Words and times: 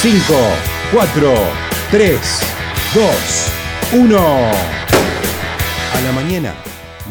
5, 0.00 0.32
4, 0.92 1.34
3, 1.90 2.20
2, 2.94 3.04
1. 4.00 4.16
A 4.16 6.00
la 6.04 6.12
mañana, 6.12 6.54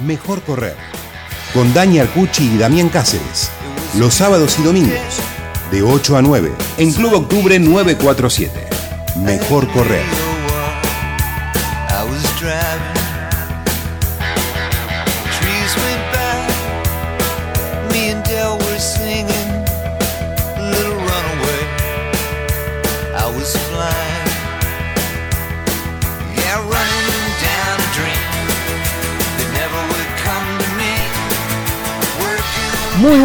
mejor 0.06 0.42
correr. 0.42 0.78
Con 1.54 1.74
Dani 1.74 2.00
Arcucci 2.00 2.46
y 2.46 2.58
Damián 2.58 2.88
Cáceres. 2.88 3.50
Los 3.98 4.14
sábados 4.14 4.58
y 4.60 4.64
domingos, 4.64 5.20
de 5.70 5.84
8 5.84 6.16
a 6.16 6.22
9, 6.22 6.54
en 6.78 6.94
Club 6.94 7.14
Octubre 7.14 7.60
947. 7.60 8.68
Mejor 9.18 9.68
correr. 9.74 10.27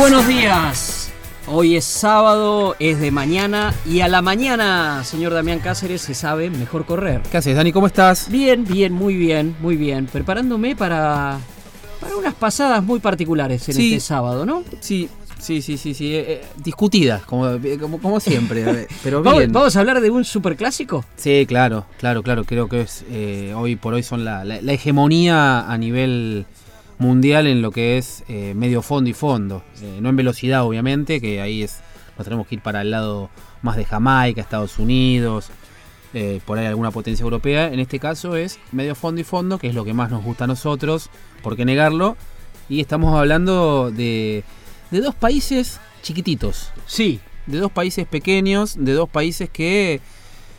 Buenos 0.03 0.27
días. 0.27 1.13
Hoy 1.47 1.77
es 1.77 1.85
sábado, 1.85 2.75
es 2.81 2.99
de 2.99 3.13
mañana 3.13 3.73
y 3.87 4.01
a 4.01 4.09
la 4.09 4.21
mañana, 4.21 5.05
señor 5.05 5.33
Damián 5.33 5.61
Cáceres, 5.61 6.01
se 6.03 6.15
sabe 6.15 6.51
mejor 6.51 6.85
correr. 6.87 7.21
¿Qué 7.31 7.37
haces, 7.37 7.55
Dani? 7.55 7.71
¿Cómo 7.71 7.87
estás? 7.87 8.29
Bien, 8.29 8.65
bien, 8.65 8.93
muy 8.93 9.17
bien, 9.17 9.55
muy 9.61 9.77
bien. 9.77 10.07
Preparándome 10.07 10.75
para, 10.75 11.39
para 12.01 12.17
unas 12.17 12.35
pasadas 12.35 12.83
muy 12.83 12.99
particulares 12.99 13.69
en 13.69 13.75
Sí. 13.77 13.95
este 13.95 14.01
sábado, 14.07 14.45
¿no? 14.45 14.65
Sí, 14.81 15.09
sí, 15.39 15.63
sí, 15.63 15.77
sí, 15.77 15.95
sí. 15.95 16.15
eh, 16.17 16.25
eh, 16.29 16.45
discutidas, 16.65 17.23
como, 17.23 17.49
eh, 17.51 17.79
como, 17.81 18.01
como 18.01 18.19
siempre. 18.19 18.89
Pero 19.05 19.23
¿Vamos, 19.23 19.39
bien. 19.39 19.53
vamos 19.53 19.77
a 19.77 19.81
hablar 19.81 20.01
de 20.01 20.11
un 20.11 20.25
superclásico? 20.25 21.05
Sí, 21.17 21.45
claro, 21.47 21.87
claro, 21.99 22.25
claro. 22.25 22.45
Creo 22.45 22.69
que 22.69 22.81
es 22.83 23.05
eh, 23.09 23.53
hoy 23.57 23.77
por 23.77 23.95
hoy 23.95 24.03
son 24.03 24.25
la, 24.25 24.45
la- 24.45 24.61
la 24.63 24.73
hegemonía 24.73 25.61
a 25.71 25.79
nivel 25.79 26.45
mundial 27.03 27.47
en 27.47 27.61
lo 27.61 27.71
que 27.71 27.99
es 27.99 28.25
eh, 28.29 28.55
medio 28.57 28.81
fondo 28.81 29.11
y 29.11 29.13
fondo. 29.13 29.63
Eh, 29.83 29.99
no 30.01 30.09
en 30.09 30.17
velocidad, 30.17 30.65
obviamente, 30.65 31.21
que 31.21 31.41
ahí 31.41 31.63
es 31.63 31.81
nos 32.17 32.25
tenemos 32.25 32.47
que 32.47 32.55
ir 32.57 32.61
para 32.63 32.83
el 32.83 32.91
lado 32.91 33.31
más 33.63 33.77
de 33.77 33.85
Jamaica, 33.85 34.41
Estados 34.41 34.79
Unidos, 34.79 35.49
eh, 36.15 36.41
por 36.45 36.59
ahí 36.59 36.67
alguna 36.67 36.91
potencia 36.91 37.25
europea. 37.25 37.73
En 37.73 37.81
este 37.81 37.99
caso 37.99 38.37
es 38.37 38.59
medio 38.71 38.95
fondo 38.95 39.21
y 39.21 39.25
fondo, 39.25 39.59
que 39.59 39.69
es 39.69 39.75
lo 39.75 39.85
que 39.85 39.95
más 39.95 40.11
nos 40.11 40.23
gusta 40.23 40.45
a 40.45 40.47
nosotros, 40.47 41.09
por 41.43 41.57
qué 41.57 41.65
negarlo. 41.65 42.17
Y 42.69 42.81
estamos 42.81 43.19
hablando 43.19 43.91
de, 43.91 44.45
de 44.91 45.01
dos 45.01 45.15
países 45.15 45.81
chiquititos, 46.03 46.71
Sí. 46.87 47.21
de 47.47 47.59
dos 47.59 47.73
países 47.73 48.07
pequeños, 48.07 48.77
de 48.79 48.93
dos 48.93 49.09
países 49.09 49.49
que 49.51 50.01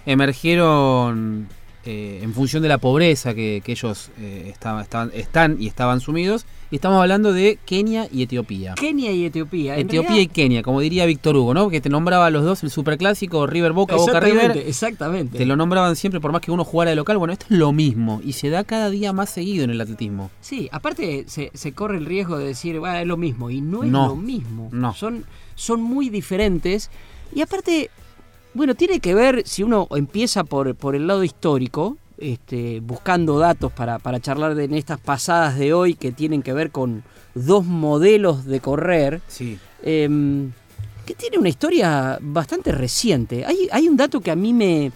emergieron 0.06 1.48
eh, 1.86 2.20
en 2.24 2.34
función 2.34 2.64
de 2.64 2.70
la 2.70 2.78
pobreza 2.78 3.34
que, 3.34 3.62
que 3.64 3.74
ellos 3.74 4.10
eh, 4.20 4.48
estaban, 4.52 4.82
estaban- 4.84 5.12
están 5.14 5.58
y 5.60 5.68
estaban 5.68 6.00
sumidos. 6.00 6.46
Y 6.72 6.78
estamos 6.78 7.00
hablando 7.00 7.34
de 7.34 7.60
Kenia 7.66 8.08
y 8.12 8.24
Etiopía. 8.24 8.74
Kenia 8.74 9.12
y 9.12 9.26
Etiopía. 9.26 9.78
Etiopía 9.78 10.22
y 10.22 10.26
Kenia, 10.28 10.64
como 10.64 10.80
diría 10.82 11.06
Víctor 11.06 11.36
Hugo, 11.38 11.54
¿no? 11.54 11.70
Que 11.70 11.82
te 11.82 11.90
nombraba 11.90 12.26
a 12.26 12.30
los 12.32 12.44
dos 12.44 12.64
el 12.64 12.72
superclásico 12.72 13.46
River 13.46 13.74
Boca, 13.74 13.96
Boca 13.96 14.12
Exactamente, 14.12 14.54
River. 14.54 14.68
exactamente. 14.68 15.38
Te 15.38 15.46
lo 15.46 15.56
nombraban 15.56 15.96
siempre 15.96 16.20
por 16.20 16.32
más 16.32 16.42
que 16.42 16.50
uno 16.50 16.64
jugara 16.64 16.90
de 16.90 16.96
local. 16.96 17.20
Bueno, 17.20 17.34
esto 17.34 17.46
es 17.52 17.58
lo 17.58 17.72
mismo 17.74 18.22
y 18.24 18.34
se 18.34 18.50
da 18.50 18.64
cada 18.64 18.90
día 18.90 19.14
más 19.14 19.30
seguido 19.30 19.66
en 19.66 19.70
el 19.70 19.82
atletismo. 19.82 20.32
Sí, 20.42 20.68
aparte 20.72 21.26
se, 21.28 21.52
se 21.54 21.74
corre 21.74 21.98
el 22.00 22.08
riesgo 22.08 22.40
de 22.40 22.46
decir, 22.48 22.80
bueno, 22.80 22.98
es 22.98 23.06
lo 23.06 23.18
mismo, 23.18 23.52
y 23.52 23.62
no 23.62 23.84
es 23.84 23.92
No, 23.92 24.08
lo 24.08 24.16
mismo. 24.16 24.70
no. 24.72 24.96
Son, 24.96 25.26
son 25.54 25.80
muy 25.84 26.10
diferentes. 26.10 26.90
Y 27.36 27.42
aparte, 27.42 27.92
bueno, 28.54 28.76
tiene 28.76 29.00
que 29.00 29.14
ver, 29.16 29.44
si 29.46 29.64
uno 29.64 29.88
empieza 29.92 30.44
por, 30.44 30.76
por 30.76 30.96
el 30.96 31.08
lado 31.08 31.24
histórico, 31.24 31.98
este, 32.18 32.80
buscando 32.80 33.40
datos 33.40 33.72
para, 33.72 34.00
para 34.00 34.20
charlar 34.20 34.56
de, 34.56 34.66
en 34.66 34.76
estas 34.76 35.00
pasadas 35.00 35.58
de 35.58 35.74
hoy 35.74 35.96
que 35.96 36.12
tienen 36.12 36.42
que 36.42 36.54
ver 36.54 36.72
con 36.72 37.04
dos 37.36 37.66
modelos 37.66 38.46
de 38.46 38.60
correr, 38.60 39.22
Sí. 39.28 39.58
em, 39.82 40.52
que 41.06 41.16
tiene 41.16 41.38
una 41.38 41.50
historia 41.50 42.18
bastante 42.22 42.72
reciente. 42.72 43.46
Hay, 43.46 43.68
hay 43.72 43.90
un 43.90 43.98
dato 43.98 44.22
que 44.22 44.32
a 44.32 44.36
mí 44.36 44.54
me, 44.54 44.92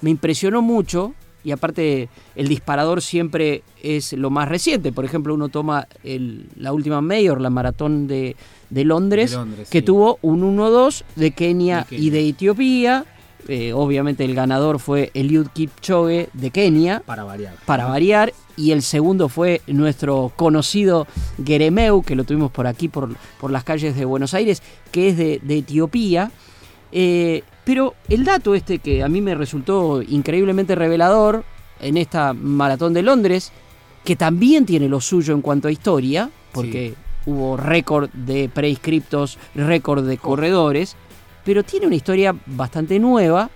me 0.00 0.10
impresionó 0.10 0.62
mucho, 0.62 1.14
y 1.44 1.50
aparte 1.52 2.08
el 2.34 2.48
disparador 2.48 3.02
siempre 3.02 3.62
es 3.82 4.12
lo 4.14 4.30
más 4.30 4.48
reciente. 4.48 4.90
Por 4.92 5.04
ejemplo, 5.04 5.34
uno 5.34 5.48
toma 5.50 5.86
el- 6.02 6.46
la 6.56 6.72
última 6.72 7.00
Mayor, 7.00 7.40
la 7.40 7.50
maratón 7.50 8.06
de, 8.08 8.34
de 8.70 8.84
Londres, 8.84 9.30
De 9.32 9.36
Londres, 9.36 9.68
que 9.70 9.80
sí. 9.80 9.84
tuvo 9.84 10.18
un 10.22 10.42
1-2 10.42 11.04
de 11.16 11.30
Kenia, 11.32 11.80
De 11.80 11.84
Kenia. 11.86 12.04
y 12.06 12.10
de 12.10 12.28
Etiopía. 12.28 13.04
Eh, 13.46 13.74
obviamente 13.74 14.24
el 14.24 14.34
ganador 14.34 14.78
fue 14.78 15.10
Eliud 15.12 15.48
Kipchoge 15.52 16.30
de 16.32 16.50
Kenia 16.50 17.02
Para 17.04 17.24
variar. 17.24 17.54
para 17.66 17.84
variar. 17.84 18.32
Y 18.56 18.70
el 18.70 18.80
segundo 18.82 19.28
fue 19.28 19.60
nuestro 19.66 20.32
conocido 20.34 21.06
Geremeu, 21.44 22.02
que 22.02 22.14
lo 22.14 22.24
tuvimos 22.24 22.50
por 22.52 22.66
aquí, 22.66 22.88
por, 22.88 23.14
por 23.38 23.50
las 23.50 23.62
calles 23.64 23.96
de 23.96 24.04
Buenos 24.06 24.32
Aires, 24.32 24.62
que 24.90 25.08
es 25.08 25.16
de, 25.18 25.40
de 25.42 25.58
Etiopía. 25.58 26.30
Eh, 26.90 27.42
pero 27.64 27.94
el 28.08 28.24
dato 28.24 28.54
este 28.54 28.78
que 28.78 29.02
a 29.02 29.08
mí 29.08 29.20
me 29.20 29.34
resultó 29.34 30.02
increíblemente 30.02 30.74
revelador 30.74 31.44
en 31.80 31.96
esta 31.96 32.32
maratón 32.32 32.94
de 32.94 33.02
Londres, 33.02 33.52
que 34.04 34.16
también 34.16 34.66
tiene 34.66 34.88
lo 34.88 35.00
suyo 35.00 35.34
en 35.34 35.40
cuanto 35.42 35.68
a 35.68 35.72
historia, 35.72 36.30
porque 36.52 36.94
hubo 37.26 37.56
récord 37.56 38.10
de 38.10 38.48
prescriptos, 38.48 39.38
récord 39.54 40.06
de 40.06 40.18
corredores, 40.18 40.94
pero 41.44 41.62
tiene 41.62 41.86
una 41.86 41.96
historia 41.96 42.34
bastante 42.46 42.98
nueva, 42.98 43.50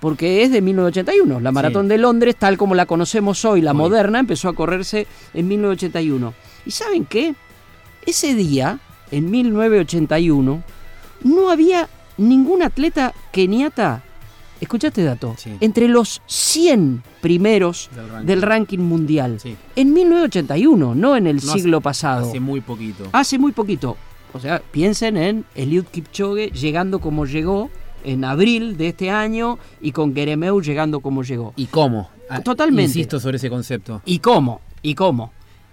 porque 0.00 0.42
es 0.42 0.50
de 0.52 0.60
1981. 0.60 1.40
La 1.40 1.52
maratón 1.52 1.86
Sí. 1.86 1.90
de 1.90 1.98
Londres, 1.98 2.36
tal 2.36 2.56
como 2.58 2.74
la 2.74 2.86
conocemos 2.86 3.44
hoy, 3.44 3.60
la 3.62 3.72
moderna, 3.72 4.18
empezó 4.18 4.48
a 4.48 4.54
correrse 4.54 5.06
en 5.32 5.48
1981. 5.48 6.34
¿Y 6.66 6.70
saben 6.70 7.04
qué? 7.06 7.34
Ese 8.04 8.34
día, 8.34 8.80
en 9.10 9.30
1981, 9.30 10.62
no 11.22 11.50
había 11.50 11.88
ningún 12.16 12.62
atleta 12.62 13.12
keniata, 13.32 14.02
escucha 14.60 14.88
este 14.88 15.02
dato, 15.04 15.34
Sí. 15.36 15.52
entre 15.60 15.88
los 15.88 16.22
100 16.26 17.02
primeros 17.20 17.90
Del 17.94 18.08
ranking. 18.08 18.26
del 18.26 18.42
ranking 18.42 18.78
mundial. 18.78 19.40
Sí. 19.40 19.56
En 19.76 19.92
1981, 19.92 20.94
no 20.94 21.16
en 21.16 21.26
el 21.26 21.36
No 21.36 21.42
hace- 21.42 21.60
siglo 21.60 21.80
pasado. 21.80 22.28
Hace 22.28 22.40
muy 22.40 22.60
poquito. 22.60 23.04
Hace 23.12 23.38
muy 23.38 23.52
poquito. 23.52 23.96
O 24.32 24.40
sea, 24.40 24.60
piensen 24.70 25.16
en 25.16 25.44
Eliud 25.54 25.84
Kipchoge 25.84 26.50
llegando 26.50 26.98
como 27.00 27.24
llegó 27.26 27.70
en 28.04 28.24
abril 28.24 28.76
de 28.76 28.88
este 28.88 29.10
año 29.10 29.58
y 29.80 29.92
con 29.92 30.14
Geremeu 30.14 30.60
llegando 30.60 31.00
como 31.00 31.22
llegó. 31.22 31.52
¿Y 31.56 31.66
cómo? 31.66 32.10
Ah, 32.28 32.40
Totalmente. 32.40 32.90
Insisto 32.90 33.20
sobre 33.20 33.36
ese 33.36 33.48
concepto. 33.48 34.02
¿Y 34.04 34.18
cómo? 34.18 34.60
¿Y 34.82 34.94
cómo? 34.94 35.32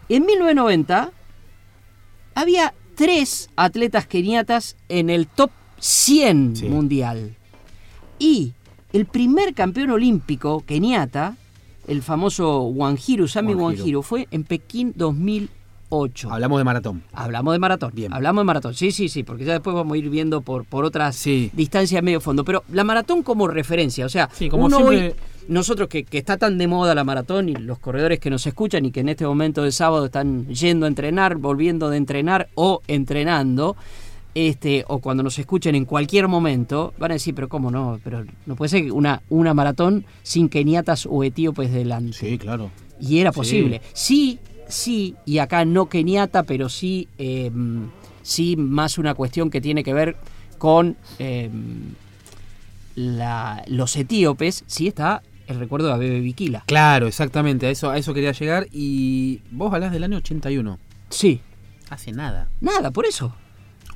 En 0.09 0.25
1990 0.25 1.12
había 2.35 2.74
tres 2.96 3.50
atletas 3.56 4.06
keniatas 4.06 4.75
en 4.90 5.09
el 5.09 5.28
top 5.28 5.51
100 5.81 6.56
Sí. 6.56 6.69
mundial. 6.69 7.36
Y 8.19 8.53
el 8.94 9.06
primer 9.08 9.53
campeón 9.53 9.90
olímpico 9.90 10.64
keniata, 10.66 11.36
el 11.88 12.03
famoso 12.03 12.62
Wanjiru, 12.64 13.28
Sami 13.28 13.56
Wanjiru. 13.56 13.80
Wanjiru, 13.80 14.02
fue 14.03 14.28
en 14.30 14.44
Pekín 14.44 14.94
2008. 14.96 16.31
Hablamos 16.31 16.59
de 16.59 16.64
maratón. 16.64 17.03
Hablamos 17.14 17.53
de 17.53 17.59
maratón. 17.59 17.92
Bien. 17.96 18.14
Hablamos 18.14 18.42
de 18.42 18.46
maratón. 18.46 18.74
Sí, 18.75 18.92
sí, 18.92 19.09
sí, 19.09 19.24
porque 19.24 19.44
ya 19.44 19.53
después 19.53 19.75
vamos 19.75 19.96
a 19.96 19.97
ir 19.97 20.09
viendo 20.09 20.42
por, 20.42 20.66
por 20.66 20.86
otras 20.86 21.16
Sí. 21.16 21.50
distancias 21.53 22.03
medio 22.03 22.22
fondo. 22.22 22.46
Pero 22.46 22.63
la 22.72 22.84
maratón 22.84 23.24
como 23.24 23.48
referencia, 23.48 24.06
o 24.06 24.09
sea, 24.09 24.30
Sí, 24.34 24.50
como 24.50 24.66
uno 24.66 24.78
siempre- 24.78 25.08
hoy, 25.08 25.13
nosotros 25.48 25.90
que, 25.90 26.03
que 26.03 26.19
está 26.19 26.38
tan 26.38 26.59
de 26.59 26.68
moda 26.68 26.94
la 26.94 27.03
maratón 27.03 27.50
y 27.50 27.56
los 27.56 27.80
corredores 27.80 28.19
que 28.19 28.30
nos 28.30 28.46
escuchan 28.46 28.86
y 28.86 28.92
que 28.92 29.00
en 29.00 29.09
este 29.09 29.25
momento 29.25 29.63
de 29.63 29.72
sábado 29.72 30.06
están 30.06 30.48
yendo 30.48 30.86
a 30.86 30.90
entrenar, 30.90 31.38
volviendo 31.38 31.90
de 31.90 31.98
entrenar 31.98 32.50
o 32.53 32.81
entrenando, 32.88 33.75
este, 34.36 34.86
o 34.88 35.00
cuando 35.00 35.24
nos 35.24 35.38
escuchen 35.40 35.75
en 35.75 35.86
cualquier 35.86 36.28
momento, 36.28 36.94
van 36.97 37.12
a 37.12 37.16
decir, 37.16 37.36
pero 37.36 37.50
cómo 37.50 37.69
no, 37.72 38.00
pero 38.03 38.24
no 38.45 38.56
puede 38.56 38.69
ser 38.69 38.92
una, 38.92 39.22
una 39.30 39.54
maratón 39.54 40.06
sin 40.24 40.48
keniatas 40.50 41.06
o 41.10 41.24
etíopes 41.24 41.72
delante. 41.72 42.13
Sí, 42.13 42.38
claro. 42.38 42.72
Y 43.00 43.19
era 43.19 43.31
posible. 43.31 43.81
Sí, 43.94 44.39
sí, 44.68 45.16
y 45.25 45.39
acá 45.39 45.66
no 45.66 45.88
keniata, 45.89 46.44
pero 46.44 46.69
sí, 46.69 47.07
eh, 47.18 47.51
sí 48.22 48.56
más 48.56 48.98
una 48.98 49.16
cuestión 49.16 49.50
que 49.50 49.60
tiene 49.60 49.83
que 49.83 49.94
ver 49.94 50.16
con 50.57 50.95
eh, 51.19 51.50
la- 52.95 53.63
los 53.68 53.95
etíopes. 53.95 54.63
Sí 54.68 54.88
está 54.88 55.24
el 55.48 55.60
recuerdo 55.60 55.92
de 55.92 55.98
Bebe 55.98 56.19
Bikila. 56.22 56.63
Claro, 56.68 57.07
exactamente. 57.07 57.66
A 57.68 57.69
eso, 57.72 57.89
a 57.89 57.98
eso 57.98 58.13
quería 58.13 58.31
llegar. 58.31 58.68
Y 58.72 59.42
vos 59.51 59.74
hablás 59.74 59.92
del 59.92 60.04
año 60.04 60.18
81. 60.18 60.78
Sí, 61.10 61.42
Hace 61.89 62.13
nada. 62.13 62.48
nada, 62.62 62.92
por 62.92 63.06
eso. 63.06 63.36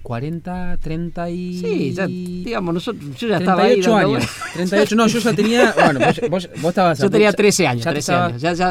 40, 0.05 0.77
30 0.81 1.29
y... 1.31 1.59
Sí, 1.59 1.93
ya, 1.95 2.05
digamos, 2.05 2.75
nosotros, 2.75 3.03
yo 3.17 3.27
ya 3.27 3.37
estaba 3.37 3.63
ahí 3.63 3.81
38 3.81 3.91
dando 3.91 4.15
años. 4.17 4.29
38, 4.53 4.95
no, 4.95 5.07
yo 5.07 5.19
ya 5.19 5.33
tenía... 5.33 5.73
Bueno, 5.83 5.99
vos, 5.99 6.21
vos- 6.29 6.49
vos 6.61 6.69
estabas... 6.69 6.99
Yo 7.01 7.09
tenía 7.09 7.33
13 7.33 7.67
años, 7.67 7.83
ya 7.85 7.91
13 7.91 8.11
estabas- 8.11 8.29
años. 8.29 8.41
Ya, 8.43 8.53
ya, 8.53 8.69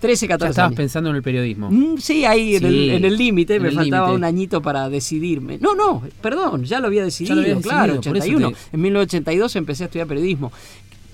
13, 0.00 0.26
Ya 0.26 0.28
14 0.32 0.50
estabas 0.50 0.58
años. 0.58 0.76
pensando 0.76 1.10
en 1.10 1.16
el 1.16 1.22
periodismo. 1.22 1.70
Mm, 1.70 1.98
Sí, 1.98 2.24
ahí 2.24 2.56
en 2.56 2.60
Sí, 2.62 2.66
el- 2.66 2.90
en 2.90 3.04
el 3.04 3.16
límite, 3.16 3.60
me 3.60 3.68
el 3.68 3.74
faltaba 3.76 4.06
límite. 4.08 4.16
un 4.16 4.24
añito 4.24 4.60
para 4.60 4.88
decidirme. 4.88 5.58
No, 5.60 5.76
no, 5.76 6.02
perdón, 6.20 6.64
ya 6.64 6.80
lo 6.80 6.88
había 6.88 7.04
decidido, 7.04 7.40
habías 7.40 7.62
claro, 7.62 7.94
decidido, 7.94 8.16
eso 8.18 8.24
81. 8.36 8.50
te- 8.50 8.56
En 8.76 8.80
1982 8.82 9.56
empecé 9.56 9.84
a 9.84 9.86
estudiar 9.86 10.08
periodismo. 10.08 10.50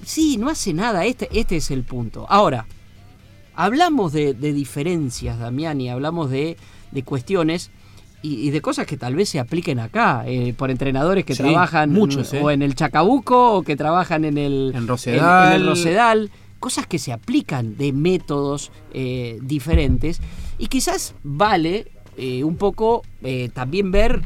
Sí, 0.02 0.38
no 0.38 0.48
hace 0.48 0.72
nada, 0.72 1.04
este, 1.04 1.28
este 1.38 1.56
es 1.56 1.70
el 1.70 1.82
punto. 1.84 2.24
Ahora, 2.30 2.64
hablamos 3.54 4.12
de, 4.12 4.32
de 4.34 4.52
diferencias, 4.52 5.38
Damián, 5.38 5.80
y 5.80 5.90
hablamos 5.90 6.30
de, 6.30 6.56
de 6.90 7.02
cuestiones 7.02 7.70
y, 8.22 8.46
y 8.46 8.50
de 8.50 8.60
cosas 8.60 8.86
que 8.86 8.96
tal 8.96 9.14
vez 9.14 9.28
se 9.28 9.38
apliquen 9.38 9.78
acá, 9.78 10.24
eh, 10.26 10.54
por 10.56 10.70
entrenadores 10.70 11.24
que 11.24 11.34
Sí, 11.34 11.42
trabajan 11.42 11.90
muchos, 11.92 12.32
¿eh? 12.34 12.40
o 12.42 12.50
en 12.50 12.62
el 12.62 12.74
Chacabuco 12.74 13.54
o 13.54 13.62
que 13.62 13.76
trabajan 13.76 14.24
en 14.24 14.38
el, 14.38 14.72
En 14.74 14.86
Rosedal. 14.88 15.48
en 15.54 15.60
el 15.60 15.66
Rosedal, 15.68 16.30
cosas 16.58 16.86
que 16.86 16.98
se 16.98 17.12
aplican 17.12 17.76
de 17.76 17.92
métodos 17.92 18.72
eh, 18.92 19.38
diferentes 19.42 20.20
y 20.58 20.66
quizás 20.66 21.14
vale 21.22 21.86
eh, 22.16 22.42
un 22.42 22.56
poco 22.56 23.02
eh, 23.22 23.50
también 23.54 23.92
ver 23.92 24.22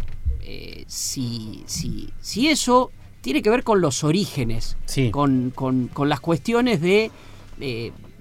si, 0.87 1.63
si, 1.67 2.11
si 2.21 2.49
eso 2.49 2.91
tiene 3.21 3.41
que 3.43 3.49
ver 3.51 3.63
con 3.65 3.81
los 3.81 4.05
orígenes, 4.05 4.77
Sí. 4.85 5.11
con, 5.11 5.51
con- 5.55 5.89
con 5.89 6.09
las 6.09 6.21
cuestiones 6.21 6.81
de, 6.81 7.11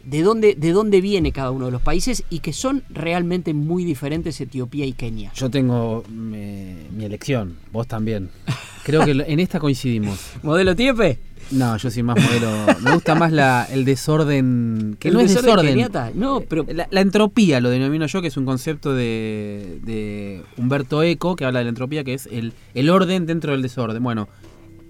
de, 0.06 0.21
dónde, 0.24 0.56
de 0.56 0.71
dónde 0.71 1.01
viene 1.01 1.31
cada 1.31 1.51
uno 1.51 1.65
de 1.65 1.71
los 1.71 1.81
países 1.81 2.24
y 2.30 2.39
que 2.39 2.53
son 2.53 2.83
realmente 2.89 3.53
muy 3.53 3.83
diferentes 3.86 4.39
Etiopía 4.42 4.86
y 4.86 4.94
Kenia. 4.94 5.31
Yo 5.36 5.50
tengo 5.50 6.03
me- 6.09 6.88
mi 6.95 7.06
elección, 7.06 7.57
vos 7.71 7.88
también. 7.88 8.30
Creo 8.83 9.06
que 9.06 9.12
en 9.12 9.39
esta 9.39 9.59
coincidimos. 9.59 10.19
¿Modelo 10.44 10.75
Tiepe? 10.75 11.19
No, 11.51 11.75
yo 11.77 11.92
soy 11.92 12.01
más 12.03 12.18
modelo. 12.24 12.50
Me 12.81 12.94
gusta 12.94 13.13
más 13.15 13.31
la, 13.31 13.68
el 13.69 13.83
desorden. 13.83 14.95
Que 15.00 15.09
¿El 15.09 15.15
no 15.15 15.19
es 15.19 15.33
desorden 15.36 15.65
keniata? 15.68 16.12
No, 16.15 16.42
pero 16.42 16.65
La, 16.69 16.88
la 16.89 17.01
entropía 17.01 17.59
lo 17.59 17.69
denomino 17.69 18.06
yo, 18.07 18.21
que 18.21 18.30
es 18.30 18.38
un 18.38 18.45
concepto 18.45 18.94
de, 18.94 19.80
de 19.83 20.44
Humberto 20.57 21.03
Eco, 21.03 21.36
que 21.36 21.44
habla 21.45 21.59
de 21.59 21.65
la 21.65 21.69
entropía, 21.69 22.03
que 22.03 22.13
es 22.13 22.27
el, 22.31 22.53
el 22.74 22.89
orden 22.89 23.25
dentro 23.25 23.51
del 23.51 23.62
desorden. 23.62 24.01
Bueno, 24.01 24.30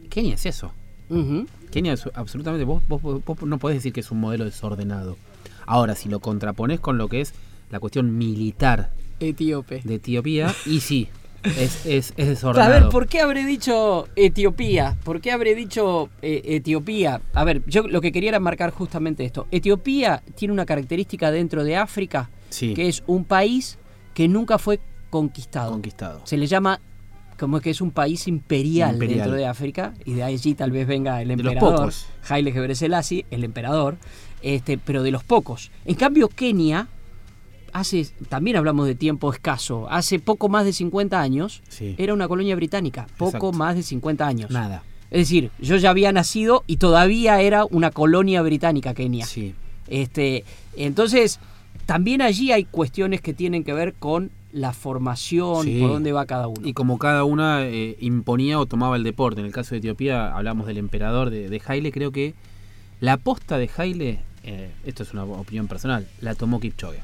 Kenia 0.10 0.36
es 0.36 0.46
eso. 0.46 0.72
Ujú. 1.10 1.48
Kenia 1.72 1.94
es 1.94 2.04
absolutamente. 2.14 2.66
Vos, 2.66 2.84
vos, 2.88 3.02
vos 3.02 3.42
no 3.44 3.58
podés 3.58 3.78
decir 3.78 3.94
que 3.94 4.02
es 4.02 4.12
un 4.12 4.20
modelo 4.20 4.46
desordenado. 4.46 5.18
Ahora, 5.66 5.96
si 5.96 6.10
lo 6.10 6.20
contrapones 6.20 6.80
con 6.80 6.98
lo 6.98 7.08
que 7.08 7.22
es 7.22 7.34
la 7.70 7.80
cuestión 7.80 8.18
militar 8.18 8.92
Etíope. 9.20 9.82
de 9.84 9.96
Etiopía, 9.96 10.54
y 10.66 10.82
sí, 10.82 11.08
es, 11.44 11.86
es, 11.86 12.14
es 12.18 12.28
A 12.28 12.30
desordenado. 12.30 12.72
ver, 12.72 12.90
¿por 12.90 13.08
qué 13.08 13.22
habré 13.22 13.46
dicho 13.46 14.08
Etiopía? 14.16 14.98
¿Por 15.04 15.22
qué 15.22 15.32
habré 15.32 15.56
dicho 15.56 16.10
eh, 16.22 16.42
Etiopía? 16.46 17.22
A 17.34 17.44
ver, 17.44 17.64
yo 17.68 17.88
lo 17.88 18.02
que 18.02 18.12
quería 18.12 18.30
era 18.30 18.40
marcar 18.40 18.72
justamente 18.72 19.24
esto. 19.24 19.48
Etiopía 19.52 20.22
tiene 20.36 20.54
una 20.54 20.66
característica 20.66 21.32
dentro 21.32 21.64
de 21.64 21.78
África, 21.78 22.30
Sí. 22.50 22.74
que 22.74 22.88
es 22.90 23.04
un 23.08 23.24
país 23.24 23.78
que 24.14 24.28
nunca 24.28 24.58
fue 24.58 24.80
conquistado. 25.10 25.72
Conquistado. 25.72 26.22
Se 26.26 26.36
le 26.38 26.48
llama 26.48 26.82
como 27.42 27.60
que 27.60 27.72
es 27.72 27.82
un 27.82 27.90
país 27.90 28.28
imperial, 28.28 28.94
Imperial. 28.94 29.18
dentro 29.22 29.36
de 29.36 29.48
África 29.48 29.96
y 30.06 30.14
de 30.14 30.22
allí 30.22 30.54
tal 30.54 30.70
vez 30.70 30.86
venga 30.86 31.20
el 31.24 31.32
emperador. 31.32 31.92
Haile 32.30 32.52
Gebrselassie, 32.52 33.26
el 33.32 33.44
emperador, 33.44 33.98
este, 34.44 34.78
pero 34.78 35.02
de 35.02 35.10
los 35.10 35.24
pocos. 35.24 35.72
En 35.86 35.96
cambio 35.96 36.30
Kenia 36.30 36.88
hace 37.74 38.06
también 38.30 38.58
hablamos 38.58 38.86
de 38.86 38.94
tiempo 38.94 39.34
escaso, 39.34 39.88
hace 39.90 40.20
poco 40.20 40.50
más 40.50 40.66
de 40.66 40.72
50 40.74 41.20
años 41.20 41.64
Sí. 41.68 41.96
era 41.98 42.14
una 42.14 42.28
colonia 42.28 42.56
británica, 42.56 43.08
poco 43.18 43.30
Exacto. 43.38 43.52
más 43.54 43.76
de 43.76 43.82
50 43.82 44.28
años. 44.28 44.52
Nada. 44.52 44.84
Es 45.10 45.22
decir, 45.22 45.50
yo 45.60 45.78
ya 45.78 45.90
había 45.90 46.12
nacido 46.12 46.64
y 46.68 46.78
todavía 46.78 47.42
era 47.42 47.66
una 47.66 47.90
colonia 47.90 48.44
británica 48.44 48.94
Kenia. 48.94 49.26
Sí. 49.26 49.56
Este, 49.88 50.46
entonces, 50.78 51.40
también 51.88 52.22
allí 52.22 52.52
hay 52.52 52.66
cuestiones 52.66 53.20
que 53.20 53.34
tienen 53.34 53.64
que 53.64 53.74
ver 53.74 53.94
con 53.96 54.30
la 54.54 54.74
formación, 54.74 55.64
Sí. 55.66 55.80
por 55.80 55.90
dónde 55.92 56.12
va 56.12 56.26
cada 56.26 56.48
uno. 56.48 56.68
Y 56.68 56.74
como 56.74 56.98
cada 57.00 57.24
una 57.24 57.66
eh, 57.66 57.96
imponía 58.00 58.60
o 58.60 58.66
tomaba 58.66 58.96
el 58.98 59.04
deporte. 59.04 59.40
En 59.42 59.48
el 59.48 59.54
caso 59.54 59.72
de 59.76 59.80
Etiopía 59.80 60.36
hablamos 60.36 60.68
del 60.68 60.78
emperador 60.78 61.30
de, 61.30 61.50
de 61.50 61.62
Haile. 61.66 61.92
Creo 61.92 62.12
que 62.12 62.34
la 63.00 63.14
aposta 63.14 63.58
de 63.58 63.70
Haile, 63.78 64.20
eh, 64.44 64.72
esto 64.86 65.04
es 65.04 65.14
una 65.14 65.24
opinión 65.24 65.68
personal, 65.68 66.08
la 66.20 66.36
tomó 66.36 66.60
Kipchoge. 66.60 67.00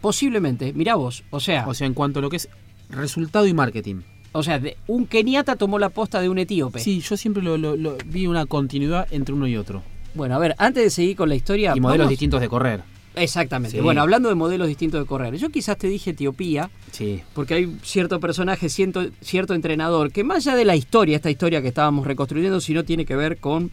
Posiblemente, 0.00 0.72
mirá 0.74 0.96
vos, 0.96 1.24
o 1.30 1.40
sea, 1.40 1.66
O 1.66 1.74
sea, 1.74 1.86
en 1.86 1.94
cuanto 1.94 2.18
a 2.18 2.22
lo 2.22 2.28
que 2.30 2.36
es 2.36 2.48
resultado 2.90 3.46
y 3.46 3.54
marketing. 3.54 4.02
o 4.32 4.42
sea, 4.42 4.58
de- 4.58 4.76
un 4.86 5.06
keniata 5.06 5.56
tomó 5.56 5.78
la 5.78 5.88
posta 5.90 6.20
de 6.20 6.28
un 6.28 6.38
etíope. 6.38 6.80
Sí, 6.80 7.00
yo 7.00 7.16
siempre 7.16 7.42
lo, 7.42 7.56
lo- 7.56 7.76
lo- 7.76 7.96
vi 8.06 8.26
una 8.26 8.46
continuidad 8.46 9.06
entre 9.12 9.34
uno 9.34 9.46
y 9.46 9.56
otro. 9.56 9.82
Bueno, 10.14 10.34
a 10.34 10.38
ver, 10.38 10.54
antes 10.58 10.82
de 10.84 10.90
seguir 10.90 11.16
con 11.16 11.28
la 11.28 11.34
historia, 11.36 11.72
y 11.76 11.80
modelos 11.80 12.04
vamos- 12.06 12.10
distintos 12.10 12.40
de 12.40 12.48
correr. 12.48 12.82
Exactamente. 13.16 13.76
Sí. 13.78 13.82
Bueno, 13.82 14.02
hablando 14.02 14.28
de 14.28 14.34
modelos 14.34 14.66
distintos 14.68 15.00
de 15.00 15.06
correr, 15.06 15.36
yo 15.36 15.50
quizás 15.50 15.76
te 15.78 15.86
dije 15.88 16.10
Etiopía, 16.10 16.70
Sí. 16.90 17.22
porque 17.34 17.54
hay 17.54 17.76
cierto 17.82 18.18
personaje, 18.20 18.68
cierto, 18.68 19.06
cierto 19.20 19.54
entrenador, 19.54 20.10
que 20.12 20.24
más 20.24 20.46
allá 20.46 20.56
de 20.56 20.64
la 20.64 20.76
historia, 20.76 21.16
esta 21.16 21.30
historia 21.30 21.62
que 21.62 21.68
estábamos 21.68 22.06
reconstruyendo, 22.06 22.60
sino 22.60 22.84
tiene 22.84 23.04
que 23.06 23.16
ver 23.16 23.38
con 23.38 23.70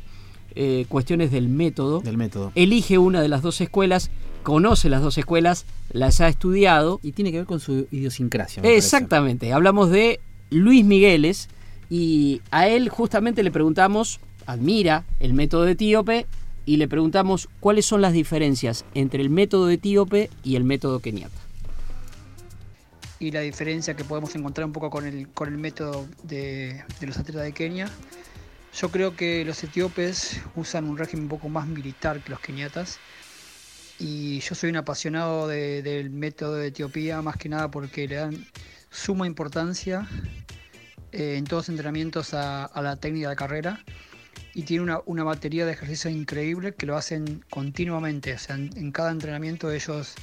eh, 0.53 0.85
cuestiones 0.89 1.31
del 1.31 1.47
método, 1.47 2.01
Del 2.01 2.17
método. 2.17 2.51
elige 2.55 2.97
una 2.97 3.21
de 3.21 3.29
las 3.29 3.41
dos 3.41 3.61
escuelas, 3.61 4.11
conoce 4.43 4.89
las 4.89 5.01
dos 5.01 5.17
escuelas, 5.17 5.65
las 5.93 6.19
ha 6.19 6.27
estudiado. 6.27 6.99
Y 7.03 7.13
tiene 7.13 7.31
que 7.31 7.38
ver 7.38 7.45
con 7.47 7.61
su 7.61 7.88
idiosincrasia. 7.89 8.61
parece. 8.61 8.77
Exactamente, 8.77 9.53
hablamos 9.53 9.89
de 9.91 10.19
Luis 10.49 10.83
Migueles 10.83 11.47
y 11.89 12.41
a 12.51 12.67
él 12.67 12.89
justamente 12.89 13.43
le 13.43 13.51
preguntamos, 13.51 14.19
admira 14.45 15.05
el 15.21 15.33
método 15.33 15.67
etíope 15.69 16.25
y 16.66 16.78
le 16.78 16.88
preguntamos 16.88 17.50
cuáles 17.60 17.86
son 17.86 18.02
las 18.02 18.13
diferencias 18.13 18.86
entre 18.94 19.22
el 19.22 19.30
método 19.30 19.69
etíope 19.69 20.30
y 20.44 20.56
el 20.56 20.63
método 20.63 21.00
keniata. 21.00 21.38
y 23.19 23.30
la 23.30 23.42
diferencia 23.42 23.96
que 23.96 24.04
podemos 24.04 24.34
encontrar 24.36 24.66
un 24.66 24.74
poco 24.74 24.90
con 24.90 25.06
el, 25.06 25.28
con 25.30 25.48
el 25.48 25.58
método 25.60 26.08
de, 26.24 26.84
de 27.00 27.06
los 27.08 27.18
atletas 27.19 27.44
de 27.44 27.52
Kenia. 27.54 27.88
Yo 28.74 28.90
creo 28.90 29.16
que 29.16 29.46
los 29.46 29.63
etíopes 29.63 30.42
usan 30.56 30.86
un 30.90 30.98
régimen 30.98 31.25
un 31.25 31.30
poco 31.30 31.48
más 31.48 31.68
militar 31.68 32.24
que 32.24 32.31
los 32.31 32.40
keniatas. 32.40 32.98
Y 34.00 34.40
yo 34.40 34.56
soy 34.56 34.72
un 34.72 34.78
apasionado 34.78 35.48
de- 35.48 35.84
del 35.84 36.10
método 36.10 36.56
de 36.56 36.69
Etiopía, 36.69 37.22
más 37.22 37.38
que 37.38 37.48
nada 37.48 37.69
porque 37.69 38.08
le 38.08 38.16
dan 38.16 38.48
suma 38.90 39.28
importancia 39.28 40.08
eh, 41.12 41.36
en 41.38 41.44
todos 41.44 41.66
los 41.66 41.69
entrenamientos 41.69 42.34
a, 42.34 42.66
a 42.66 42.81
la 42.81 42.96
técnica 42.96 43.30
de 43.30 43.36
carrera. 43.36 43.84
Y 44.53 44.63
tiene 44.63 44.83
una, 44.83 45.00
una 45.06 45.24
batería 45.24 45.65
de 45.65 45.71
ejercicios 45.71 46.13
increíble 46.13 46.74
que 46.74 46.86
lo 46.86 46.98
hacen 46.98 47.44
continuamente. 47.50 48.33
O 48.33 48.38
sea, 48.38 48.56
en- 48.56 48.92
cada 48.92 49.12
entrenamiento 49.12 49.71
ellos 49.71 50.15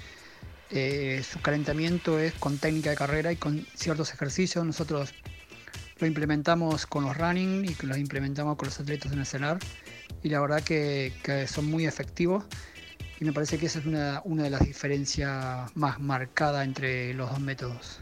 eh, 0.71 1.23
su 1.29 1.41
calentamiento 1.41 2.19
es 2.19 2.35
con 2.35 2.59
técnica 2.59 2.91
de 2.91 2.97
carrera 2.97 3.33
y 3.33 3.37
con 3.37 3.67
ciertos 3.75 4.13
ejercicios. 4.13 4.65
Nosotros 4.67 5.15
lo 5.99 6.07
implementamos 6.07 6.87
con 6.87 7.05
los 7.05 7.17
running 7.17 7.65
y 7.65 7.87
los 7.87 7.97
implementamos 7.97 8.57
con 8.57 8.67
los 8.69 8.79
atletas 8.79 9.13
en 9.13 9.21
el 9.21 9.27
cenar. 9.27 9.59
Y 10.23 10.29
la 10.29 10.41
verdad 10.41 10.63
que, 10.63 11.13
que 11.23 11.47
son 11.47 11.65
muy 11.67 11.87
efectivos. 11.87 12.45
Y 13.21 13.25
me 13.25 13.33
parece 13.33 13.59
que 13.59 13.67
esa 13.67 13.79
es 13.81 13.87
una, 13.87 14.21
una 14.25 14.43
de 14.45 14.51
las 14.51 14.61
diferencias 14.61 15.75
más 15.75 15.99
marcadas 16.01 16.65
entre 16.67 17.15
los 17.15 17.31
dos 17.31 17.41
métodos. 17.41 18.01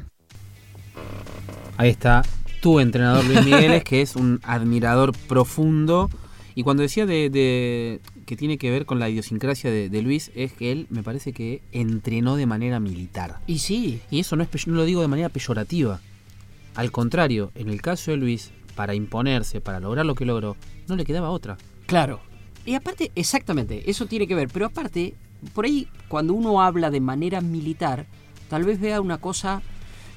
Ahí 1.79 1.91
está 1.91 2.23
tu 2.67 2.81
entrenador 2.81 3.25
Luis 3.27 3.45
Migueles, 3.45 3.85
que 3.85 4.03
es 4.03 4.17
un 4.17 4.41
admirador 4.43 5.13
profundo. 5.29 6.11
Y 6.57 6.65
cuando 6.65 6.83
decía 6.83 7.07
de, 7.07 7.31
de- 7.31 8.01
que 8.27 8.35
tiene 8.37 8.59
que 8.59 8.73
ver 8.73 8.87
con 8.87 8.99
la 8.99 9.09
idiosincrasia 9.09 9.71
de, 9.71 9.89
de 9.89 10.03
Luis, 10.03 10.33
es 10.35 10.53
que 10.53 10.73
él 10.73 10.89
me 10.91 11.05
parece 11.05 11.33
que 11.33 11.63
entrenó 11.71 12.35
de 12.35 12.47
manera 12.47 12.81
militar. 12.81 13.39
Y 13.47 13.61
sí, 13.61 14.01
Y 14.11 14.19
eso 14.19 14.35
no, 14.35 14.43
es, 14.43 14.67
no 14.67 14.75
lo 14.75 14.85
digo 14.85 15.01
de 15.01 15.07
manera 15.07 15.29
peyorativa. 15.29 16.01
Al 16.75 16.91
contrario, 16.91 17.53
en 17.55 17.69
el 17.69 17.81
caso 17.83 18.11
de 18.11 18.17
Luis, 18.17 18.51
para 18.75 18.97
imponerse, 18.97 19.61
para 19.61 19.79
lograr 19.79 20.05
lo 20.05 20.17
que 20.17 20.25
logró, 20.25 20.57
no 20.89 20.97
le 20.97 21.05
quedaba 21.05 21.31
otra. 21.31 21.57
claro. 21.87 22.19
Y 22.65 22.75
aparte, 22.75 23.13
exactamente, 23.15 23.89
eso 23.89 24.07
tiene 24.07 24.27
que 24.27 24.35
ver. 24.35 24.49
Pero 24.53 24.67
aparte, 24.67 25.15
por 25.55 25.67
ahí, 25.67 25.87
cuando 26.09 26.35
uno 26.35 26.61
habla 26.61 26.91
de 26.91 26.99
manera 26.99 27.41
militar, 27.41 28.07
tal 28.51 28.65
vez 28.65 28.81
vea 28.81 29.01
una 29.01 29.19
cosa, 29.19 29.63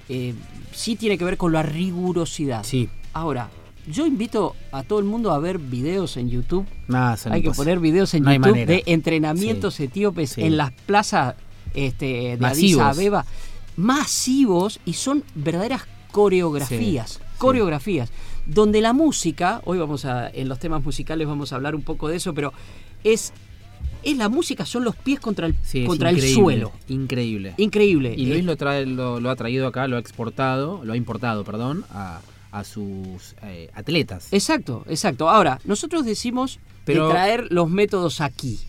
eh, 0.10 0.34
sí 0.74 0.96
tiene 0.96 1.18
que 1.18 1.24
ver 1.24 1.38
con 1.38 1.51
la 1.54 1.63
rigurosidad. 1.63 2.63
Sí, 2.63 2.89
Ahora, 3.13 3.50
yo 3.88 4.06
invito 4.06 4.56
a 4.72 4.84
todo 4.84 5.00
el 5.00 5.06
mundo 5.06 5.32
a 5.32 5.39
ver 5.39 5.58
videos 5.58 6.16
en 6.18 6.30
YouTube. 6.30 6.66
Hay 7.32 7.42
que 7.42 7.51
poner 7.51 7.80
videos 7.80 8.13
en 8.13 8.24
No 8.24 8.34
YouTube 8.34 8.66
de 8.66 8.84
entrenamientos 8.86 9.80
etíopes 9.80 10.32
Sí. 10.32 10.44
en 10.44 10.58
las 10.58 10.72
plazas 10.72 11.36
este, 11.74 12.06
de 12.06 12.32
Addis 12.34 12.39
Masivos. 12.39 12.84
Abeba, 12.84 13.25
masivos 13.78 14.80
y 14.86 14.94
son 14.94 15.24
verdaderas 15.36 15.84
coreografías, 16.12 17.13
Sí, 17.13 17.20
coreografías, 17.38 18.12
donde 18.46 18.82
la 18.82 18.94
música, 18.94 19.62
hoy 19.66 19.78
vamos 19.78 20.06
a, 20.06 20.30
en 20.30 20.50
los 20.50 20.60
temas 20.60 20.84
musicales 20.84 21.28
vamos 21.28 21.51
a 21.51 21.56
hablar 21.56 21.75
un 21.75 21.82
poco 21.84 22.08
de 22.08 22.18
eso, 22.18 22.34
pero 22.34 22.54
es 23.04 23.34
es 24.03 24.18
la 24.18 24.29
música, 24.29 24.65
son 24.65 24.84
los 24.84 24.96
pies 24.96 25.20
contra 25.20 25.46
el, 25.48 25.56
Sí, 25.63 25.82
es 25.82 25.88
contra 25.88 26.10
el 26.10 26.18
increíble, 26.18 26.41
suelo. 26.41 26.72
Increíble. 26.88 27.53
Increíble. 27.58 28.13
Y 28.18 28.25
Luis 28.27 28.39
Eh, 28.41 28.44
lo, 28.44 28.56
trae, 28.58 28.86
lo, 28.86 29.20
lo 29.20 29.29
ha 29.29 29.36
traído 29.36 29.68
acá, 29.68 29.88
lo 29.88 29.98
ha 29.98 30.00
exportado, 30.00 30.82
lo 30.84 30.94
ha 30.94 30.98
importado, 30.98 31.44
perdón, 31.44 31.84
a, 31.91 32.22
a 32.51 32.63
sus 32.63 33.36
eh, 33.44 33.70
atletas. 33.74 34.27
Exacto, 34.32 34.84
exacto. 34.89 35.29
Ahora, 35.29 35.60
nosotros 35.65 36.06
decimos 36.06 36.60
Pero- 36.86 37.08
de 37.08 37.13
traer 37.13 37.48
los 37.51 37.70
métodos 37.70 38.22
aquí. 38.22 38.60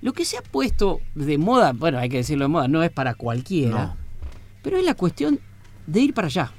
Lo 0.00 0.12
que 0.12 0.24
se 0.24 0.36
ha 0.36 0.42
puesto 0.42 1.00
de 1.14 1.38
moda, 1.38 1.72
bueno, 1.72 1.98
hay 1.98 2.08
que 2.08 2.16
decirlo 2.18 2.44
de 2.44 2.48
moda, 2.48 2.68
no 2.68 2.82
es 2.82 2.90
para 2.90 3.14
cualquiera, 3.14 3.84
No. 3.86 3.96
pero 4.62 4.76
es 4.76 4.84
la 4.84 4.94
cuestión 4.94 5.38
de 5.86 6.00
ir 6.00 6.14
para 6.14 6.26
allá. 6.26 6.52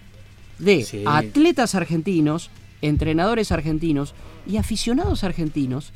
De 0.59 0.83
Sí. 0.83 1.03
atletas 1.05 1.75
argentinos, 1.75 2.49
entrenadores 2.81 3.51
argentinos 3.51 4.13
y 4.47 4.57
aficionados 4.57 5.23
argentinos 5.23 5.91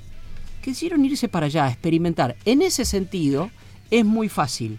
que 0.67 0.71
decidieron 0.71 1.05
irse 1.05 1.29
para 1.29 1.45
allá 1.45 1.65
a 1.65 1.69
experimentar. 1.69 2.35
En 2.43 2.61
ese 2.61 2.83
sentido, 2.83 3.49
es 3.89 4.03
muy 4.03 4.27
fácil. 4.27 4.77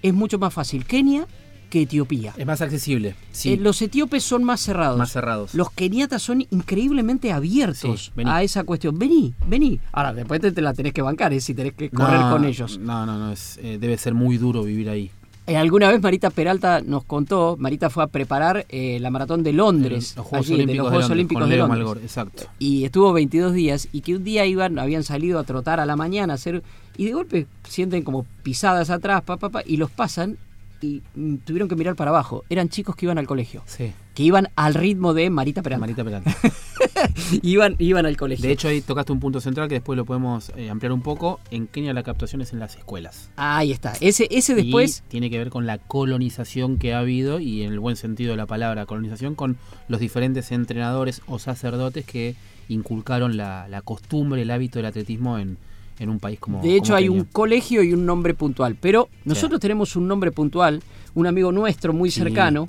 Es 0.00 0.14
mucho 0.14 0.38
más 0.38 0.54
fácil 0.54 0.86
Kenia 0.86 1.26
que 1.68 1.82
Etiopía. 1.82 2.32
Es 2.38 2.46
más 2.46 2.62
accesible. 2.62 3.14
Sí. 3.30 3.52
Eh, 3.52 3.56
los 3.58 3.82
etíopes 3.82 4.24
son 4.24 4.44
más 4.44 4.62
cerrados. 4.62 4.96
Más 4.96 5.12
cerrados. 5.12 5.54
Los 5.54 5.70
keniatas 5.72 6.22
son 6.22 6.40
increíblemente 6.50 7.32
abiertos 7.32 8.10
Sí, 8.16 8.22
a 8.24 8.42
esa 8.42 8.64
cuestión. 8.64 8.98
Vení, 8.98 9.34
vení. 9.46 9.78
Ahora, 9.92 10.14
después 10.14 10.40
te, 10.40 10.52
te 10.52 10.62
la 10.62 10.72
tenés 10.72 10.94
que 10.94 11.02
bancar, 11.02 11.34
¿eh? 11.34 11.40
si 11.40 11.52
tenés 11.54 11.74
que 11.74 11.90
correr 11.90 12.18
No, 12.18 12.30
con 12.30 12.44
ellos. 12.46 12.78
No, 12.78 13.04
no, 13.04 13.18
no. 13.18 13.30
es, 13.30 13.58
eh, 13.62 13.76
debe 13.78 13.98
ser 13.98 14.14
muy 14.14 14.38
duro 14.38 14.62
vivir 14.64 14.88
ahí. 14.88 15.10
Eh, 15.50 15.56
alguna 15.56 15.88
vez 15.90 16.00
Marita 16.00 16.30
Peralta 16.30 16.80
nos 16.80 17.02
contó, 17.02 17.56
Marita 17.58 17.90
fue 17.90 18.04
a 18.04 18.06
preparar 18.06 18.66
eh, 18.68 18.98
la 19.00 19.10
maratón 19.10 19.42
de 19.42 19.52
Londres, 19.52 20.14
Los 20.16 20.24
Juegos 20.24 20.46
allí, 20.46 20.58
de 20.58 20.62
Olímpicos 20.62 20.76
los 20.76 20.84
de 20.84 20.90
Juegos 20.90 21.02
Londres, 21.02 21.10
Olímpicos 21.10 21.42
de 21.42 21.56
Leo 21.56 21.66
Londres. 21.66 21.78
Malgor, 21.78 21.98
exacto. 21.98 22.42
Y 22.60 22.84
estuvo 22.84 23.12
22 23.12 23.52
días 23.52 23.88
y 23.90 24.02
que 24.02 24.14
un 24.14 24.22
día 24.22 24.46
iban, 24.46 24.78
habían 24.78 25.02
salido 25.02 25.40
a 25.40 25.42
trotar 25.42 25.80
a 25.80 25.86
la 25.86 25.96
mañana 25.96 26.34
a 26.34 26.36
hacer 26.36 26.62
y 26.96 27.06
de 27.06 27.14
golpe 27.14 27.48
sienten 27.64 28.04
como 28.04 28.26
pisadas 28.44 28.90
atrás, 28.90 29.22
pa, 29.22 29.38
pa, 29.38 29.48
pa, 29.48 29.62
y 29.66 29.76
los 29.76 29.90
pasan 29.90 30.38
y 30.80 31.02
mm, 31.14 31.36
tuvieron 31.38 31.68
que 31.68 31.76
mirar 31.76 31.96
para 31.96 32.10
abajo. 32.10 32.44
Eran 32.48 32.68
chicos 32.68 32.96
que 32.96 33.06
iban 33.06 33.18
al 33.18 33.26
colegio, 33.26 33.62
Sí. 33.66 33.92
que 34.14 34.22
iban 34.22 34.48
al 34.56 34.74
ritmo 34.74 35.14
de 35.14 35.30
Marita 35.30 35.62
Peralta. 35.62 35.80
Marita 35.80 36.04
Peralta. 36.04 36.34
iban, 37.42 37.76
iban 37.78 38.06
al 38.06 38.16
colegio. 38.16 38.46
De 38.46 38.52
hecho, 38.52 38.68
ahí 38.68 38.80
tocaste 38.80 39.12
un 39.12 39.20
punto 39.20 39.40
central 39.40 39.68
que 39.68 39.74
después 39.74 39.96
lo 39.96 40.04
podemos 40.04 40.52
eh, 40.56 40.70
ampliar 40.70 40.92
un 40.92 41.02
poco. 41.02 41.40
En 41.50 41.66
Kenia 41.66 41.92
la 41.92 42.02
captación 42.02 42.40
es 42.42 42.52
en 42.52 42.58
las 42.58 42.76
escuelas. 42.76 43.30
Ahí 43.36 43.72
está. 43.72 43.92
Ese, 44.00 44.28
ese 44.30 44.54
después. 44.54 45.02
Y 45.06 45.10
tiene 45.10 45.30
que 45.30 45.38
ver 45.38 45.50
con 45.50 45.66
la 45.66 45.78
colonización 45.78 46.78
que 46.78 46.94
ha 46.94 47.00
habido, 47.00 47.40
y 47.40 47.62
en 47.62 47.72
el 47.72 47.80
buen 47.80 47.96
sentido 47.96 48.32
de 48.32 48.36
la 48.36 48.46
palabra 48.46 48.86
colonización, 48.86 49.34
con 49.34 49.56
los 49.88 50.00
diferentes 50.00 50.50
entrenadores 50.52 51.22
o 51.26 51.38
sacerdotes 51.38 52.04
que 52.04 52.34
inculcaron 52.68 53.36
la, 53.36 53.68
la 53.68 53.82
costumbre, 53.82 54.42
el 54.42 54.50
hábito 54.50 54.78
del 54.78 54.86
atletismo 54.86 55.38
en, 55.38 55.58
en 56.00 56.08
un 56.10 56.18
país 56.18 56.40
como 56.40 56.60
de 56.60 56.74
hecho, 56.74 56.86
como 56.88 56.96
hay 56.96 57.04
Kenia. 57.04 57.20
un 57.20 57.26
colegio 57.26 57.82
y 57.84 57.92
un 57.92 58.04
nombre 58.06 58.34
puntual. 58.34 58.74
Pero 58.80 59.08
nosotros 59.24 59.60
tenemos 59.60 59.94
un 59.94 60.08
nombre 60.08 60.32
puntual, 60.32 60.82
un 61.14 61.26
amigo 61.28 61.52
nuestro 61.52 61.92
muy 61.92 62.10
Sí. 62.10 62.20
cercano, 62.20 62.68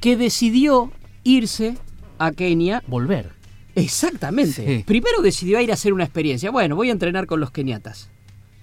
que 0.00 0.16
decidió 0.18 0.92
irse 1.24 1.78
a 2.18 2.32
Kenia. 2.32 2.82
Volver. 2.86 3.30
Exactamente. 3.74 4.78
Sí. 4.78 4.84
Primero 4.86 5.22
decidió 5.22 5.58
ir 5.60 5.70
a 5.70 5.74
hacer 5.74 5.92
una 5.94 6.04
experiencia. 6.04 6.50
Bueno, 6.50 6.76
voy 6.76 6.90
a 6.90 6.92
entrenar 6.92 7.26
con 7.26 7.40
los 7.40 7.50
keniatas. 7.50 8.10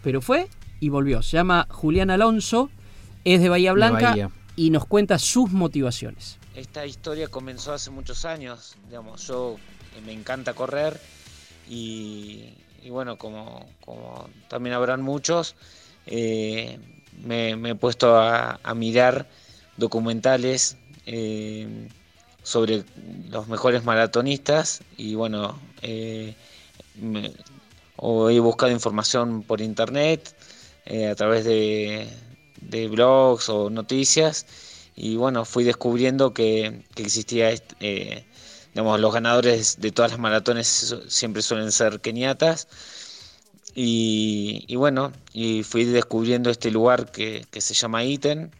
Pero 0.04 0.22
fue 0.22 0.48
y 0.80 0.90
volvió. 0.90 1.22
Se 1.24 1.38
llama 1.38 1.66
Julián 1.70 2.10
Alonso, 2.12 2.70
es 3.26 3.42
de 3.42 3.50
Bahía 3.50 3.72
De 3.72 3.76
Blanca 3.76 4.10
Bahía. 4.12 4.30
y 4.56 4.70
nos 4.70 4.86
cuenta 4.86 5.18
sus 5.18 5.52
motivaciones. 5.52 6.38
Esta 6.56 6.86
historia 6.86 7.28
comenzó 7.28 7.74
hace 7.74 7.90
muchos 7.90 8.26
años, 8.26 8.76
digamos, 8.88 9.26
yo 9.28 9.56
eh, 9.98 10.02
me 10.06 10.12
encanta 10.14 10.54
correr 10.54 11.00
y, 11.70 12.44
y 12.84 12.90
bueno, 12.90 13.18
como, 13.18 13.66
como 13.82 14.30
también 14.48 14.76
habrán 14.76 15.02
muchos, 15.02 15.56
eh, 16.06 16.80
me, 17.24 17.52
he 17.52 17.76
puesto 17.76 18.18
a, 18.18 18.60
mirar 18.76 19.28
documentales 19.78 20.78
eh, 21.06 21.68
sobre 22.44 22.84
los 23.30 23.48
mejores 23.48 23.84
maratonistas 23.84 24.82
y 24.98 25.16
bueno, 25.16 25.60
eh, 25.82 26.36
me- 26.96 27.34
he 28.30 28.40
buscado 28.40 28.72
información 28.72 29.44
por 29.44 29.62
internet 29.62 30.34
eh, 30.86 31.08
a 31.08 31.16
través 31.16 31.46
de, 31.46 32.08
de 32.62 32.88
blogs 32.88 33.50
o 33.50 33.70
noticias 33.70 34.46
y 34.96 35.16
bueno, 35.16 35.46
fui 35.46 35.64
descubriendo 35.64 36.34
que, 36.34 36.82
que 36.96 37.04
existía, 37.04 37.52
est- 37.52 37.74
eh, 37.80 38.26
digamos, 38.74 39.00
los 39.00 39.14
ganadores 39.14 39.80
de 39.80 39.92
todas 39.92 40.12
las 40.12 40.20
maratones 40.20 40.96
siempre 41.08 41.42
suelen 41.42 41.72
ser 41.72 42.02
keniatas. 42.02 42.68
Y, 43.76 44.66
y 44.68 44.76
bueno, 44.76 45.12
y 45.34 45.64
fui 45.64 45.86
descubriendo 45.86 46.50
este 46.50 46.72
lugar 46.72 47.12
que, 47.12 47.46
que 47.52 47.62
se 47.62 47.74
llama 47.74 48.04
Iten, 48.04 48.52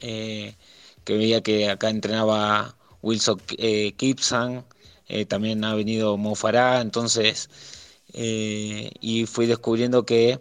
eh, 0.00 0.54
que 1.04 1.16
veía 1.16 1.42
que 1.42 1.68
acá 1.70 1.90
entrenaba 1.90 2.76
Wilson 3.02 3.40
eh, 3.58 3.92
Kipsang, 3.92 4.64
eh, 5.08 5.26
también 5.26 5.64
ha 5.64 5.74
venido 5.74 6.16
Mo 6.16 6.34
Farah, 6.34 6.80
entonces, 6.80 7.50
eh, 8.12 8.90
y 9.00 9.26
fui 9.26 9.46
descubriendo 9.46 10.04
que 10.06 10.40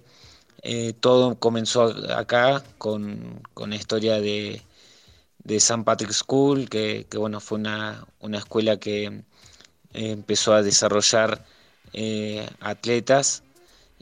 todo 0.99 1.39
comenzó 1.39 1.83
acá 2.15 2.63
con, 2.77 3.41
con 3.53 3.69
la 3.71 3.77
historia 3.77 4.19
de, 4.19 4.61
de 5.43 5.57
St. 5.57 5.83
Patrick's 5.83 6.17
School, 6.17 6.69
que, 6.69 7.05
bueno, 7.17 7.39
fue 7.39 7.57
una, 7.59 8.05
una 8.19 8.37
escuela 8.39 8.77
que 8.77 9.05
eh, 9.05 9.23
empezó 9.93 10.53
a 10.53 10.63
desarrollar 10.63 11.45
eh, 11.93 12.47
atletas 12.61 13.43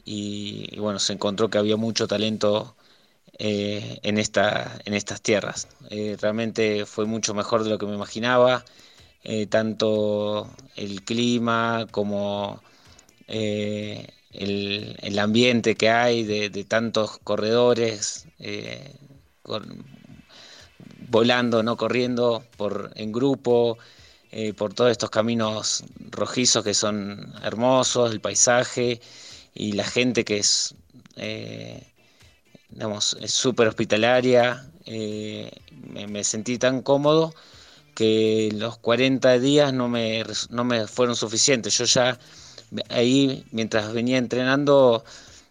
y, 0.04 0.78
bueno, 0.78 0.98
se 0.98 1.14
encontró 1.14 1.50
que 1.50 1.58
había 1.58 1.76
mucho 1.76 2.06
talento 2.08 2.76
eh, 3.38 4.00
en, 4.02 4.18
esta, 4.18 4.78
en 4.84 4.94
estas 4.94 5.22
tierras. 5.22 5.68
Realmente 5.90 6.86
fue 6.86 7.06
mucho 7.06 7.34
mejor 7.34 7.64
de 7.64 7.70
lo 7.70 7.78
que 7.78 7.86
me 7.86 7.94
imaginaba, 7.94 8.64
tanto 9.50 10.50
el 10.76 11.04
clima 11.04 11.86
como 11.90 12.62
el, 13.28 14.96
el 15.00 15.18
ambiente 15.18 15.76
que 15.76 15.90
hay 15.90 16.24
de, 16.24 16.50
de 16.50 16.64
tantos 16.64 17.18
corredores. 17.18 18.26
con- 19.42 19.97
volando, 21.08 21.62
no 21.62 21.76
corriendo, 21.76 22.44
por 22.56 22.90
en 22.94 23.12
grupo, 23.12 23.78
eh, 24.30 24.52
por 24.54 24.74
todos 24.74 24.90
estos 24.90 25.10
caminos 25.10 25.84
rojizos 26.10 26.64
que 26.64 26.74
son 26.74 27.32
hermosos, 27.42 28.12
el 28.12 28.20
paisaje 28.20 29.00
y 29.54 29.72
la 29.72 29.84
gente 29.84 30.24
que 30.24 30.38
es, 30.38 30.74
eh, 31.16 31.82
digamos, 32.70 33.16
súper 33.26 33.68
hospitalaria. 33.68 34.64
eh, 34.86 35.50
me, 36.08 36.24
sentí 36.24 36.58
tan 36.58 36.82
cómodo 36.82 37.34
que 37.94 38.50
los 38.54 38.78
40 38.78 39.38
días 39.38 39.72
no 39.72 39.88
me, 39.88 40.24
no 40.50 40.64
me 40.64 40.86
fueron 40.86 41.16
suficientes. 41.16 41.76
Yo 41.78 41.84
ya 41.84 42.18
ahí, 42.90 43.44
mientras 43.52 43.92
venía 43.92 44.18
entrenando, 44.18 45.04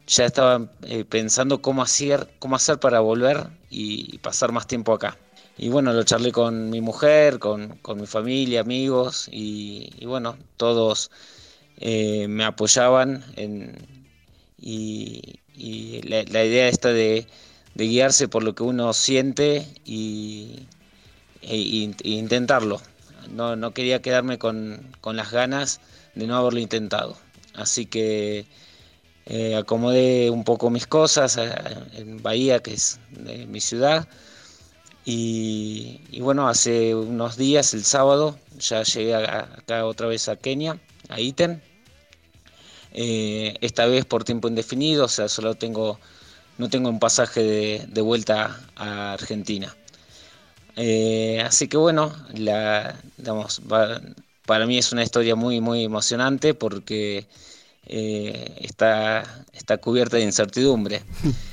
ya 0.07 0.25
estaba 0.25 0.69
eh, 0.83 1.05
pensando 1.05 1.61
cómo 1.61 1.81
hacer, 1.83 2.29
cómo 2.39 2.55
hacer 2.55 2.79
para 2.79 2.99
volver 3.01 3.49
y 3.69 4.17
pasar 4.19 4.51
más 4.51 4.67
tiempo 4.67 4.93
acá. 4.93 5.17
Y 5.57 5.69
bueno, 5.69 5.91
lo 5.91 6.03
charlé 6.03 6.31
con 6.31 6.69
mi 6.69 6.81
mujer, 6.81 7.39
con, 7.39 7.77
con 7.81 7.99
mi 7.99 8.05
familia, 8.05 8.61
amigos, 8.61 9.27
y, 9.31 10.05
bueno, 10.05 10.37
todos 10.55 11.09
eh, 11.79 12.27
me 12.27 12.43
apoyaban 12.45 13.23
y, 14.59 15.39
la, 16.03 16.45
idea 16.45 16.67
esta 16.67 16.89
de, 16.89 17.27
guiarse 17.75 18.27
por 18.27 18.43
lo 18.43 18.53
que 18.53 18.63
uno 18.63 18.93
siente 18.93 19.65
y, 19.83 20.67
e- 21.41 21.95
e- 22.03 22.09
intentarlo. 22.09 22.79
No, 23.31 23.55
no 23.55 23.73
quería 23.73 24.01
quedarme 24.01 24.37
con, 24.37 24.95
con 25.01 25.15
las 25.15 25.31
ganas 25.31 25.81
de 26.13 26.27
no 26.27 26.37
haberlo 26.37 26.59
intentado. 26.59 27.17
Así 27.55 27.87
que 27.87 28.45
eh, 29.25 29.55
acomodé 29.55 30.29
un 30.29 30.43
poco 30.43 30.69
mis 30.69 30.87
cosas 30.87 31.37
eh, 31.37 31.49
en 31.93 32.21
Bahía, 32.21 32.59
que 32.59 32.73
es 32.73 32.99
mi 33.47 33.59
ciudad. 33.59 34.07
Y, 35.09 36.19
bueno, 36.19 36.49
hace 36.49 36.93
unos 36.93 37.37
días, 37.37 37.73
el 37.73 37.85
sábado, 37.85 38.37
ya 38.59 38.83
llegué 38.83 39.15
acá 39.15 39.85
otra 39.85 40.07
vez 40.07 40.27
a 40.27 40.35
Kenia, 40.35 40.81
a 41.07 41.21
Iten. 41.21 41.61
Eh, 42.91 43.55
esta 43.61 43.85
vez 43.85 44.03
por 44.03 44.25
tiempo 44.25 44.49
indefinido, 44.49 45.05
o 45.05 45.07
sea, 45.07 45.29
solo 45.29 45.55
tengo, 45.55 45.97
no 46.57 46.69
tengo 46.69 46.89
un 46.89 46.99
pasaje 46.99 47.87
de, 47.87 48.01
vuelta 48.01 48.59
a 48.75 49.13
Argentina. 49.13 49.73
Eh, 50.75 51.41
así 51.41 51.69
que 51.69 51.77
bueno, 51.77 52.13
la, 52.33 52.99
para 54.45 54.65
mí 54.65 54.77
es 54.77 54.91
una 54.91 55.03
historia 55.03 55.37
muy, 55.37 55.61
muy 55.61 55.85
emocionante 55.85 56.53
porque 56.53 57.27
eh, 57.85 58.57
está, 58.59 59.45
está 59.53 59.77
cubierta 59.77 60.17
de 60.17 60.23
incertidumbre. 60.23 61.01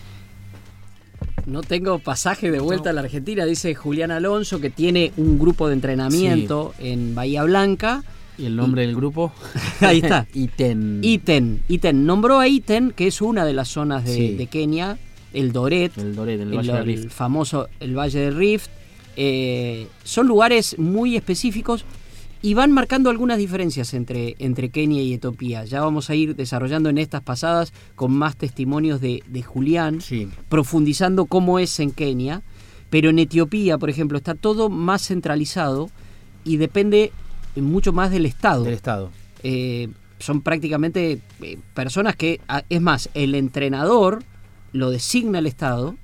No 1.47 1.63
tengo 1.63 1.99
pasaje 1.99 2.51
de 2.51 2.59
vuelta 2.61 2.91
a 2.91 2.93
la 2.93 3.03
Argentina, 3.03 3.45
dice 3.45 3.75
Julián 3.75 4.11
Alonso, 4.11 4.61
que 4.61 4.71
tiene 4.71 5.13
un 5.17 5.39
grupo 5.39 5.69
de 5.69 5.75
entrenamiento 5.75 6.75
en 6.79 7.15
Bahía 7.15 7.45
Blanca. 7.45 8.03
¿Y 8.39 8.47
el 8.47 8.57
nombre 8.57 8.83
del 8.87 8.97
grupo? 8.97 9.33
Ahí 9.81 9.99
está. 9.99 10.27
Iten. 10.35 11.01
Iten. 11.03 11.63
Iten. 11.69 12.07
Nombró 12.07 12.41
a 12.41 12.49
Iten, 12.49 12.93
que 12.93 13.07
es 13.07 13.21
una 13.21 13.45
de 13.45 13.53
las 13.53 13.69
zonas 13.69 14.05
de, 14.05 14.15
Sí. 14.15 14.35
de 14.35 14.47
Kenia, 14.47 14.99
el 15.33 15.53
Doret, 15.53 15.97
El 15.99 16.15
Doret, 16.17 16.41
el 16.41 16.49
el, 16.51 16.57
Valle 16.57 16.73
del 16.73 16.81
el 16.81 16.87
Rift. 17.03 17.11
famoso 17.15 17.69
el 17.79 17.97
Valle 17.97 18.21
del 18.21 18.35
Rift. 18.37 18.69
Eh, 19.17 19.87
son 20.03 20.27
lugares 20.27 20.77
muy 20.79 21.15
específicos 21.17 21.85
y 22.45 22.53
van 22.53 22.73
marcando 22.73 23.09
algunas 23.09 23.39
diferencias 23.39 23.95
entre, 23.95 24.35
entre 24.39 24.69
Kenia 24.69 25.03
y 25.03 25.15
Etiopía. 25.15 25.65
Ya 25.65 25.81
vamos 25.81 26.11
a 26.11 26.15
ir 26.15 26.37
desarrollando 26.37 26.91
en 26.91 26.99
estas 26.99 27.23
pasadas 27.23 27.73
con 27.95 28.13
más 28.13 28.37
testimonios 28.37 29.01
de, 29.01 29.23
de 29.27 29.43
Julián, 29.43 30.03
Sí. 30.03 30.29
profundizando 30.51 31.25
cómo 31.25 31.59
es 31.59 31.81
en 31.81 31.91
Kenia. 31.91 32.43
Pero 32.91 33.09
en 33.09 33.19
Etiopía, 33.19 33.79
por 33.79 33.89
ejemplo, 33.89 34.19
está 34.19 34.35
todo 34.35 34.69
más 34.69 35.07
centralizado 35.07 35.89
y 36.45 36.59
depende 36.59 37.13
mucho 37.57 37.95
más 37.95 38.11
del 38.11 38.27
Estado 38.27 38.65
Del 38.65 38.75
Estado. 38.75 39.11
eh, 39.43 39.89
son 40.19 40.43
prácticamente 40.43 41.21
eh, 41.41 41.59
personas 41.73 42.15
que, 42.15 42.41
a- 42.47 42.63
es 42.69 42.81
más, 42.83 43.09
el 43.15 43.35
entrenador 43.35 44.23
lo 44.73 44.91
designa 44.91 45.39
el 45.39 45.47
Estado 45.47 45.97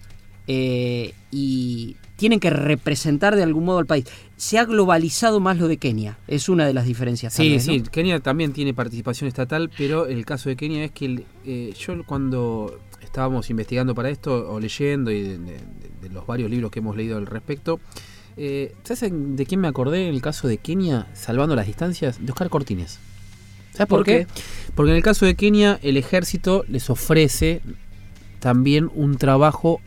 eh, 0.47 1.13
y 1.31 1.97
tienen 2.21 2.39
que 2.39 2.51
representar 2.51 3.35
de 3.35 3.43
algún 3.43 3.65
modo 3.65 3.79
al 3.79 3.87
país. 3.87 4.05
Se 4.37 4.59
ha 4.59 4.65
globalizado 4.67 5.41
más 5.41 5.59
lo 5.59 5.67
de 5.69 5.79
Kenia, 5.79 6.19
es 6.29 6.49
una 6.51 6.67
de 6.67 6.75
las 6.75 6.85
diferencias. 6.85 7.33
Sí, 7.35 7.51
vez, 7.51 7.67
¿no? 7.67 7.73
sí, 7.73 7.81
Kenia 7.91 8.21
también 8.21 8.53
tiene 8.53 8.75
participación 8.75 9.27
estatal, 9.27 9.71
pero 9.77 10.07
el 10.07 10.25
caso 10.27 10.51
de 10.51 10.57
Kenia 10.57 10.85
es 10.85 10.91
que 10.93 11.25
eh, 11.47 11.73
yo 11.79 11.95
cuando 12.05 12.79
estábamos 13.03 13.49
investigando 13.51 13.95
para 13.95 14.11
esto 14.11 14.53
o 14.53 14.61
leyendo 14.61 15.11
y 15.11 15.23
de, 15.23 15.39
de- 15.39 15.61
de 16.03 16.09
los 16.11 16.27
varios 16.27 16.51
libros 16.51 16.71
que 16.71 16.79
hemos 16.81 16.95
leído 16.97 17.17
al 17.19 17.27
respecto, 17.27 17.81
eh, 18.37 18.75
¿sabes 18.85 19.11
de 19.13 19.47
quién 19.47 19.61
me 19.61 19.69
acordé 19.69 20.07
en 20.07 20.15
el 20.15 20.21
caso 20.23 20.47
de 20.47 20.59
Kenia, 20.59 21.09
salvando 21.15 21.57
las 21.57 21.67
distancias? 21.67 22.19
De 22.25 22.31
Oscar 22.33 22.49
Cortines. 22.51 22.99
¿Sabes 23.73 23.89
por, 23.89 23.99
¿Por 24.01 24.05
qué? 24.07 24.27
qué? 24.27 24.43
Porque 24.75 24.91
en 24.91 24.97
el 24.97 25.03
caso 25.03 25.27
de 25.27 25.35
Kenia 25.35 25.79
el 25.83 25.97
ejército 25.97 26.65
les 26.69 26.91
ofrece 26.91 27.61
también 28.41 28.91
un 28.95 29.17
trabajo 29.17 29.81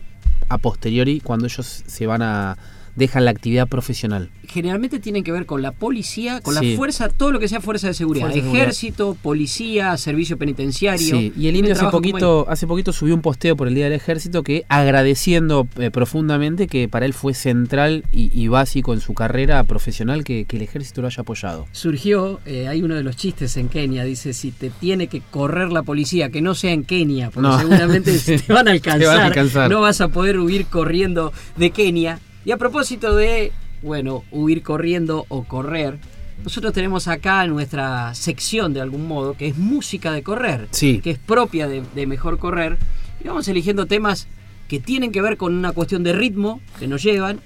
a 0.50 0.58
posteriori 0.58 1.20
cuando 1.20 1.48
ellos 1.48 1.84
se 1.86 2.08
van 2.08 2.22
a 2.22 2.58
dejan 2.96 3.26
la 3.26 3.32
actividad 3.32 3.68
profesional. 3.68 4.30
Generalmente 4.54 5.00
tienen 5.00 5.24
que 5.24 5.32
ver 5.32 5.46
con 5.48 5.62
la 5.62 5.72
policía, 5.72 6.40
con 6.42 6.54
Sí. 6.56 6.72
la 6.72 6.78
fuerza, 6.78 7.10
todo 7.10 7.32
lo 7.32 7.40
que 7.40 7.48
sea 7.48 7.60
fuerza 7.60 7.88
de 7.88 7.94
seguridad. 7.96 8.26
Fuerza 8.26 8.36
de 8.36 8.42
seguridad. 8.44 8.64
Ejército, 8.64 9.18
policía, 9.22 9.98
servicio 9.98 10.38
penitenciario. 10.38 11.18
Sí, 11.18 11.34
y 11.36 11.48
el 11.48 11.56
indio 11.56 11.74
hace 11.74 11.88
poquito, 11.88 12.46
hace 12.50 12.68
poquito 12.68 12.94
subió 12.94 13.16
un 13.16 13.22
posteo 13.22 13.56
por 13.56 13.68
el 13.68 13.74
Día 13.76 13.86
del 13.86 13.94
Ejército 13.94 14.44
que 14.44 14.64
agradeciendo 14.70 15.68
eh, 15.78 15.90
profundamente 15.92 16.68
que 16.68 16.88
para 16.88 17.06
él 17.06 17.14
fue 17.14 17.34
central 17.34 18.04
y, 18.12 18.32
y 18.34 18.48
básico 18.48 18.94
en 18.94 19.02
su 19.02 19.14
carrera 19.14 19.64
profesional 19.64 20.24
que, 20.24 20.46
que 20.46 20.58
el 20.58 20.62
ejército 20.62 21.02
lo 21.02 21.08
haya 21.08 21.22
apoyado. 21.22 21.66
surgió, 21.72 22.40
eh, 22.46 22.68
hay 22.68 22.84
uno 22.84 22.96
de 22.96 23.04
los 23.04 23.16
chistes 23.16 23.58
en 23.58 23.70
Kenia, 23.70 24.04
dice, 24.04 24.34
si 24.34 24.52
te 24.52 24.70
tiene 24.70 25.08
que 25.08 25.22
correr 25.32 25.72
la 25.72 25.84
policía, 25.84 26.30
que 26.30 26.42
no 26.42 26.54
sea 26.56 26.72
en 26.72 26.84
Kenia, 26.84 27.32
porque 27.32 27.50
No. 27.50 27.58
seguramente 27.60 28.12
te 28.48 28.54
van 28.54 28.68
a 28.68 28.72
alcanzar, 28.72 29.00
Te 29.00 29.06
van 29.08 29.20
a 29.20 29.26
alcanzar. 29.26 29.70
no 29.72 29.82
vas 29.82 30.00
a 30.02 30.10
poder 30.10 30.38
huir 30.40 30.68
corriendo 30.68 31.34
de 31.58 31.72
Kenia. 31.72 32.20
Y 32.46 32.52
a 32.52 32.58
propósito 32.58 33.16
de, 33.16 33.52
bueno, 33.84 34.24
huir 34.32 34.64
corriendo 34.64 35.26
o 35.30 35.44
correr, 35.44 36.00
nosotros 36.44 36.74
tenemos 36.74 37.08
acá 37.08 37.46
nuestra 37.48 38.16
sección 38.16 38.74
de 38.74 38.82
algún 38.82 39.08
modo, 39.08 39.36
que 39.38 39.48
es 39.48 39.58
música 39.58 40.12
de 40.12 40.24
correr, 40.24 40.68
Sí. 40.72 41.00
que 41.02 41.12
es 41.12 41.20
propia 41.20 41.68
de, 41.68 41.84
de 41.94 42.08
Mejor 42.08 42.40
Correr, 42.40 42.78
y 43.24 43.28
vamos 43.28 43.48
eligiendo 43.48 43.86
temas 43.86 44.28
que 44.68 44.80
tienen 44.80 45.12
que 45.12 45.22
ver 45.22 45.38
con 45.38 45.54
una 45.54 45.72
cuestión 45.74 46.04
de 46.04 46.14
ritmo, 46.14 46.60
que 46.80 46.88
nos 46.88 47.04
llevan, 47.04 47.40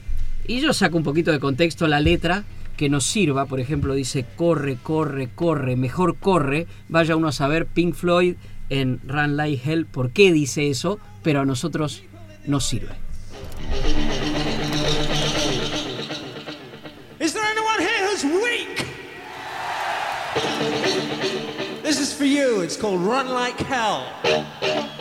y 0.48 0.62
yo 0.62 0.72
saco 0.74 0.98
un 0.98 1.04
poquito 1.04 1.32
de 1.32 1.40
contexto 1.40 1.88
la 1.88 2.00
letra 2.00 2.44
que 2.78 2.90
nos 2.90 3.06
sirva, 3.06 3.46
por 3.48 3.60
ejemplo, 3.60 3.94
dice 3.96 4.26
corre, 4.36 4.78
corre, 4.82 5.30
corre, 5.34 5.76
mejor 5.76 6.16
corre, 6.18 6.68
vaya 6.90 7.16
uno 7.16 7.28
a 7.28 7.32
saber 7.32 7.66
Pink 7.66 7.96
Floyd 7.96 8.36
en 8.70 9.00
Run 9.08 9.36
Like 9.36 9.62
Hell 9.72 9.86
por 9.86 10.12
qué 10.12 10.32
dice 10.32 10.70
eso, 10.70 11.00
pero 11.24 11.42
a 11.42 11.46
nosotros 11.46 12.04
nos 12.46 12.66
sirve. 12.66 12.94
For 22.28 22.34
you. 22.34 22.62
It's 22.62 22.76
called 22.76 23.02
Run 23.02 23.30
Like 23.30 23.58
Hell. 23.60 24.97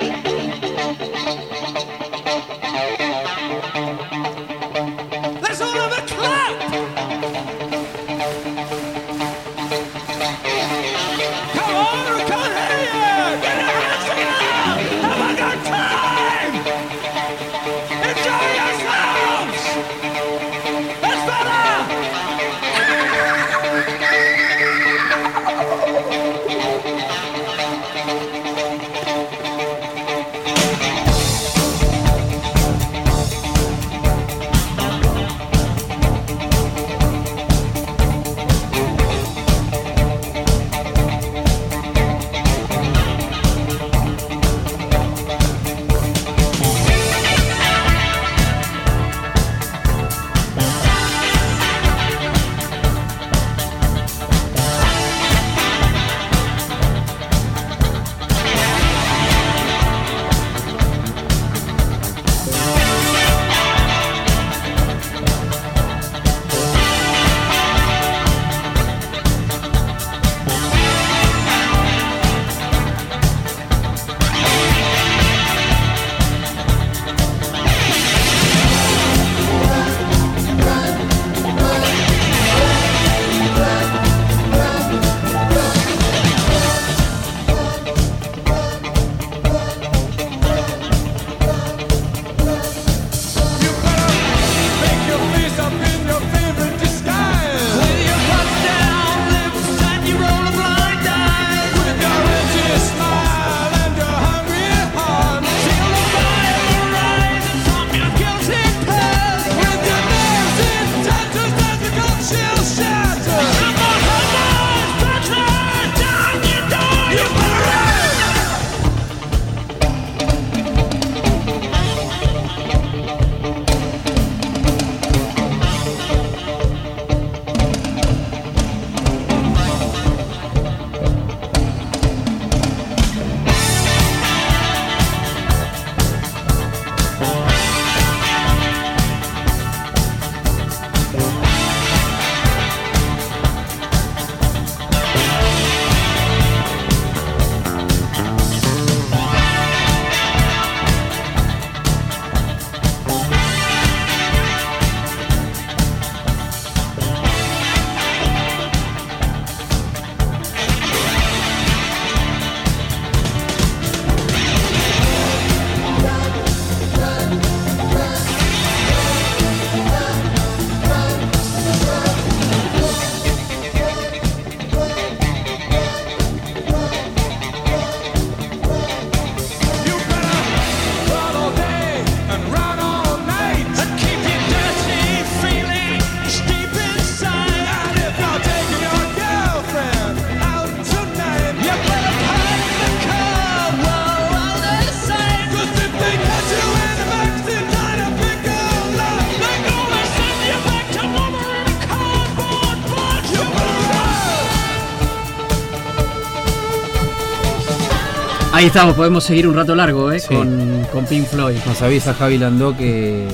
Ahí 208.56 208.66
estamos, 208.68 208.94
podemos 208.96 209.22
seguir 209.22 209.46
un 209.46 209.54
rato 209.54 209.74
largo 209.74 210.10
¿eh? 210.10 210.18
Sí. 210.18 210.34
con, 210.34 210.86
con 210.90 211.04
Pink 211.04 211.26
Floyd. 211.26 211.56
Nos 211.66 211.82
avisa 211.82 212.14
Javi 212.14 212.38
Landó 212.38 212.74
que 212.74 213.28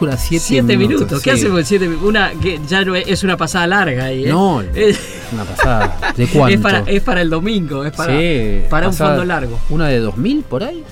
dura 0.00 0.16
7 0.16 0.42
Siete 0.44 0.76
minutos. 0.76 1.22
¿Qué 1.22 1.30
sí. 1.30 1.38
hacemos 1.42 1.60
en 1.60 1.64
siete 1.66 1.86
minutos? 1.86 2.08
Una 2.08 2.32
que 2.32 2.58
ya 2.66 2.84
no 2.84 2.96
es, 2.96 3.06
es 3.06 3.22
una 3.22 3.36
pasada 3.36 3.68
larga 3.68 4.06
ahí, 4.06 4.24
¿eh? 4.24 4.28
No, 4.30 4.60
Es, 4.60 4.98
una 5.32 5.44
pasada. 5.44 5.96
¿De 6.16 6.26
cuánto? 6.26 6.54
es 6.56 6.60
para, 6.60 6.78
es 6.80 7.02
para 7.02 7.22
el 7.22 7.30
domingo, 7.30 7.84
es 7.84 7.92
para, 7.92 8.18
Sí, 8.18 8.62
para 8.68 8.88
un 8.88 8.94
fondo 8.94 9.24
largo. 9.24 9.60
¿Una 9.70 9.86
de 9.86 10.00
2000 10.00 10.42
por 10.42 10.64
ahí? 10.64 10.82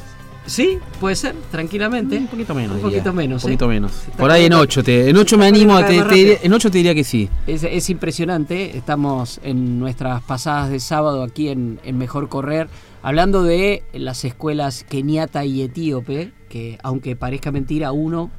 Sí, 0.47 0.79
puede 1.01 1.17
ser, 1.17 1.35
tranquilamente. 1.51 2.19
Un 2.19 2.29
poquito 2.29 2.55
menos. 2.55 2.77
Un 2.77 2.77
diría. 2.85 2.99
poquito 2.99 3.13
menos, 3.13 3.43
Un 3.43 3.49
poquito 3.51 3.65
¿eh? 3.65 3.69
menos. 3.69 3.93
Por 4.17 4.31
ahí 4.31 4.45
en 4.45 4.51
cada- 4.51 4.63
8. 4.63 4.85
Te, 4.85 5.11
en 5.11 5.17
8 5.17 5.39
me 5.39 5.47
animo. 5.49 5.75
cada 5.75 5.89
Te, 5.89 6.15
diría- 6.15 6.39
en 6.41 6.53
8 6.53 6.71
te 6.71 6.79
diría 6.79 6.95
que 6.95 7.03
sí. 7.05 7.29
Es, 7.49 7.65
es 7.65 7.91
impresionante. 7.91 8.77
Estamos 8.77 9.41
en 9.43 9.81
nuestras 9.81 10.23
pasadas 10.23 10.71
de 10.71 10.79
sábado 10.79 11.25
aquí 11.25 11.49
en, 11.49 11.81
en 11.85 11.99
Mejor 11.99 12.29
Correr, 12.29 12.69
hablando 13.03 13.43
de 13.43 13.83
las 13.93 14.25
escuelas 14.25 14.85
keniata 14.89 15.45
y 15.45 15.63
etíope, 15.63 16.33
que 16.49 16.79
aunque 16.83 17.17
parezca 17.17 17.51
mentira, 17.53 17.93
uno, 17.93 18.31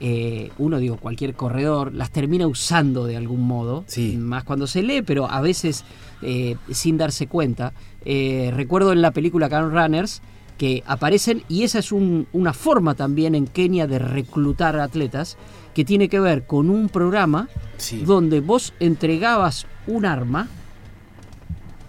eh, 0.00 0.50
uno 0.58 0.78
digo, 0.78 0.96
cualquier 0.96 1.34
corredor, 1.34 1.92
las 1.94 2.10
termina 2.10 2.46
usando 2.46 3.04
de 3.06 3.16
algún 3.16 3.42
modo. 3.46 3.84
Sí. 3.86 4.16
Más 4.16 4.44
cuando 4.44 4.66
se 4.66 4.82
lee, 4.82 5.02
pero 5.02 5.30
a 5.30 5.40
veces 5.40 5.84
eh, 6.22 6.56
sin 6.70 6.96
darse 6.98 7.26
cuenta. 7.26 7.72
Eh, 8.04 8.50
recuerdo 8.54 8.92
en 8.92 9.02
la 9.02 9.10
película 9.10 9.48
Can 9.48 9.70
Runners 9.72 10.22
que 10.58 10.82
aparecen, 10.86 11.42
y 11.48 11.62
esa 11.62 11.78
es 11.78 11.90
un- 11.92 12.26
una 12.34 12.52
forma 12.52 12.94
también 12.94 13.34
en 13.34 13.46
Kenia 13.46 13.86
de 13.86 13.98
reclutar 13.98 14.78
atletas, 14.78 15.38
que 15.74 15.86
tiene 15.86 16.10
que 16.10 16.20
ver 16.20 16.46
con 16.46 16.68
un 16.68 16.88
programa 16.90 17.48
Sí. 17.78 18.02
donde 18.04 18.40
vos 18.40 18.74
entregabas 18.80 19.66
un 19.86 20.04
arma 20.04 20.48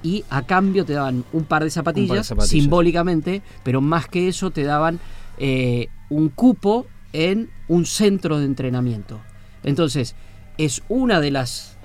y 0.03 0.23
a 0.29 0.43
cambio 0.43 0.85
te 0.85 0.93
daban 0.93 1.23
un 1.33 1.43
par 1.43 1.63
de 1.63 1.69
zapatillas, 1.69 2.27
zapatillas. 2.27 2.49
simbólicamente, 2.49 3.41
pero 3.63 3.81
más 3.81 4.07
que 4.07 4.27
eso 4.27 4.51
te 4.51 4.63
daban 4.63 4.99
eh, 5.37 5.87
un 6.09 6.29
cupo 6.29 6.87
en 7.13 7.49
un 7.67 7.85
centro 7.85 8.39
de 8.39 8.45
entrenamiento. 8.45 9.19
Entonces, 9.63 10.15
es 10.57 10.83
una 10.89 11.19
de 11.19 11.31
las 11.31 11.77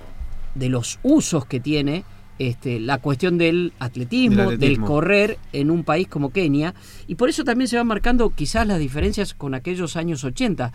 de 0.54 0.68
los 0.70 0.98
usos 1.02 1.44
que 1.44 1.60
tiene 1.60 2.04
este, 2.38 2.80
la 2.80 2.98
cuestión 2.98 3.38
del 3.38 3.72
atletismo, 3.78 4.36
Del 4.36 4.46
del, 4.46 4.54
atletismo. 4.54 4.86
correr 4.86 5.38
en 5.52 5.70
un 5.70 5.84
país 5.84 6.08
como 6.08 6.30
Kenia, 6.30 6.74
y 7.06 7.14
por 7.14 7.28
eso 7.28 7.44
también 7.44 7.68
se 7.68 7.76
van 7.76 7.86
marcando 7.86 8.30
quizás 8.30 8.66
las 8.66 8.78
diferencias 8.78 9.34
con 9.34 9.54
aquellos 9.54 9.96
años 9.96 10.24
80. 10.24 10.72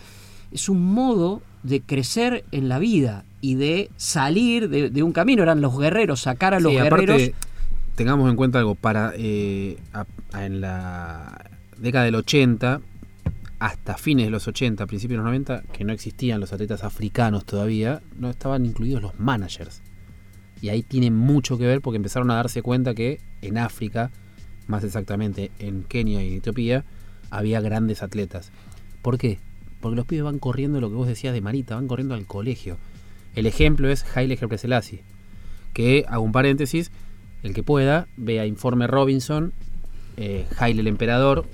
Es 0.52 0.68
un 0.68 0.82
modo 0.94 1.42
de 1.62 1.80
crecer 1.80 2.44
en 2.52 2.68
la 2.68 2.78
vida 2.78 3.24
y 3.40 3.54
de 3.54 3.90
salir 3.96 4.68
de, 4.68 4.90
de 4.90 5.02
un 5.02 5.12
camino. 5.12 5.42
Eran 5.42 5.60
los 5.60 5.78
guerreros, 5.78 6.20
sacar 6.20 6.54
a 6.54 6.60
los 6.60 6.72
Sí, 6.72 6.78
aparte, 6.78 7.06
guerreros. 7.06 7.30
tengamos 7.94 8.30
en 8.30 8.36
cuenta 8.36 8.58
algo, 8.58 8.74
para 8.74 9.12
eh, 9.16 9.78
a- 9.92 10.06
a- 10.32 10.44
en 10.46 10.60
la 10.60 11.50
década 11.78 12.04
del 12.04 12.14
80 12.16 12.80
hasta 13.58 13.96
fines 13.96 14.26
de 14.26 14.30
los 14.30 14.48
80, 14.48 14.86
principios 14.86 15.14
de 15.18 15.22
los 15.22 15.26
90, 15.26 15.62
que 15.72 15.84
no 15.84 15.92
existían 15.92 16.40
los 16.40 16.52
atletas 16.52 16.82
africanos 16.82 17.44
todavía, 17.44 18.02
no 18.18 18.28
estaban 18.28 18.66
incluidos 18.66 19.00
los 19.02 19.18
managers. 19.20 19.82
Y 20.60 20.68
ahí 20.68 20.82
tiene 20.82 21.10
mucho 21.12 21.58
que 21.58 21.66
ver 21.66 21.80
porque 21.80 21.96
empezaron 21.96 22.30
a 22.32 22.34
darse 22.34 22.62
cuenta 22.62 22.94
que 22.94 23.20
en 23.40 23.58
África, 23.58 24.10
más 24.66 24.82
exactamente 24.84 25.50
en 25.60 25.84
Kenia 25.84 26.24
y 26.24 26.34
Etiopía, 26.36 26.84
había 27.30 27.60
grandes 27.60 28.02
atletas. 28.02 28.50
¿Por 29.00 29.16
qué? 29.18 29.38
Porque 29.82 29.96
los 29.96 30.06
pibes 30.06 30.24
van 30.24 30.38
corriendo 30.38 30.80
lo 30.80 30.88
que 30.88 30.94
vos 30.94 31.08
decías 31.08 31.34
de 31.34 31.42
Marita, 31.42 31.74
van 31.74 31.88
corriendo 31.88 32.14
al 32.14 32.24
colegio. 32.24 32.78
El 33.34 33.46
ejemplo 33.46 33.90
es 33.90 34.06
Haile 34.16 34.36
Gebrselassie, 34.38 35.02
que, 35.74 36.06
hago 36.08 36.22
un 36.22 36.32
paréntesis, 36.32 36.90
el 37.42 37.52
que 37.52 37.62
pueda, 37.62 38.06
vea 38.16 38.46
Informe 38.46 38.86
Robinson, 38.86 39.52
eh, 40.16 40.46
Haile 40.58 40.82
el 40.82 40.86
Emperador, 40.86 41.44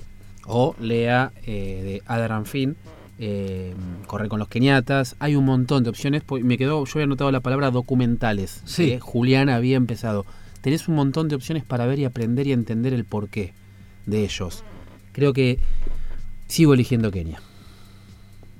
o 0.45 0.75
lea 0.79 1.31
eh, 1.45 1.81
de 1.83 2.03
Adran 2.05 2.45
Finn, 2.45 2.75
eh, 3.17 3.73
Correr 4.07 4.29
con 4.29 4.39
los 4.39 4.47
Keniatas. 4.47 5.15
Hay 5.19 5.35
un 5.35 5.45
montón 5.45 5.83
de 5.83 5.89
opciones. 5.89 6.23
pues, 6.23 6.43
Me 6.43 6.57
quedó, 6.57 6.85
yo 6.85 6.91
había 6.93 7.05
anotado 7.05 7.31
la 7.31 7.41
palabra 7.41 7.71
documentales. 7.71 8.61
Sí. 8.65 8.87
que 8.87 8.99
Juliana 8.99 9.55
había 9.55 9.75
empezado. 9.75 10.25
Tenés 10.61 10.87
un 10.87 10.95
montón 10.95 11.29
de 11.29 11.35
opciones 11.35 11.63
para 11.63 11.85
ver 11.85 11.99
y 11.99 12.05
aprender 12.05 12.45
y 12.47 12.51
entender 12.51 12.93
el 12.93 13.05
porqué 13.05 13.53
de 14.05 14.23
ellos. 14.23 14.63
Creo 15.13 15.33
que 15.33 15.59
sigo 16.47 16.73
eligiendo 16.73 17.11
Kenia. 17.11 17.41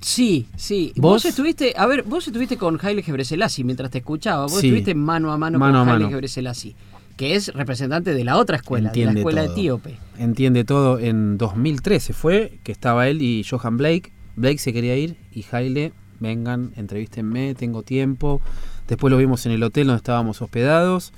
Sí, 0.01 0.47
sí. 0.55 0.93
¿Vos? 0.95 1.23
¿Vos? 1.23 1.25
estuviste, 1.25 1.73
a 1.77 1.85
ver, 1.85 2.03
vos 2.03 2.25
estuviste 2.27 2.57
con 2.57 2.79
Haile 2.81 3.01
Gebrselassie 3.03 3.63
mientras 3.63 3.91
te 3.91 3.97
escuchaba. 3.99 4.43
Vos 4.43 4.59
Sí. 4.59 4.67
estuviste 4.67 4.95
mano 4.95 5.31
a 5.31 5.38
mano, 5.38 5.59
Mano 5.59 5.79
a 5.79 5.81
con 5.81 5.89
Haile 5.89 6.05
mano. 6.05 6.09
Gebrselassie, 6.15 6.75
que 7.17 7.35
es 7.35 7.53
representante 7.53 8.13
de 8.13 8.23
la 8.23 8.38
otra 8.38 8.57
escuela, 8.57 8.91
de 8.91 8.97
la 8.99 9.12
Entiende 9.12 9.19
escuela 9.21 9.43
todo. 9.45 9.53
etíope. 9.53 9.97
Entiende 10.17 10.63
todo. 10.63 10.99
En 10.99 11.38
2013 11.38 12.13
fue 12.13 12.59
que 12.63 12.71
estaba 12.71 13.07
él 13.09 13.21
y 13.21 13.43
Johan 13.43 13.77
Blake. 13.77 14.12
Blake 14.35 14.57
se 14.59 14.71
quería 14.71 14.95
ir 14.95 15.17
y 15.33 15.45
Haile, 15.51 15.91
vengan, 16.21 16.71
entrevístenme, 16.77 17.53
tengo 17.55 17.83
tiempo. 17.83 18.41
Después 18.88 19.12
lo 19.12 19.17
vimos 19.17 19.45
en 19.45 19.51
el 19.51 19.62
hotel 19.63 19.88
donde 19.88 19.97
estábamos 19.97 20.41
hospedados. 20.41 21.12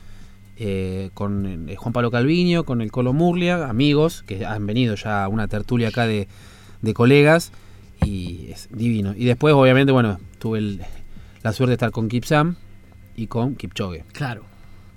eh, 0.63 1.10
con 1.15 1.70
eh, 1.70 1.76
Juan 1.76 1.91
Pablo 1.91 2.12
Calviño, 2.12 2.65
con 2.65 2.82
el 2.82 2.91
Colo 2.91 3.13
Murlia, 3.13 3.67
amigos 3.67 4.22
que 4.28 4.46
han 4.46 4.67
venido 4.67 4.94
ya 4.94 5.24
a 5.24 5.28
una 5.28 5.48
tertulia 5.48 5.88
acá 5.88 6.06
de, 6.06 6.28
de 6.84 6.94
colegas 6.94 7.52
y 8.06 8.48
es 8.52 8.68
divino. 8.72 9.14
Y 9.16 9.26
después, 9.26 9.54
obviamente, 9.54 9.92
bueno, 9.92 10.20
tuve 10.40 10.60
el- 10.60 10.82
la 11.44 11.54
suerte 11.54 11.72
de 11.72 11.74
estar 11.76 11.92
con 11.92 12.08
Kipsam 12.08 12.56
y 13.16 13.28
con 13.28 13.56
Kipchoge. 13.56 14.04
Claro. 14.14 14.44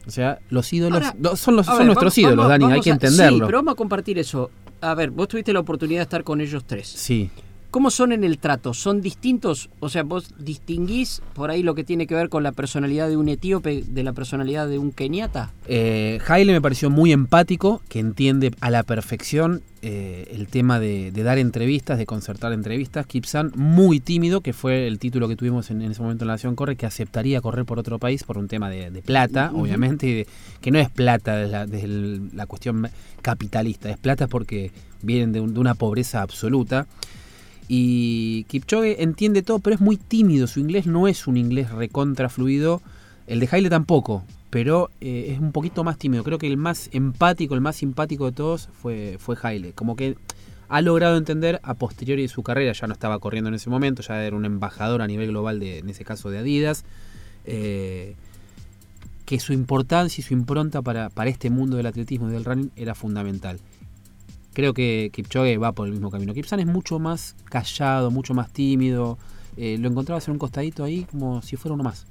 O 0.06 0.10
sea, 0.10 0.38
los 0.50 0.70
ídolos 0.72 1.02
Ahora, 1.02 1.16
no, 1.18 1.36
son, 1.36 1.56
los, 1.56 1.66
son 1.66 1.78
ver, 1.78 1.86
nuestros 1.86 2.12
vamos- 2.14 2.18
ídolos, 2.18 2.36
vamos- 2.48 2.48
Dani, 2.60 2.72
hay 2.74 2.80
que 2.80 2.90
a- 2.90 2.92
entenderlo. 2.94 3.38
Sí, 3.38 3.42
pero 3.46 3.58
vamos 3.58 3.72
a 3.72 3.76
compartir 3.76 4.18
eso. 4.18 4.50
A 4.82 4.94
ver, 4.94 5.10
vos 5.10 5.28
tuviste 5.28 5.52
la 5.52 5.60
oportunidad 5.60 6.00
de 6.00 6.02
estar 6.02 6.22
con 6.24 6.40
ellos 6.42 6.64
tres. 6.66 6.86
Sí. 6.88 7.30
¿Cómo 7.74 7.90
son 7.90 8.12
en 8.12 8.22
el 8.22 8.38
trato? 8.38 8.72
¿Son 8.72 9.00
distintos? 9.00 9.68
O 9.80 9.88
sea, 9.88 10.04
vos 10.04 10.32
distinguís 10.38 11.22
por 11.32 11.50
ahí 11.50 11.64
lo 11.64 11.74
que 11.74 11.82
tiene 11.82 12.06
que 12.06 12.14
ver 12.14 12.28
con 12.28 12.44
la 12.44 12.52
personalidad 12.52 13.08
de 13.08 13.16
un 13.16 13.28
etíope 13.28 13.82
de 13.84 14.04
la 14.04 14.12
personalidad 14.12 14.68
de 14.68 14.78
un 14.78 14.92
keniata. 14.92 15.50
Eh, 15.66 16.20
Haile 16.28 16.52
me 16.52 16.60
pareció 16.60 16.88
muy 16.88 17.10
empático, 17.10 17.82
que 17.88 17.98
entiende 17.98 18.52
a 18.60 18.70
la 18.70 18.84
perfección 18.84 19.60
eh, 19.82 20.28
el 20.30 20.46
tema 20.46 20.78
de, 20.78 21.10
de 21.10 21.22
dar 21.24 21.36
entrevistas, 21.38 21.98
de 21.98 22.06
concertar 22.06 22.52
entrevistas. 22.52 23.06
Kipsan, 23.06 23.50
muy 23.56 23.98
tímido, 23.98 24.40
que 24.40 24.52
fue 24.52 24.86
el 24.86 25.00
título 25.00 25.26
que 25.26 25.34
tuvimos 25.34 25.72
en, 25.72 25.82
en 25.82 25.90
ese 25.90 26.00
momento 26.00 26.22
en 26.22 26.28
la 26.28 26.34
Nación 26.34 26.54
Corre, 26.54 26.76
que 26.76 26.86
aceptaría 26.86 27.40
correr 27.40 27.64
por 27.64 27.80
otro 27.80 27.98
país 27.98 28.22
por 28.22 28.38
un 28.38 28.46
tema 28.46 28.70
de, 28.70 28.92
de 28.92 29.02
plata, 29.02 29.50
obviamente, 29.52 30.06
y 30.06 30.14
de- 30.14 30.26
que 30.60 30.70
no 30.70 30.78
es 30.78 30.90
plata 30.90 31.38
desde 31.38 31.50
la, 31.50 31.66
desde 31.66 31.86
el- 31.86 32.30
la 32.36 32.46
cuestión 32.46 32.88
capitalista, 33.20 33.90
es 33.90 33.98
plata 33.98 34.28
porque 34.28 34.70
vienen 35.02 35.32
de, 35.32 35.40
un- 35.40 35.52
de 35.54 35.58
una 35.58 35.74
pobreza 35.74 36.22
absoluta. 36.22 36.86
Y 37.68 38.44
Kipchoge 38.44 39.02
entiende 39.02 39.42
todo, 39.42 39.58
pero 39.58 39.74
es 39.74 39.80
muy 39.80 39.96
tímido. 39.96 40.46
Su 40.46 40.60
inglés 40.60 40.86
no 40.86 41.08
es 41.08 41.26
un 41.26 41.36
inglés 41.36 41.70
recontra 41.70 42.28
fluido. 42.28 42.82
El 43.26 43.40
de 43.40 43.48
Haile 43.50 43.70
tampoco, 43.70 44.24
pero 44.50 44.90
eh, 45.00 45.28
es 45.30 45.40
un 45.40 45.52
poquito 45.52 45.82
más 45.82 45.96
tímido. 45.96 46.24
Creo 46.24 46.38
que 46.38 46.46
el 46.46 46.58
más 46.58 46.90
empático, 46.92 47.54
el 47.54 47.60
más 47.60 47.76
simpático 47.76 48.26
de 48.26 48.32
todos 48.32 48.68
fue, 48.82 49.16
fue 49.18 49.36
Haile. 49.42 49.72
Como 49.72 49.96
que 49.96 50.16
ha 50.68 50.80
logrado 50.80 51.16
entender 51.16 51.60
a 51.62 51.74
posteriori 51.74 52.22
de 52.22 52.28
su 52.28 52.42
carrera, 52.42 52.72
ya 52.72 52.86
no 52.86 52.92
estaba 52.92 53.18
corriendo 53.18 53.48
en 53.48 53.54
ese 53.54 53.70
momento, 53.70 54.02
ya 54.02 54.22
era 54.24 54.34
un 54.36 54.44
embajador 54.44 55.02
a 55.02 55.06
nivel 55.06 55.28
global, 55.28 55.60
de, 55.60 55.78
en 55.78 55.88
ese 55.88 56.04
caso 56.04 56.30
de 56.30 56.38
Adidas, 56.38 56.84
eh, 57.44 58.16
que 59.24 59.40
su 59.40 59.52
importancia 59.52 60.20
y 60.20 60.24
su 60.24 60.34
impronta 60.34 60.82
para, 60.82 61.10
para 61.10 61.30
este 61.30 61.50
mundo 61.50 61.76
del 61.76 61.86
atletismo 61.86 62.28
y 62.28 62.32
del 62.32 62.44
running 62.44 62.70
era 62.76 62.94
fundamental. 62.94 63.60
Creo 64.54 64.72
que 64.72 65.10
Kipchoge 65.12 65.58
va 65.58 65.72
por 65.72 65.86
el 65.86 65.92
mismo 65.92 66.10
camino. 66.10 66.32
Kipsan 66.32 66.60
es 66.60 66.66
mucho 66.66 66.98
más 66.98 67.36
callado, 67.44 68.10
mucho 68.10 68.32
más 68.34 68.50
tímido. 68.50 69.18
eh, 69.56 69.76
lo 69.78 69.88
encontrabas 69.88 70.26
en 70.26 70.32
un 70.32 70.38
costadito 70.38 70.82
ahí 70.82 71.06
como 71.12 71.40
si 71.42 71.56
fuera 71.56 71.74
uno 71.74 71.84
más. 71.84 72.06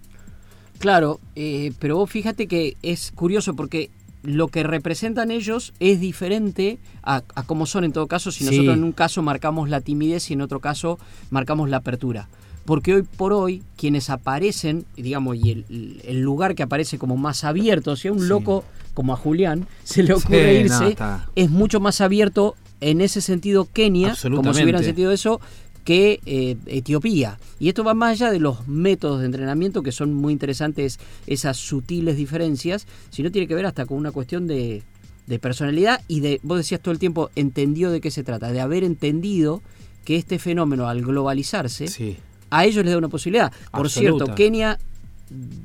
Claro, 0.79 1.19
eh, 1.36 1.73
pero 1.79 1.97
vos 1.97 2.10
fíjate 2.10 2.47
que 2.47 2.77
es 2.82 3.12
curioso 3.12 3.53
porque 3.56 3.89
lo 4.21 4.47
que 4.47 4.63
representan 4.63 5.29
ellos 5.32 5.73
es 5.82 5.99
diferente 5.99 6.77
a, 7.03 7.23
a 7.36 7.43
cómo 7.43 7.65
son 7.65 7.84
en 7.84 7.91
todo 7.91 8.08
caso. 8.08 8.32
Si 8.32 8.39
Sí. 8.45 8.45
nosotros 8.49 8.77
en 8.77 8.84
un 8.86 8.91
caso 8.93 9.21
marcamos 9.21 9.69
la 9.69 9.82
timidez 9.82 10.29
y 10.29 10.34
en 10.34 10.41
otro 10.41 10.60
caso 10.62 10.99
marcamos 11.32 11.69
la 11.69 11.77
apertura. 11.77 12.29
Porque 12.65 12.93
hoy 12.95 13.01
por 13.03 13.34
hoy, 13.34 13.62
quienes 13.75 14.10
aparecen, 14.10 14.86
digamos, 14.95 15.36
y 15.36 15.51
el, 15.51 16.01
el 16.06 16.21
lugar 16.21 16.56
que 16.56 16.63
aparece 16.63 16.97
como 16.97 17.17
más 17.17 17.43
abierto, 17.43 17.97
si 17.97 18.08
a 18.08 18.13
un 18.13 18.21
Sí. 18.21 18.27
loco 18.27 18.63
como 18.93 19.13
a 19.13 19.17
Julián 19.17 19.67
se 19.84 20.03
le 20.03 20.13
ocurre 20.13 20.56
Sí, 20.60 20.62
irse, 20.65 20.97
es 21.36 21.49
mucho 21.49 21.79
más 21.79 22.01
abierto 22.01 22.56
en 22.82 23.01
ese 23.01 23.21
sentido 23.21 23.67
Kenia, 23.71 24.15
como 24.21 24.53
si 24.53 24.63
hubieran 24.63 24.84
sentido 24.84 25.12
eso, 25.12 25.39
que 25.86 26.19
eh, 26.25 26.56
Etiopía. 26.65 27.39
Y 27.60 27.67
esto 27.69 27.84
va 27.84 27.93
más 27.93 28.12
allá 28.13 28.32
de 28.32 28.39
los 28.39 28.67
métodos 28.67 29.19
de 29.19 29.25
entrenamiento, 29.25 29.84
que 29.84 29.91
son 29.91 30.13
muy 30.13 30.32
interesantes 30.34 30.99
esas 31.27 31.58
sutiles 31.58 32.15
diferencias, 32.17 32.88
sino 33.10 33.32
tiene 33.32 33.47
que 33.47 33.56
ver 33.56 33.65
hasta 33.65 33.86
con 33.86 33.97
una 33.97 34.12
cuestión 34.12 34.47
de, 34.47 34.84
de 35.27 35.39
personalidad 35.39 36.01
y 36.08 36.19
de, 36.21 36.39
vos 36.43 36.58
decías 36.58 36.82
todo 36.82 36.91
el 36.93 36.99
tiempo, 36.99 37.32
entendió 37.36 37.89
de 37.91 37.99
qué 38.01 38.12
se 38.12 38.23
trata, 38.23 38.51
de 38.51 38.62
haber 38.62 38.84
entendido 38.84 39.62
que 40.06 40.15
este 40.17 40.39
fenómeno 40.39 40.88
al 40.88 41.01
globalizarse, 41.01 41.88
Sí. 41.88 42.17
a 42.49 42.65
ellos 42.65 42.84
les 42.84 42.91
da 42.93 42.97
una 42.97 43.08
posibilidad. 43.10 43.51
Por 43.71 43.86
Absoluta. 43.86 44.25
cierto, 44.25 44.36
Kenia 44.36 44.79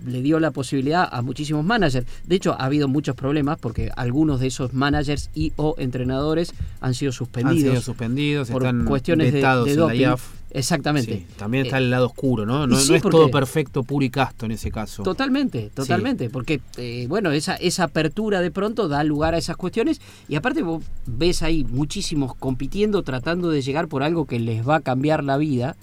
le 0.06 0.22
dio 0.22 0.40
la 0.40 0.50
posibilidad 0.50 1.08
a 1.10 1.22
muchísimos 1.22 1.64
managers. 1.64 2.06
De 2.24 2.36
hecho, 2.36 2.52
ha 2.52 2.64
habido 2.64 2.88
muchos 2.88 3.14
problemas 3.14 3.58
porque 3.58 3.90
algunos 3.96 4.40
de 4.40 4.46
esos 4.46 4.72
managers 4.72 5.30
y 5.34 5.52
o 5.56 5.74
entrenadores 5.78 6.54
han 6.80 6.94
sido 6.94 7.10
Han 7.10 7.14
suspendidos 7.14 7.70
sido 7.70 7.82
suspendidos, 7.82 8.50
por 8.50 8.62
están 8.62 8.84
cuestiones 8.84 9.32
de, 9.32 9.40
de 9.40 9.44
en 9.44 9.44
la 9.44 9.82
doping. 9.82 10.00
IAF. 10.00 10.38
Exactamente. 10.50 11.12
Sí, 11.12 11.26
también 11.36 11.66
está 11.66 11.76
Eh, 11.78 11.82
el 11.82 11.90
lado 11.90 12.06
oscuro, 12.06 12.46
¿no? 12.46 12.66
No, 12.66 12.78
y 12.78 12.82
sí, 12.82 12.90
no 12.90 12.96
es 12.96 13.02
todo 13.02 13.30
perfecto, 13.30 13.82
puro 13.82 14.04
y 14.04 14.10
casto 14.10 14.46
en 14.46 14.52
ese 14.52 14.70
caso. 14.70 15.02
Totalmente, 15.02 15.70
totalmente, 15.74 16.30
porque 16.30 16.60
eh, 16.78 17.04
bueno, 17.06 17.32
esa, 17.32 17.56
esa 17.56 17.84
apertura 17.84 18.40
de 18.40 18.50
pronto 18.50 18.88
da 18.88 19.04
lugar 19.04 19.34
a 19.34 19.38
esas 19.38 19.56
cuestiones 19.58 20.00
y 20.26 20.36
aparte 20.36 20.62
vos 20.62 20.82
ves 21.06 21.42
ahí 21.42 21.64
muchísimos 21.64 22.34
compitiendo, 22.34 23.02
tratando 23.02 23.50
de 23.50 23.60
llegar 23.60 23.88
por 23.88 24.02
algo 24.02 24.24
que 24.24 24.40
les 24.40 24.66
va 24.66 24.76
a 24.76 24.80
cambiar 24.80 25.22
la 25.22 25.36
vida 25.36 25.76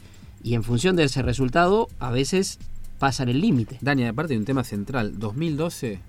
y 0.44 0.56
en 0.56 0.64
función 0.64 0.96
de 0.96 1.04
ese 1.04 1.22
resultado 1.22 1.88
a 2.00 2.10
veces 2.10 2.58
pasan 3.00 3.30
el 3.30 3.42
límite. 3.42 3.78
Dani, 3.82 4.06
aparte 4.06 4.34
de 4.34 4.40
un 4.40 4.46
tema 4.46 4.64
central, 4.64 5.20
2012, 5.20 6.00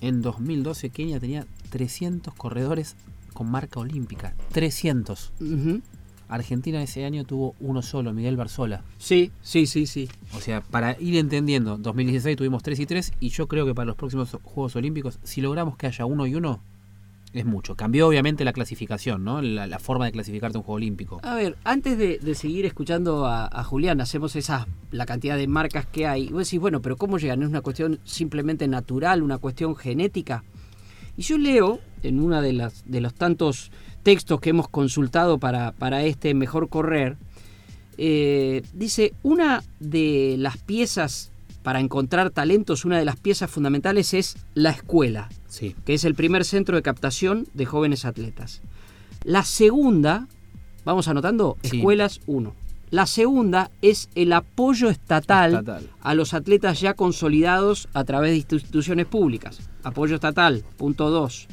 en 0.00 0.22
2012 0.22 0.90
Kenia 0.90 1.20
tenía 1.20 1.46
300 1.70 2.34
corredores 2.34 2.96
con 3.32 3.50
marca 3.50 3.80
olímpica. 3.80 4.34
300. 4.52 5.32
Ujú. 5.40 5.82
Argentina 6.28 6.82
ese 6.82 7.04
año 7.04 7.24
tuvo 7.24 7.54
uno 7.58 7.80
solo, 7.82 8.12
Miguel 8.12 8.36
Barzola. 8.36 8.82
Sí, 8.98 9.32
sí, 9.40 9.66
sí, 9.66 9.86
sí. 9.86 10.08
O 10.36 10.40
sea, 10.40 10.60
para 10.60 11.00
ir 11.00 11.16
entendiendo, 11.16 11.78
2016 11.78 12.36
tuvimos 12.36 12.62
3 12.62 12.80
y 12.80 12.86
3 12.86 13.12
y 13.20 13.28
yo 13.30 13.48
creo 13.48 13.64
que 13.64 13.74
para 13.74 13.86
los 13.86 13.96
próximos 13.96 14.36
Juegos 14.42 14.76
Olímpicos, 14.76 15.18
si 15.22 15.40
logramos 15.40 15.76
que 15.76 15.86
haya 15.86 16.04
uno 16.04 16.26
y 16.26 16.34
uno, 16.34 16.60
es 17.32 17.44
mucho. 17.44 17.74
Cambió 17.74 18.08
obviamente 18.08 18.44
la 18.44 18.52
clasificación, 18.52 19.24
¿no? 19.24 19.42
La, 19.42 19.78
forma 19.78 20.06
de 20.06 20.12
clasificarte 20.12 20.56
a 20.56 20.60
un 20.60 20.64
Juego 20.64 20.76
Olímpico. 20.76 21.20
A 21.22 21.34
ver, 21.34 21.56
antes 21.64 21.98
de, 21.98 22.18
de 22.18 22.34
seguir 22.34 22.66
escuchando 22.66 23.26
a, 23.26 23.64
Julián, 23.64 24.00
hacemos 24.00 24.36
esa, 24.36 24.66
la 24.90 25.06
cantidad 25.06 25.36
de 25.36 25.46
marcas 25.46 25.86
que 25.86 26.06
hay. 26.06 26.24
Y 26.24 26.32
vos 26.32 26.46
decís, 26.46 26.60
bueno, 26.60 26.80
pero 26.80 26.96
¿cómo 26.96 27.18
llegan? 27.18 27.42
¿Es 27.42 27.48
una 27.48 27.60
cuestión 27.60 28.00
simplemente 28.04 28.66
natural, 28.68 29.22
una 29.22 29.38
cuestión 29.38 29.76
genética? 29.76 30.44
Y 31.16 31.22
yo 31.22 31.36
leo 31.38 31.80
en 32.02 32.20
una 32.20 32.40
de 32.40 32.70
de 32.84 33.00
los 33.00 33.14
tantos 33.14 33.70
textos 34.02 34.40
que 34.40 34.50
hemos 34.50 34.68
consultado 34.68 35.38
para, 35.38 35.72
para 35.72 36.04
este 36.04 36.32
mejor 36.34 36.68
correr, 36.68 37.16
eh, 37.98 38.62
dice, 38.72 39.12
una 39.22 39.62
de 39.80 40.36
las 40.38 40.56
piezas 40.56 41.32
para 41.62 41.80
encontrar 41.80 42.30
talentos, 42.30 42.84
una 42.84 42.98
de 42.98 43.04
las 43.04 43.16
piezas 43.16 43.50
fundamentales 43.50 44.14
es 44.14 44.36
la 44.54 44.70
escuela 44.70 45.28
Sí. 45.48 45.74
que 45.84 45.94
es 45.94 46.04
el 46.04 46.14
primer 46.14 46.44
centro 46.44 46.76
de 46.76 46.82
captación 46.82 47.46
de 47.54 47.66
jóvenes 47.66 48.04
atletas. 48.04 48.62
La 49.24 49.42
segunda, 49.44 50.28
vamos 50.84 51.08
anotando, 51.08 51.56
Sí. 51.62 51.78
escuelas 51.78 52.20
1. 52.26 52.54
La 52.90 53.06
segunda 53.06 53.70
es 53.82 54.08
el 54.14 54.32
apoyo 54.32 54.88
estatal, 54.88 55.54
Estatal. 55.56 55.90
a 56.00 56.14
los 56.14 56.32
atletas 56.32 56.80
ya 56.80 56.94
consolidados 56.94 57.88
a 57.92 58.04
través 58.04 58.30
de 58.30 58.36
instituciones 58.36 59.04
públicas. 59.06 59.58
Apoyo 59.82 60.14
estatal, 60.14 60.64
punto 60.78 61.10
2. 61.10 61.48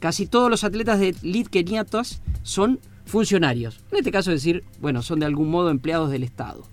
Casi 0.00 0.26
todos 0.26 0.48
los 0.50 0.64
atletas 0.64 1.00
de 1.00 1.14
elite 1.22 1.50
keniatas 1.50 2.22
son 2.42 2.78
funcionarios. 3.04 3.80
En 3.90 3.98
este 3.98 4.10
caso 4.10 4.30
es 4.32 4.40
decir, 4.42 4.64
bueno, 4.80 5.02
son 5.02 5.20
de 5.20 5.26
algún 5.26 5.50
modo 5.50 5.68
empleados 5.70 6.10
del 6.10 6.22
Estado. 6.22 6.66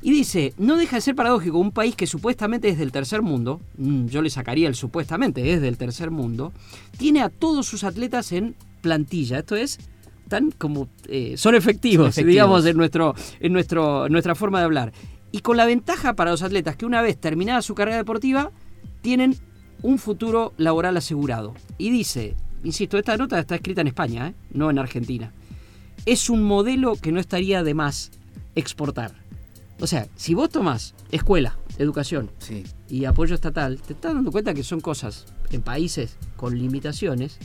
Y 0.00 0.12
dice, 0.12 0.54
no 0.58 0.76
deja 0.76 0.96
de 0.96 1.02
ser 1.02 1.16
paradójico, 1.16 1.58
un 1.58 1.72
país 1.72 1.96
que 1.96 2.06
supuestamente 2.06 2.68
es 2.68 2.78
del 2.78 2.92
tercer 2.92 3.20
mundo, 3.20 3.60
mm, 3.76 4.06
yo 4.06 4.22
le 4.22 4.30
sacaría 4.30 4.68
el 4.68 4.76
supuestamente 4.76 5.52
es 5.52 5.60
del 5.60 5.76
tercer 5.76 6.10
mundo, 6.10 6.52
tiene 6.96 7.20
a 7.20 7.28
todos 7.28 7.66
sus 7.66 7.82
atletas 7.82 8.30
en 8.32 8.54
plantilla. 8.80 9.40
Esto 9.40 9.56
es 9.56 9.78
tan 10.28 10.50
como 10.52 10.88
eh, 11.08 11.34
son 11.36 11.54
efectivos, 11.54 12.08
Efectivos. 12.10 12.30
digamos, 12.30 12.66
en 12.66 12.76
nuestro, 12.76 13.14
en 13.40 13.52
nuestro, 13.52 14.08
nuestra 14.08 14.34
forma 14.34 14.60
de 14.60 14.66
hablar. 14.66 14.92
Y 15.32 15.40
con 15.40 15.56
la 15.56 15.66
ventaja 15.66 16.14
para 16.14 16.30
los 16.30 16.42
atletas 16.42 16.76
que 16.76 16.86
una 16.86 17.02
vez 17.02 17.18
terminada 17.18 17.60
su 17.62 17.74
carrera 17.74 17.96
deportiva, 17.96 18.52
tienen 19.02 19.36
un 19.82 19.98
futuro 19.98 20.52
laboral 20.56 20.96
asegurado. 20.96 21.54
Y 21.76 21.90
dice, 21.90 22.34
insisto, 22.62 22.98
esta 22.98 23.16
nota 23.16 23.38
está 23.38 23.56
escrita 23.56 23.80
en 23.80 23.88
España, 23.88 24.28
¿eh? 24.28 24.34
no 24.52 24.70
en 24.70 24.78
Argentina. 24.78 25.32
Es 26.06 26.30
un 26.30 26.44
modelo 26.44 26.94
que 26.96 27.12
no 27.12 27.20
estaría 27.20 27.62
de 27.62 27.74
más 27.74 28.10
exportar. 28.54 29.27
O 29.80 29.86
sea, 29.86 30.08
si 30.16 30.34
vos 30.34 30.50
tomás 30.50 30.94
escuela, 31.12 31.56
educación 31.78 32.30
Sí. 32.38 32.64
y 32.88 33.04
apoyo 33.04 33.34
estatal, 33.34 33.80
te 33.80 33.92
estás 33.92 34.14
dando 34.14 34.32
cuenta 34.32 34.52
que 34.54 34.64
son 34.64 34.80
cosas 34.80 35.26
en 35.50 35.62
países 35.62 36.16
con 36.36 36.58
limitaciones, 36.58 37.38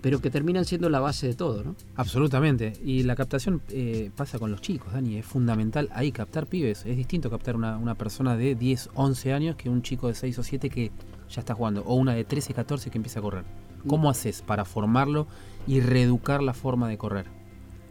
pero 0.00 0.20
que 0.20 0.28
terminan 0.30 0.64
siendo 0.66 0.90
la 0.90 1.00
base 1.00 1.28
de 1.28 1.34
todo, 1.34 1.62
¿no? 1.64 1.76
Absolutamente. 1.96 2.74
Y 2.84 3.04
la 3.04 3.14
captación 3.16 3.62
eh, 3.70 4.10
pasa 4.14 4.38
con 4.38 4.50
los 4.50 4.60
chicos, 4.60 4.92
Dani. 4.92 5.16
Es 5.16 5.24
fundamental 5.24 5.88
ahí 5.94 6.12
captar 6.12 6.46
pibes. 6.46 6.84
Es 6.84 6.96
distinto 6.96 7.30
captar 7.30 7.56
una, 7.56 7.78
una 7.78 7.94
persona 7.94 8.36
de 8.36 8.54
10, 8.54 8.90
11 8.94 9.32
años 9.32 9.56
que 9.56 9.70
un 9.70 9.80
chico 9.80 10.08
de 10.08 10.14
6 10.14 10.38
o 10.40 10.42
7 10.42 10.68
que 10.68 10.90
ya 11.30 11.40
está 11.40 11.54
jugando. 11.54 11.82
O 11.86 11.94
una 11.94 12.12
de 12.14 12.24
13, 12.24 12.52
14 12.52 12.90
que 12.90 12.98
empieza 12.98 13.20
a 13.20 13.22
correr. 13.22 13.44
¿Cómo 13.86 14.10
haces 14.10 14.42
para 14.42 14.66
formarlo 14.66 15.26
y 15.66 15.80
reeducar 15.80 16.42
la 16.42 16.52
forma 16.52 16.86
de 16.88 16.98
correr? 16.98 17.26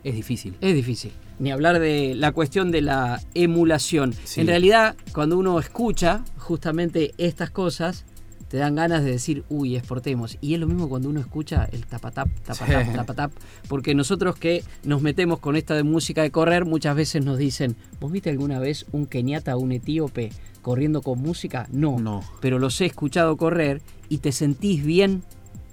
Es 0.04 0.13
difícil. 0.13 0.56
Es 0.62 0.76
difícil. 0.76 1.13
Ni 1.39 1.52
hablar 1.52 1.80
de 1.80 2.15
la 2.15 2.32
cuestión 2.32 2.72
de 2.72 2.82
la 2.82 3.22
emulación. 3.34 4.13
Sí. 4.24 4.41
En 4.41 4.48
realidad, 4.48 4.96
cuando 5.13 5.38
uno 5.38 5.60
escucha 5.60 6.24
justamente 6.38 7.13
estas 7.17 7.50
cosas, 7.50 8.06
te 8.48 8.58
dan 8.58 8.76
ganas 8.76 9.04
de 9.04 9.10
decir, 9.12 9.43
uy, 9.50 9.76
exportemos. 9.76 10.38
Y 10.39 10.54
es 10.54 10.60
lo 10.60 10.67
mismo 10.67 10.88
cuando 10.88 11.10
uno 11.10 11.19
escucha 11.19 11.67
el 11.72 11.88
tapatap, 11.88 12.30
tapatap, 12.46 12.86
Sí. 12.86 12.93
tapatap. 12.96 13.32
Porque 13.67 13.96
nosotros 13.96 14.36
que 14.36 14.63
nos 14.84 15.02
metemos 15.02 15.39
con 15.39 15.56
esta 15.56 15.74
de 15.74 15.82
música 15.82 16.22
de 16.22 16.30
correr, 16.30 16.63
muchas 16.65 16.96
veces 16.96 17.26
nos 17.26 17.39
dicen, 17.39 17.76
¿vos 18.00 18.12
viste 18.12 18.30
alguna 18.30 18.60
vez 18.60 18.86
un 18.91 19.08
keniata 19.08 19.56
o 19.56 19.60
un 19.60 19.72
etíope 19.72 20.32
corriendo 20.62 21.02
con 21.02 21.19
música? 21.19 21.67
No. 21.72 21.98
No. 22.00 22.22
Pero 22.41 22.60
los 22.60 22.80
he 22.80 22.86
escuchado 22.86 23.36
correr 23.38 23.82
y 24.08 24.19
te 24.19 24.32
sentís 24.32 24.86
bien 24.86 25.24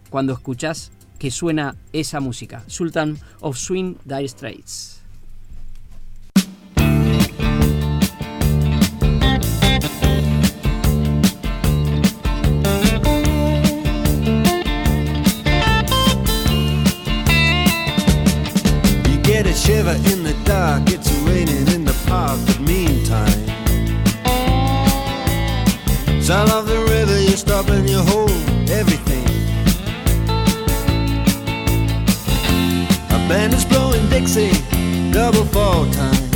cuando 0.09 0.33
escuchás 0.33 0.91
que 1.19 1.31
suena 1.31 1.77
esa 1.93 2.19
música. 2.21 2.65
Sultan 2.67 3.19
of 3.41 3.59
Swing 3.59 3.97
Dire 4.07 4.27
Straits. 4.27 5.00
Shiver 19.71 19.99
in 20.11 20.25
the 20.25 20.35
dark, 20.45 20.83
it's 20.89 21.13
raining 21.23 21.67
in 21.75 21.85
the 21.85 21.97
park, 22.09 22.39
but 22.45 22.59
meantime. 22.59 23.41
Sound 26.21 26.51
of 26.51 26.67
the 26.67 26.81
river, 26.95 27.17
you 27.21 27.37
stop 27.37 27.69
and 27.69 27.89
you 27.89 28.01
hold 28.13 28.31
everything. 28.69 29.27
A 33.17 33.19
band 33.29 33.55
is 33.55 33.65
blowing 33.65 34.05
Dixie, 34.09 34.51
double 35.13 35.45
fall 35.45 35.87
time. 35.93 36.30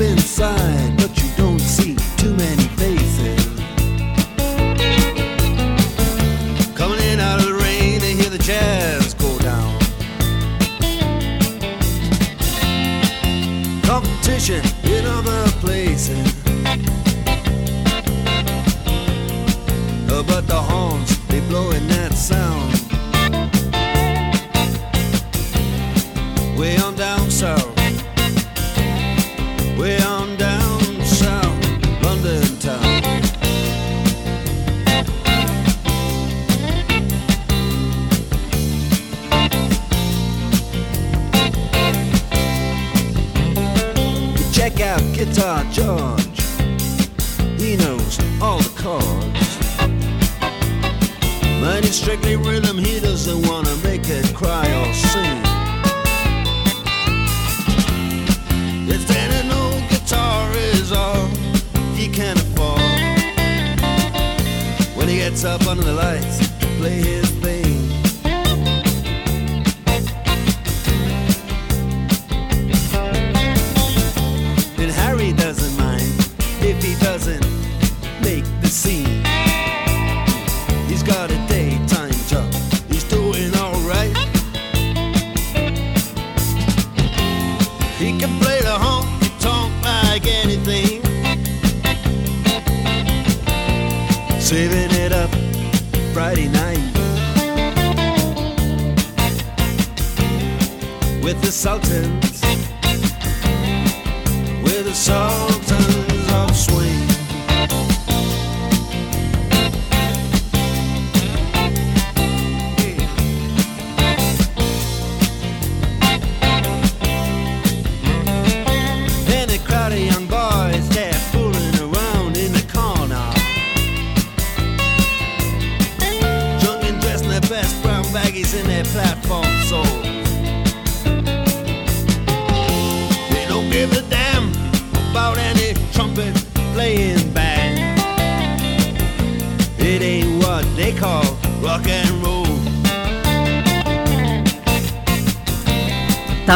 inside. 0.00 1.03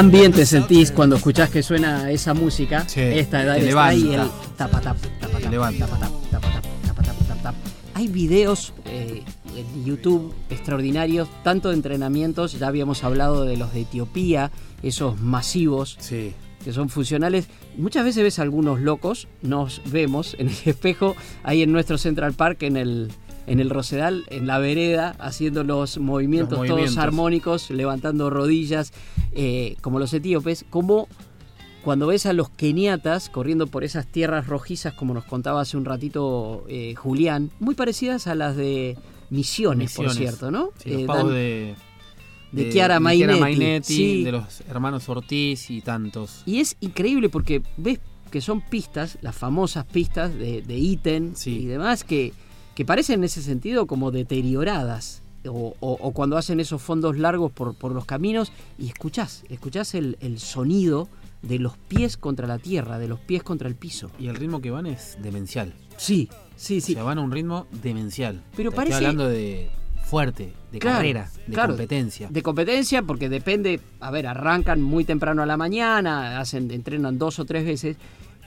También 0.09 0.33
te 0.33 0.47
sentís 0.47 0.91
cuando 0.91 1.17
escuchás 1.17 1.51
que 1.51 1.63
suena 1.63 2.11
esa 2.11 2.33
música, 2.33 2.89
Sí, 2.89 2.99
esta 2.99 3.43
edad 3.43 3.59
está 3.59 4.15
el. 4.15 4.21
Hay 7.93 8.09
videos 8.09 8.73
eh, 8.87 9.23
en 9.55 9.85
YouTube 9.85 10.33
extraordinarios, 10.49 11.29
tanto 11.45 11.69
de 11.69 11.75
entrenamientos, 11.75 12.59
ya 12.59 12.69
habíamos 12.69 13.05
hablado 13.05 13.45
de 13.45 13.59
los 13.59 13.75
de 13.75 13.83
Etiopía, 13.83 14.51
esos 14.83 15.21
masivos 15.21 15.99
Sí. 16.01 16.33
que 16.65 16.73
son 16.73 16.89
funcionales. 16.89 17.49
Muchas 17.77 18.03
veces 18.07 18.23
ves 18.23 18.39
algunos 18.39 18.81
locos, 18.81 19.29
nos 19.43 19.83
vemos 19.85 20.37
en 20.39 20.49
el 20.49 20.57
espejo 20.65 21.17
ahí 21.43 21.61
en 21.61 21.71
nuestro 21.71 21.99
Central 21.99 22.33
Park, 22.33 22.63
en 22.63 22.79
el, 22.79 23.11
en 23.49 23.61
el 23.61 23.71
Rosedal, 23.71 24.25
en 24.29 24.47
la 24.47 24.59
vereda, 24.59 25.17
haciendo 25.19 25.65
los 25.65 25.99
movimientos, 25.99 26.59
Los 26.59 26.69
todos 26.69 26.99
armónicos, 26.99 27.71
levantando 27.71 28.31
rodillas, 28.31 28.93
eh, 29.33 29.77
como 29.81 29.99
los 29.99 30.13
etíopes, 30.13 30.65
como 30.71 31.09
cuando 31.83 32.07
ves 32.07 32.27
a 32.27 32.33
los 32.33 32.51
keniatas 32.51 33.31
corriendo 33.31 33.67
por 33.67 33.83
esas 33.85 34.07
tierras 34.07 34.47
rojizas, 34.47 34.93
como 34.95 35.15
nos 35.15 35.25
contaba 35.25 35.61
hace 35.63 35.77
un 35.77 35.85
ratito 35.85 36.65
eh, 36.69 36.95
Julián, 36.97 37.51
muy 37.61 37.75
parecidas 37.75 38.27
a 38.27 38.35
las 38.35 38.57
de 38.57 38.97
Misiones, 39.31 39.95
por 39.95 40.11
cierto, 40.13 40.51
¿no? 40.51 40.71
Sí, 40.83 40.91
los 40.91 41.01
Eh, 41.03 41.07
dan- 41.07 41.29
de, 41.29 41.75
de 42.53 42.71
Chiara 42.71 42.99
Mainetti, 43.01 43.41
Mainetti, 43.41 43.95
sí. 43.95 44.25
de 44.25 44.33
los 44.33 44.63
hermanos 44.69 45.09
Ortiz 45.09 45.71
y 45.71 45.81
tantos. 45.83 46.43
Y 46.47 46.61
es 46.61 46.77
increíble 46.81 47.29
porque 47.29 47.63
ves 47.77 48.01
que 48.31 48.41
son 48.43 48.61
pistas, 48.61 49.17
las 49.23 49.35
famosas 49.37 49.85
pistas 49.87 50.35
de, 50.35 50.61
de 50.63 50.77
ítem 50.77 51.35
Sí. 51.35 51.61
y 51.61 51.67
demás, 51.67 52.05
que, 52.05 52.33
que 52.79 52.85
parecen 52.85 53.19
en 53.19 53.25
ese 53.25 53.43
sentido 53.43 53.89
como 53.89 54.13
deterioradas. 54.13 55.21
O, 55.49 55.75
o- 55.81 55.99
o 56.01 56.13
cuando 56.13 56.37
hacen 56.37 56.61
esos 56.61 56.81
fondos 56.81 57.17
largos 57.19 57.51
por, 57.51 57.75
por 57.75 57.91
los 57.93 58.05
caminos 58.05 58.53
y 58.79 58.87
escuchás, 58.87 59.43
escuchás 59.49 59.97
el, 59.97 60.17
el 60.21 60.39
sonido 60.39 61.09
de 61.43 61.59
los 61.59 61.77
pies 61.77 62.17
contra 62.17 62.47
la 62.47 62.59
tierra, 62.59 63.01
de 63.01 63.09
los 63.09 63.19
pies 63.19 63.43
contra 63.43 63.67
el 63.69 63.75
piso. 63.75 64.13
Y 64.21 64.29
el 64.29 64.37
ritmo 64.37 64.61
que 64.61 64.71
van 64.71 64.87
es 64.87 65.17
demencial. 65.21 65.75
Sí, 65.97 66.29
sí, 66.57 66.81
sí. 66.81 66.93
O 66.93 66.95
sea, 66.97 67.03
van 67.03 67.19
a 67.19 67.23
un 67.23 67.33
ritmo 67.33 67.67
demencial. 67.83 68.43
Pero 68.57 68.71
Te 68.71 68.77
parece- 68.77 68.93
Estoy 68.95 69.07
hablando 69.07 69.29
de 69.29 69.71
fuerte, 70.05 70.53
de 70.71 70.79
Claro, 70.79 70.99
carrera, 70.99 71.31
de 71.49 71.53
claro. 71.55 71.71
competencia. 71.73 72.29
De 72.31 72.43
competencia, 72.45 73.03
porque 73.03 73.29
depende, 73.29 73.81
a 73.99 74.13
ver, 74.13 74.29
arrancan 74.29 74.81
muy 74.83 75.05
temprano 75.05 75.43
a 75.43 75.47
la 75.47 75.57
mañana, 75.57 76.39
hacen, 76.39 76.71
entrenan 76.71 77.19
dos 77.19 77.41
o 77.41 77.45
tres 77.45 77.65
veces 77.65 77.97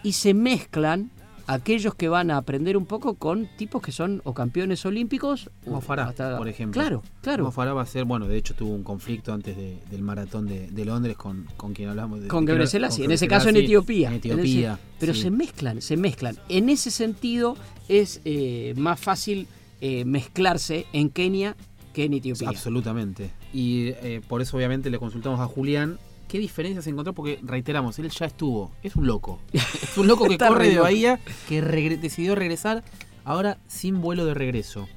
y 0.03 0.13
se 0.13 0.33
mezclan 0.33 1.11
aquellos 1.53 1.95
que 1.95 2.07
van 2.09 2.31
a 2.31 2.37
aprender 2.37 2.77
un 2.77 2.85
poco 2.85 3.15
con 3.15 3.47
tipos 3.57 3.81
que 3.81 3.91
son 3.91 4.21
o 4.23 4.33
campeones 4.33 4.85
olímpicos 4.85 5.49
o 5.65 5.71
Mo 5.71 5.81
Farah, 5.81 6.09
hasta- 6.09 6.37
por 6.37 6.47
ejemplo. 6.47 6.79
Claro, 6.81 7.03
claro. 7.21 7.43
Mo 7.45 7.51
Farah 7.51 7.73
va 7.73 7.81
a 7.81 7.85
ser, 7.85 8.05
bueno, 8.05 8.27
de 8.27 8.37
hecho 8.37 8.53
tuvo 8.55 8.73
un 8.73 8.83
conflicto 8.83 9.33
antes 9.33 9.55
de- 9.57 9.79
del 9.89 10.01
maratón 10.01 10.47
de, 10.47 10.67
de 10.67 10.85
Londres 10.85 11.17
con, 11.17 11.47
con 11.57 11.73
quien 11.73 11.89
hablamos. 11.89 12.21
De, 12.21 12.27
con 12.27 12.45
Gebre 12.47 12.65
en 12.65 13.11
ese 13.11 13.27
caso 13.27 13.49
en 13.49 13.57
Etiopía. 13.57 14.09
En 14.09 14.13
En 14.15 14.19
ese- 14.19 14.29
Etiopía. 14.31 14.79
pero 14.99 15.13
sí. 15.13 15.21
se 15.23 15.31
mezclan, 15.31 15.81
se 15.81 15.97
mezclan. 15.97 16.37
En 16.49 16.69
ese 16.69 16.91
sentido 16.91 17.55
es 17.87 18.21
eh, 18.25 18.73
más 18.77 18.99
fácil 18.99 19.47
eh, 19.81 20.05
mezclarse 20.05 20.85
en 20.93 21.09
Kenia 21.09 21.55
que 21.93 22.05
en 22.05 22.13
Etiopía. 22.13 22.49
Absolutamente. 22.49 23.31
Y 23.53 23.87
eh, 24.01 24.21
por 24.27 24.41
eso 24.41 24.55
obviamente 24.55 24.89
le 24.89 24.99
consultamos 24.99 25.39
a 25.39 25.45
Julián 25.47 25.97
qué 26.31 26.39
diferencias 26.39 26.87
encontró, 26.87 27.11
porque 27.13 27.39
reiteramos, 27.43 27.99
él 27.99 28.09
ya 28.09 28.25
estuvo, 28.25 28.71
es 28.81 28.95
un 28.95 29.05
loco. 29.05 29.39
Es 29.53 29.97
un 29.97 30.07
loco 30.07 30.25
que 30.27 30.33
Está 30.35 30.47
corre 30.47 30.65
re 30.67 30.69
de. 30.75 30.79
Bahía, 30.79 31.19
que 31.49 31.61
regre- 31.61 31.99
decidió 31.99 32.35
regresar 32.35 32.83
ahora 33.25 33.57
sin 33.67 33.99
vuelo 33.99 34.25
de 34.25 34.33
regreso. 34.33 34.87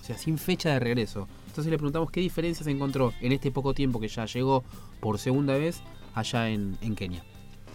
O 0.00 0.04
sea, 0.04 0.16
sin 0.16 0.38
fecha 0.38 0.70
de 0.72 0.78
regreso. 0.78 1.26
Entonces 1.48 1.70
le 1.72 1.76
preguntamos 1.78 2.10
qué 2.12 2.20
diferencias 2.20 2.68
encontró 2.68 3.12
en 3.20 3.32
este 3.32 3.50
poco 3.50 3.74
tiempo 3.74 3.98
que 3.98 4.06
ya 4.06 4.24
llegó 4.26 4.62
por 5.00 5.18
segunda 5.18 5.54
vez 5.58 5.80
allá 6.14 6.48
en, 6.48 6.78
en 6.80 6.94
Kenia. 6.94 7.24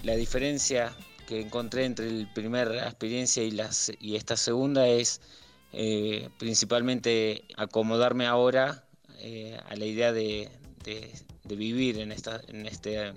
La 0.04 0.16
diferencia 0.16 0.96
que 1.28 1.42
encontré 1.42 1.84
entre 1.86 2.10
la 2.10 2.34
primera 2.34 2.86
experiencia 2.88 3.44
y, 3.44 3.52
las, 3.52 3.92
y 4.00 4.16
esta 4.16 4.38
segunda 4.38 4.88
es 4.88 5.20
eh, 5.74 6.30
principalmente 6.40 7.44
acomodarme 7.58 8.26
ahora 8.26 8.86
eh, 9.20 9.58
a 9.70 9.76
la 9.76 9.86
idea 9.86 10.14
de, 10.14 10.50
de- 10.86 11.12
de 11.44 11.56
vivir 11.56 12.00
en, 12.00 12.12
esta, 12.12 12.42
en, 12.48 12.66
este, 12.66 13.08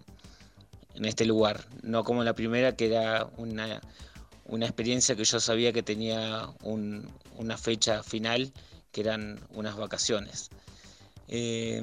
en 0.94 1.04
este 1.04 1.24
lugar. 1.24 1.66
No 1.82 2.04
como 2.04 2.24
la 2.24 2.34
primera, 2.34 2.76
que 2.76 2.86
era 2.86 3.28
una, 3.36 3.80
una 4.44 4.66
experiencia 4.66 5.16
que 5.16 5.24
yo 5.24 5.40
sabía 5.40 5.72
que 5.72 5.82
tenía 5.82 6.48
un- 6.62 7.08
una 7.36 7.56
fecha 7.56 8.02
final, 8.02 8.52
que 8.92 9.02
eran 9.02 9.38
unas 9.50 9.76
vacaciones. 9.76 10.50
Eh, 11.28 11.82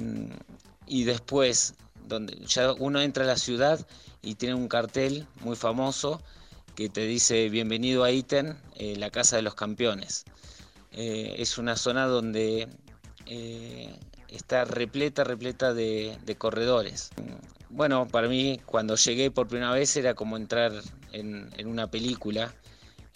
y 0.86 1.04
después, 1.04 1.74
donde 2.06 2.36
ya 2.46 2.72
uno 2.72 3.00
entra 3.00 3.24
a 3.24 3.26
la 3.26 3.36
ciudad 3.36 3.86
y 4.22 4.34
tiene 4.34 4.54
un 4.54 4.68
cartel 4.68 5.26
muy 5.40 5.56
famoso 5.56 6.20
que 6.74 6.88
te 6.88 7.06
dice 7.06 7.48
bienvenido 7.50 8.04
a 8.04 8.10
Iten, 8.10 8.56
eh, 8.76 8.96
la 8.96 9.10
casa 9.10 9.36
de 9.36 9.42
los 9.42 9.54
campeones. 9.54 10.24
Eh, 10.92 11.36
es 11.38 11.56
una 11.58 11.76
zona 11.76 12.06
donde 12.06 12.68
eh, 13.26 13.94
está 14.34 14.64
repleta, 14.64 15.24
repleta 15.24 15.72
de, 15.74 16.36
corredores. 16.38 17.10
Bueno, 17.70 18.06
para 18.08 18.28
mí 18.28 18.60
cuando 18.66 18.96
llegué 18.96 19.30
por 19.30 19.48
primera 19.48 19.72
vez 19.72 19.96
era 19.96 20.14
como 20.14 20.36
entrar 20.36 20.72
en, 21.12 21.48
una 21.66 21.90
película, 21.90 22.54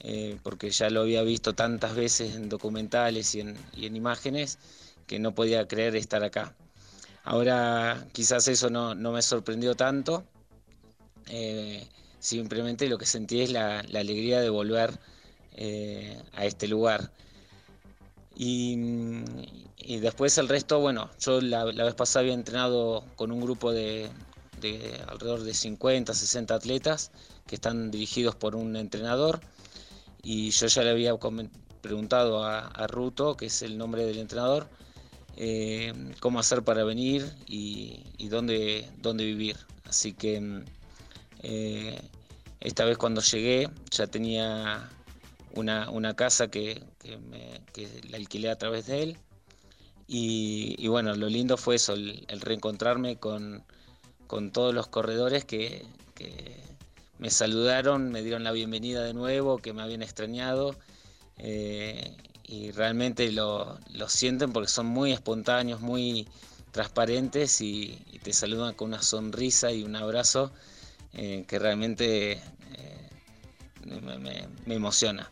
eh, 0.01 0.39
porque 0.43 0.71
ya 0.71 0.91
lo 0.91 1.01
había 1.01 1.23
visto 1.23 1.55
tantas 1.55 1.95
veces 1.95 2.35
en 2.35 2.49
documentales 2.49 3.35
y 3.35 3.41
en, 3.41 3.57
imágenes 3.97 4.59
que 5.07 5.19
no 5.19 5.35
podía 5.35 5.67
creer 5.67 5.97
estar 5.97 6.23
acá. 6.23 6.55
Ahora 7.25 8.07
quizás 8.13 8.49
eso 8.49 8.71
no, 8.71 8.95
no 8.95 9.13
me 9.13 9.23
sorprendió 9.23 9.75
tanto, 9.75 10.25
eh, 11.27 11.87
simplemente 12.19 12.89
lo 12.89 12.99
que 12.99 13.07
sentí 13.07 13.43
es 13.43 13.51
la, 13.51 13.83
la 13.89 14.01
alegría 14.01 14.41
de 14.41 14.51
volver 14.51 14.99
eh, 15.61 16.23
a 16.35 16.45
este 16.45 16.69
lugar. 16.69 17.11
Y, 18.39 18.77
mm, 18.77 19.25
y 19.79 19.99
después 19.99 20.39
el 20.39 20.49
resto, 20.49 20.79
bueno, 20.81 21.11
yo 21.21 21.41
la, 21.41 21.65
la 21.65 21.85
vez 21.85 21.95
pasada 21.95 22.23
había 22.23 22.35
entrenado 22.35 23.05
con 23.17 23.33
un 23.33 23.41
grupo 23.41 23.73
de, 23.73 24.09
de 24.61 25.01
alrededor 25.09 25.43
de 25.43 25.53
50, 25.53 26.15
60 26.15 26.55
atletas 26.55 27.11
que 27.49 27.57
están 27.57 27.91
dirigidos 27.91 28.37
por 28.37 28.55
un 28.55 28.77
entrenador 28.77 29.41
y 30.23 30.51
yo 30.51 30.69
ya 30.69 30.83
le 30.83 30.91
había 30.91 31.13
preguntado 31.81 32.45
a, 32.45 32.87
Ruto, 32.87 33.37
que 33.37 33.47
es 33.47 33.63
el 33.63 33.77
nombre 33.77 34.05
del 34.05 34.19
entrenador, 34.19 34.69
eh, 35.37 35.93
cómo 36.21 36.39
hacer 36.39 36.63
para 36.63 36.85
venir 36.85 37.35
y, 37.47 38.05
y 38.19 38.29
dónde, 38.29 38.89
dónde 38.99 39.25
vivir. 39.25 39.57
Así 39.85 40.13
que 40.13 40.41
mm, 40.41 40.65
eh, 41.43 42.01
esta 42.61 42.85
vez 42.85 42.99
cuando 42.99 43.21
llegué 43.21 43.69
ya 43.91 44.07
tenía 44.07 44.91
una, 45.55 45.91
una 45.91 46.15
casa 46.15 46.49
que, 46.51 46.83
que 46.99 47.17
me- 47.19 47.61
que 47.73 47.89
la 48.11 48.17
alquilé 48.19 48.51
a 48.51 48.57
través 48.59 48.87
de 48.87 49.03
él. 49.03 49.17
Y, 50.07 50.75
y 50.79 50.89
bueno, 50.89 51.15
lo 51.15 51.29
lindo 51.29 51.57
fue 51.57 51.77
eso, 51.77 51.93
el, 51.95 52.27
reencontrarme 52.41 53.17
con, 53.19 53.63
con 54.27 54.53
todos 54.53 54.75
los 54.75 54.87
corredores 54.89 55.45
que, 55.45 55.85
que 56.15 56.57
me 57.19 57.31
saludaron, 57.31 58.11
me 58.11 58.23
dieron 58.23 58.45
la 58.45 58.53
bienvenida 58.53 59.03
de 59.05 59.15
nuevo, 59.15 59.59
que 59.59 59.73
me 59.73 59.83
habían 59.83 60.03
extrañado. 60.03 60.77
eh, 61.39 62.17
y 62.45 62.71
realmente 62.73 63.31
lo, 63.31 63.79
lo 63.93 64.09
sienten 64.09 64.53
porque 64.53 64.69
son 64.71 64.87
muy 64.87 65.13
espontáneos, 65.13 65.81
muy 65.83 66.27
transparentes 66.73 67.61
y, 67.61 67.99
te 68.23 68.33
saludan 68.33 68.75
con 68.75 68.89
una 68.89 69.03
sonrisa 69.03 69.71
y 69.73 69.83
un 69.85 69.97
abrazo 69.97 70.51
eh, 71.15 71.45
que 71.49 71.59
realmente 71.59 72.43
me, 74.01 74.19
me- 74.19 74.47
me 74.67 74.75
emociona. 74.75 75.29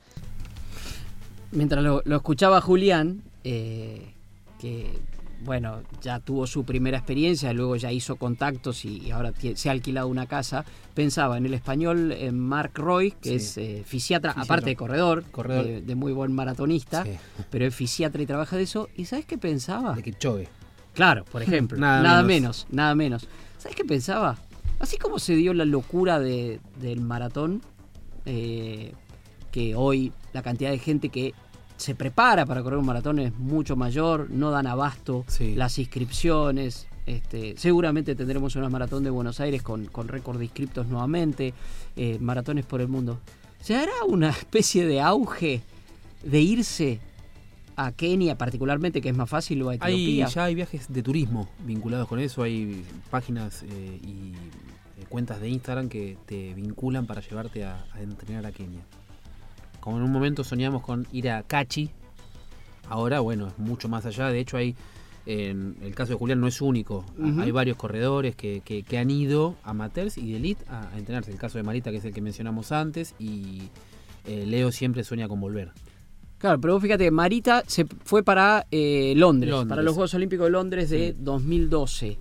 Mientras 1.52 1.82
lo, 1.82 2.02
lo 2.04 2.16
escuchaba 2.16 2.60
Julián, 2.60 3.22
eh, 3.44 4.12
que 4.60 4.98
bueno, 5.44 5.82
ya 6.02 6.18
tuvo 6.18 6.46
su 6.46 6.64
primera 6.64 6.96
experiencia, 6.98 7.52
luego 7.52 7.76
ya 7.76 7.92
hizo 7.92 8.16
contactos 8.16 8.84
y, 8.84 8.98
y 8.98 9.10
ahora 9.10 9.32
se 9.54 9.68
ha 9.68 9.72
alquilado 9.72 10.08
una 10.08 10.26
casa, 10.26 10.64
pensaba 10.94 11.36
en 11.36 11.46
el 11.46 11.54
español 11.54 12.10
en 12.12 12.38
Mark 12.38 12.72
Roy, 12.74 13.12
que 13.12 13.30
Sí. 13.30 13.34
es 13.36 13.58
eh, 13.58 13.82
fisiatra, 13.86 14.32
Fisiatra. 14.32 14.42
aparte 14.42 14.70
de 14.70 14.76
corredor, 14.76 15.24
Corredor. 15.30 15.64
De, 15.64 15.82
de 15.82 15.94
muy 15.94 16.12
buen 16.12 16.32
maratonista, 16.32 17.04
Sí. 17.04 17.10
pero 17.50 17.66
es 17.66 17.74
fisiatra 17.74 18.22
y 18.22 18.26
trabaja 18.26 18.56
de 18.56 18.62
eso. 18.64 18.88
¿Y 18.96 19.04
sabes 19.04 19.26
qué 19.26 19.38
pensaba? 19.38 19.94
De 19.94 20.02
que 20.02 20.14
chove. 20.14 20.48
Claro, 20.94 21.24
por 21.26 21.42
ejemplo. 21.42 21.78
Nada 21.78 22.02
nada, 22.02 22.22
menos. 22.22 22.64
menos. 22.64 22.66
nada 22.74 22.94
menos. 22.94 23.28
¿Sabes 23.58 23.76
qué 23.76 23.84
pensaba? 23.84 24.38
Así 24.80 24.96
como 24.96 25.18
se 25.18 25.34
dio 25.36 25.52
la 25.54 25.64
locura 25.66 26.18
de- 26.18 26.60
del 26.80 27.02
maratón, 27.02 27.62
eh, 28.26 28.92
que 29.50 29.74
hoy 29.74 30.12
la 30.32 30.42
cantidad 30.42 30.70
de 30.70 30.78
gente 30.78 31.08
que 31.08 31.32
se 31.78 31.94
prepara 31.94 32.44
para 32.46 32.62
correr 32.62 32.78
un 32.78 32.86
maratón 32.86 33.18
es 33.18 33.34
mucho 33.38 33.76
mayor, 33.76 34.28
no 34.30 34.50
dan 34.50 34.66
abasto 34.66 35.24
Sí. 35.28 35.54
las 35.54 35.78
inscripciones. 35.78 36.86
Este, 37.06 37.54
seguramente 37.56 38.14
tendremos 38.16 38.56
una 38.56 38.68
maratón 38.68 39.04
de 39.04 39.10
Buenos 39.10 39.38
Aires 39.40 39.62
con, 39.62 39.86
con 39.86 40.08
récord 40.08 40.38
de 40.38 40.44
inscriptos 40.44 40.86
nuevamente, 40.88 41.54
eh, 41.96 42.18
maratones 42.20 42.64
por 42.66 42.80
el 42.80 42.88
mundo. 42.88 43.20
¿Se 43.60 43.76
hará 43.76 43.92
una 44.08 44.30
especie 44.30 44.86
de 44.86 45.00
auge 45.00 45.62
de 46.24 46.40
irse 46.40 47.00
a 47.76 47.92
Kenia 47.92 48.36
particularmente, 48.38 49.00
que 49.02 49.10
es 49.10 49.16
más 49.16 49.28
fácil, 49.28 49.62
o 49.62 49.68
a 49.68 49.72
Hay, 49.72 49.76
Etiopía? 49.94 50.26
ya 50.28 50.44
hay 50.44 50.54
viajes 50.54 50.86
de 50.92 51.02
turismo 51.02 51.48
vinculados 51.64 52.08
con 52.08 52.18
eso, 52.18 52.42
hay 52.42 52.84
páginas 53.10 53.62
eh, 53.64 54.00
y 54.02 54.32
cuentas 55.04 55.40
de 55.40 55.48
Instagram 55.48 55.88
que 55.88 56.16
te 56.26 56.54
vinculan 56.54 57.06
para 57.06 57.20
llevarte 57.20 57.64
a, 57.64 57.84
a 57.92 58.00
entrenar 58.02 58.46
a 58.46 58.52
Kenia. 58.52 58.80
Como 59.80 59.98
en 59.98 60.02
un 60.04 60.10
momento 60.12 60.42
soñamos 60.44 60.82
con 60.82 61.06
ir 61.12 61.30
a 61.30 61.42
Kachi, 61.42 61.90
ahora 62.88 63.20
bueno, 63.20 63.48
es 63.48 63.58
mucho 63.58 63.88
más 63.88 64.06
allá, 64.06 64.28
de 64.28 64.40
hecho 64.40 64.56
hay, 64.56 64.74
en 65.26 65.76
el 65.82 65.94
caso 65.94 66.12
de 66.12 66.18
Julián 66.18 66.40
no 66.40 66.46
es 66.46 66.60
único, 66.60 67.04
hay 67.40 67.50
varios 67.50 67.76
corredores 67.76 68.34
que, 68.36 68.62
que- 68.64 68.82
que 68.82 68.98
han 68.98 69.10
ido 69.10 69.56
amateurs 69.64 70.18
y 70.18 70.30
de 70.32 70.36
elite 70.38 70.64
a, 70.68 70.88
a 70.92 70.98
entrenarse, 70.98 71.30
el 71.32 71.38
caso 71.38 71.58
de 71.58 71.64
Marita 71.64 71.90
que 71.90 71.98
es 71.98 72.04
el 72.04 72.12
que 72.14 72.20
mencionamos 72.20 72.72
antes 72.72 73.14
y 73.18 73.62
eh, 74.24 74.44
Leo 74.46 74.72
siempre 74.72 75.04
sueña 75.04 75.28
con 75.28 75.40
volver. 75.40 75.70
Claro, 76.38 76.60
pero 76.60 76.74
vos 76.74 76.82
fíjate, 76.82 77.10
Marita 77.10 77.62
se 77.66 77.86
fue 78.04 78.22
para 78.22 78.66
eh, 78.70 79.14
Londres, 79.16 79.50
Londres. 79.50 79.68
para 79.68 79.82
los 79.82 79.94
Juegos 79.94 80.12
Olímpicos 80.14 80.46
de 80.46 80.50
Londres 80.50 80.90
de 80.90 81.12
Sí. 81.12 81.16
2012. 81.20 82.18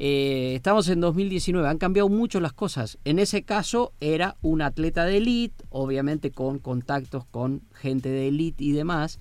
Eh, 0.00 0.54
estamos 0.54 0.88
en 0.88 1.00
2019, 1.00 1.66
han 1.68 1.78
cambiado 1.78 2.08
mucho 2.08 2.38
las 2.38 2.52
cosas. 2.52 2.98
En 3.04 3.18
ese 3.18 3.42
caso 3.42 3.92
era 3.98 4.36
un 4.42 4.62
atleta 4.62 5.04
de 5.04 5.16
elite, 5.16 5.64
obviamente 5.70 6.30
con 6.30 6.60
contactos 6.60 7.24
con 7.24 7.62
gente 7.74 8.08
de 8.08 8.28
elite 8.28 8.62
y 8.62 8.70
demás. 8.70 9.18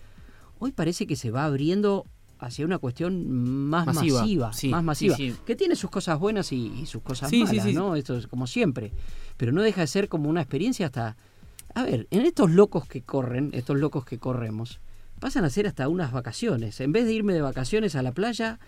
Hoy 0.60 0.72
parece 0.72 1.08
que 1.08 1.16
se 1.16 1.32
va 1.32 1.46
abriendo 1.46 2.06
hacia 2.38 2.64
una 2.64 2.78
cuestión 2.78 3.28
más 3.28 3.88
Masiva, 3.88 4.22
masiva, 4.22 4.54
sí, 4.54 4.70
más 4.70 4.84
masiva, 4.84 5.16
sí. 5.16 5.36
que 5.48 5.56
tiene 5.56 5.76
sus 5.76 5.90
cosas 5.90 6.20
buenas 6.20 6.52
y, 6.52 6.68
y 6.68 6.86
sus 6.86 7.02
cosas 7.02 7.32
malas. 7.32 7.74
¿no? 7.74 7.96
Esto 7.96 8.16
es 8.16 8.28
como 8.28 8.46
siempre. 8.46 8.92
Pero 9.38 9.52
no 9.52 9.64
deja 9.64 9.82
de 9.82 9.88
ser 9.88 10.08
como 10.08 10.30
una 10.30 10.42
experiencia 10.42 10.86
hasta 10.86 11.18
a 11.74 11.84
ver, 11.84 12.08
en 12.12 12.22
estos 12.22 12.52
locos 12.52 12.88
que 12.88 13.02
corren, 13.02 13.50
estos 13.54 13.78
locos 13.78 14.06
que 14.06 14.18
corremos, 14.20 14.80
pasan 15.20 15.44
a 15.44 15.50
ser 15.50 15.68
hasta 15.68 15.88
unas 15.88 16.12
vacaciones. 16.12 16.80
En 16.82 16.92
vez 16.92 17.06
de 17.06 17.14
irme 17.14 17.34
de 17.34 17.42
vacaciones 17.42 17.96
a 17.96 18.02
la 18.02 18.12
playa, 18.12 18.60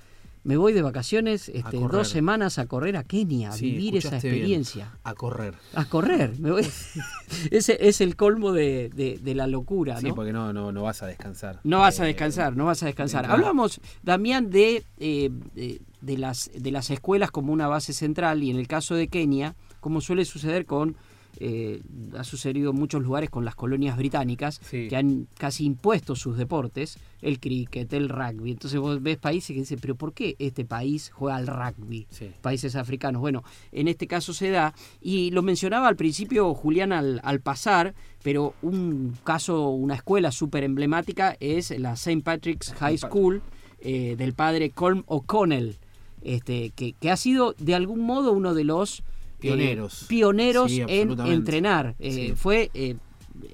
me 0.43 0.55
voy 0.57 0.73
de 0.73 0.81
vacaciones 0.81 1.49
este, 1.49 1.77
dos 1.77 2.07
semanas 2.09 2.59
a 2.59 2.65
correr 2.65 2.95
a 2.97 3.03
Kenia, 3.03 3.49
a 3.49 3.51
Sí, 3.51 3.71
vivir 3.71 3.97
esa 3.97 4.09
bien. 4.09 4.15
experiencia. 4.19 4.97
A 5.03 5.13
correr. 5.13 5.53
A 5.73 5.85
correr. 5.85 6.33
Me 6.39 6.51
voy- 6.51 6.65
Ese 7.51 7.77
es 7.87 8.01
el 8.01 8.15
colmo 8.15 8.51
de, 8.51 8.89
de- 8.95 9.19
de 9.21 9.35
la 9.35 9.47
locura, 9.47 9.99
Sí, 9.99 10.07
¿no? 10.07 10.15
porque 10.15 10.31
no, 10.33 10.53
no, 10.53 10.71
no 10.71 10.83
vas 10.83 11.03
a 11.03 11.07
descansar. 11.07 11.59
No 11.63 11.79
vas 11.79 11.99
a 11.99 12.03
Eh, 12.05 12.07
descansar, 12.07 12.55
no 12.55 12.65
vas 12.65 12.81
a 12.83 12.85
descansar. 12.87 13.25
Hablamos, 13.29 13.81
Damián, 14.01 14.49
de, 14.49 14.83
eh, 14.99 15.29
de, 15.55 15.81
de 16.01 16.17
las, 16.17 16.49
de 16.55 16.71
las 16.71 16.89
escuelas 16.89 17.31
como 17.31 17.51
una 17.53 17.67
base 17.67 17.93
central 17.93 18.41
y 18.43 18.49
en 18.49 18.57
el 18.57 18.67
caso 18.67 18.95
de 18.95 19.07
Kenia, 19.09 19.55
como 19.81 20.01
suele 20.01 20.25
suceder 20.25 20.65
con, 20.65 20.95
eh, 21.39 21.81
ha 22.17 22.23
sucedido 22.23 22.71
en 22.71 22.77
muchos 22.77 23.01
lugares 23.01 23.29
con 23.29 23.45
las 23.45 23.55
colonias 23.55 23.95
británicas, 23.97 24.59
Sí. 24.63 24.87
que 24.89 24.95
han 24.95 25.27
casi 25.37 25.65
impuesto 25.65 26.15
sus 26.15 26.37
deportes, 26.37 26.97
el 27.21 27.39
cricket, 27.39 27.91
el 27.93 28.09
rugby. 28.09 28.51
Entonces 28.51 28.79
vos 28.79 29.01
ves 29.01 29.17
países 29.17 29.53
que 29.53 29.61
dicen, 29.61 29.79
pero 29.81 29.95
¿por 29.95 30.13
qué 30.13 30.35
este 30.39 30.65
país 30.65 31.11
juega 31.13 31.37
al 31.37 31.47
rugby? 31.47 32.07
Sí. 32.09 32.31
países 32.41 32.75
africanos. 32.75 33.21
Bueno, 33.21 33.43
en 33.71 33.87
este 33.87 34.07
caso 34.07 34.33
se 34.33 34.49
da, 34.49 34.73
y 35.01 35.31
lo 35.31 35.41
mencionaba 35.41 35.87
al 35.87 35.95
principio 35.95 36.53
Julián 36.53 36.91
al, 36.91 37.21
al 37.23 37.39
pasar, 37.39 37.93
pero 38.23 38.53
un 38.61 39.17
caso, 39.23 39.69
una 39.69 39.95
escuela 39.95 40.31
súper 40.31 40.63
emblemática 40.63 41.37
es 41.39 41.71
la 41.79 41.93
St. 41.93 42.21
Patrick's 42.21 42.73
High 42.73 42.97
School 42.97 43.41
eh, 43.79 44.15
del 44.17 44.33
padre 44.33 44.71
Colm 44.71 45.03
O'Connell, 45.07 45.77
este, 46.21 46.71
que, 46.71 46.93
que 46.99 47.11
ha 47.11 47.15
sido 47.17 47.55
de 47.59 47.75
algún 47.75 48.01
modo 48.01 48.33
uno 48.33 48.53
de 48.53 48.65
los 48.65 49.03
Pioneros. 49.39 50.05
pioneros 50.07 50.71
Sí, 50.71 50.81
en 50.87 51.19
entrenar. 51.21 51.95
Eh, 51.99 52.11
Sí. 52.11 52.33
Fue 52.35 52.69
eh, 52.73 52.95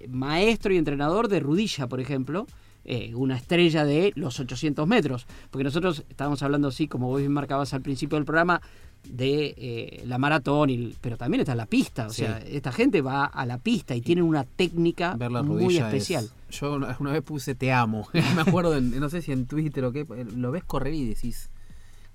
maestro 0.10 0.74
y 0.74 0.78
entrenador 0.78 1.28
de 1.28 1.40
Rudilla, 1.40 1.88
por 1.88 2.00
ejemplo, 2.00 2.48
eh, 2.86 3.14
una 3.16 3.36
estrella 3.38 3.84
de 3.86 4.12
los 4.16 4.40
800 4.40 4.88
metros. 4.88 5.26
Porque 5.52 5.64
nosotros 5.64 6.04
estábamos 6.10 6.42
hablando 6.44 6.68
así, 6.70 6.88
como 6.88 7.08
vos 7.08 7.20
bien 7.20 7.32
marcabas 7.32 7.74
al 7.74 7.82
principio 7.82 8.16
del 8.18 8.26
programa, 8.26 8.62
de 9.08 9.54
eh, 9.58 10.04
la 10.08 10.18
maratón, 10.18 10.70
y- 10.72 10.96
pero 11.00 11.16
también 11.18 11.42
está 11.42 11.54
la 11.54 11.68
pista. 11.68 12.08
O 12.08 12.10
Sí. 12.10 12.24
sea, 12.24 12.40
esta 12.40 12.72
gente 12.72 13.02
va 13.02 13.26
a 13.26 13.46
la 13.46 13.60
pista 13.60 13.96
y 13.96 14.02
tienen 14.02 14.24
una 14.24 14.44
técnica 14.46 15.16
muy 15.44 15.78
especial. 15.78 16.26
es- 16.50 16.60
yo 16.60 16.74
una, 16.76 16.96
una 17.00 17.12
vez 17.12 17.22
puse 17.22 17.54
te 17.54 17.72
amo. 17.72 18.08
Me 18.36 18.42
acuerdo, 18.42 18.76
en- 18.76 19.00
no 19.00 19.10
sé 19.10 19.22
si 19.22 19.32
en 19.32 19.46
Twitter 19.46 19.84
o 19.86 19.92
qué, 19.92 20.06
lo 20.36 20.52
ves 20.52 20.64
correr 20.64 20.94
y 20.96 21.06
decís 21.08 21.50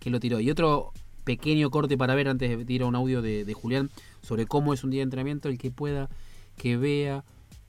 que 0.01 0.11
lo 0.11 0.19
tiró. 0.19 0.41
Y 0.41 0.51
otro 0.51 0.93
pequeño 1.25 1.71
corte 1.71 1.97
para 1.97 2.15
ver 2.15 2.29
antes 2.29 2.51
de 2.57 2.65
tirar 2.65 2.89
un 2.89 2.97
audio 2.97 3.23
de, 3.23 3.45
de 3.45 3.55
Julián 3.55 3.91
sobre 4.23 4.47
cómo 4.47 4.73
es 4.75 4.85
un 4.85 4.91
día 4.91 5.01
de 5.01 5.05
entrenamiento, 5.05 5.49
el 5.49 5.59
que 5.59 5.71
pueda 5.71 6.09
que 6.57 6.77
vea 6.77 7.25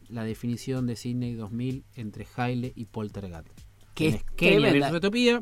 la 0.10 0.24
definición 0.24 0.88
de 0.88 0.96
Sydney 0.98 1.34
2000 1.36 1.84
entre 1.96 2.28
Haile 2.36 2.74
y 2.76 2.86
Poltergat. 2.86 3.46
Que 3.96 4.08
es 4.10 4.16
Etiopía 4.38 5.42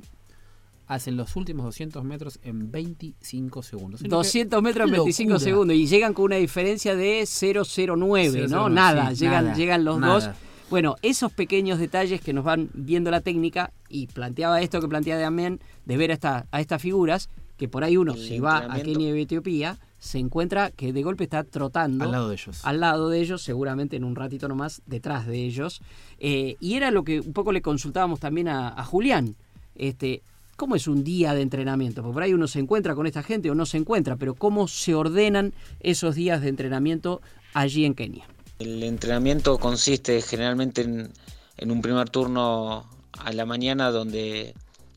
hacen 0.87 1.17
los 1.17 1.35
últimos 1.35 1.65
200 1.65 2.03
metros 2.03 2.39
en 2.43 2.71
25 2.71 3.61
segundos. 3.61 4.01
Es 4.01 4.05
lo 4.05 4.09
que- 4.09 4.15
200 4.15 4.61
metros 4.63 4.87
en 4.87 4.93
¡Qué 4.95 4.99
25 5.01 5.29
locura! 5.33 5.43
segundos 5.43 5.75
y 5.77 5.85
llegan 5.87 6.13
con 6.15 6.25
una 6.25 6.35
diferencia 6.37 6.95
de 6.95 7.25
009, 7.27 8.47
¿no? 8.47 8.69
009, 8.69 8.75
Nada, 8.75 9.09
sí, 9.15 9.21
llegan, 9.25 9.43
nada, 9.45 9.55
llegan 9.55 9.85
los 9.85 9.99
nada. 9.99 10.13
dos. 10.13 10.29
Bueno, 10.71 10.95
esos 11.01 11.31
pequeños 11.31 11.79
detalles 11.79 12.21
que 12.21 12.33
nos 12.33 12.43
van 12.43 12.69
viendo 12.73 13.09
la 13.11 13.21
técnica 13.21 13.71
y 13.87 14.07
planteaba 14.07 14.61
esto 14.61 14.81
que 14.81 14.87
planteaba 14.87 15.21
también 15.21 15.59
de 15.85 15.97
ver 15.97 16.11
a, 16.11 16.13
esta- 16.15 16.47
a 16.51 16.59
estas 16.61 16.81
figuras 16.81 17.29
que 17.59 17.67
por 17.67 17.83
ahí 17.83 17.97
uno 17.97 18.13
El 18.13 18.19
si 18.19 18.39
va 18.39 18.57
a. 18.57 18.81
Kenia 18.81 19.15
y 19.15 19.21
Etiopía 19.21 19.77
se 19.99 20.17
encuentra 20.17 20.71
que 20.71 20.93
de 20.93 21.03
golpe 21.03 21.25
está 21.25 21.43
trotando 21.43 22.05
Al 22.05 22.11
lado 22.11 22.29
de 22.29 22.35
ellos. 22.35 22.61
al 22.63 22.79
lado 22.79 23.09
de 23.09 23.19
ellos, 23.19 23.41
seguramente 23.43 23.97
en 23.97 24.05
un 24.05 24.15
ratito 24.15 24.47
nomás 24.47 24.81
detrás 24.85 25.27
de 25.27 25.43
ellos. 25.45 25.81
Eh, 26.19 26.55
y 26.61 26.75
era 26.75 26.89
lo 26.89 27.03
que 27.03 27.19
un 27.19 27.33
poco 27.33 27.51
le 27.51 27.61
consultábamos 27.61 28.21
también 28.21 28.47
a, 28.47 28.69
a 28.69 28.83
Julián. 28.85 29.35
Este, 29.75 30.23
¿Cómo 30.55 30.75
es 30.75 30.87
un 30.87 31.03
día 31.03 31.33
de 31.33 31.41
entrenamiento? 31.41 32.01
Porque 32.01 32.13
por 32.13 32.23
ahí 32.23 32.33
uno 32.33 32.47
se 32.47 32.59
encuentra 32.59 32.95
con 32.95 33.07
esta 33.07 33.23
gente 33.23 33.51
o 33.51 33.55
no 33.55 33.65
se 33.65 33.77
encuentra, 33.77 34.15
pero 34.15 34.35
¿cómo 34.35 34.67
se 34.69 34.95
ordenan 34.95 35.53
esos 35.81 36.15
días 36.15 36.41
de 36.41 36.47
entrenamiento 36.47 37.21
allí 37.53 37.83
en 37.85 37.93
Kenia? 37.93 38.25
El 38.57 38.83
entrenamiento 38.83 39.57
consiste 39.57 40.21
generalmente 40.21 40.81
en, 40.81 41.11
en 41.57 41.71
un 41.71 41.81
primer 41.81 42.09
turno 42.09 42.85
a 43.17 43.31
la 43.33 43.45
mañana 43.45 43.91
donde 43.91 44.53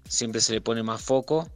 siempre 0.09 0.41
se 0.41 0.53
le 0.53 0.61
pone 0.61 0.83
más 0.83 1.03
foco. 1.03 1.49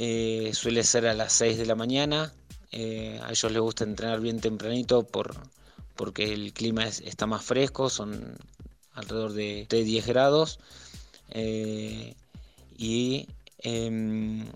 Eh, 0.00 0.52
suele 0.54 0.84
ser 0.84 1.08
a 1.08 1.14
las 1.14 1.32
6 1.32 1.58
de 1.58 1.66
la 1.66 1.74
mañana. 1.74 2.32
Eh, 2.70 3.18
a 3.24 3.30
ellos 3.30 3.50
les 3.50 3.60
gusta 3.60 3.82
entrenar 3.82 4.20
bien 4.20 4.40
tempranito 4.40 5.02
por, 5.02 5.34
porque 5.96 6.32
el 6.32 6.52
clima 6.52 6.86
es- 6.86 7.00
está 7.00 7.26
más 7.26 7.44
fresco, 7.44 7.90
son 7.90 8.36
alrededor 8.92 9.32
de, 9.32 9.66
de 9.68 9.82
10 9.82 10.06
grados. 10.06 10.60
Eh, 11.30 12.14
y 12.76 13.26
em, 13.58 14.46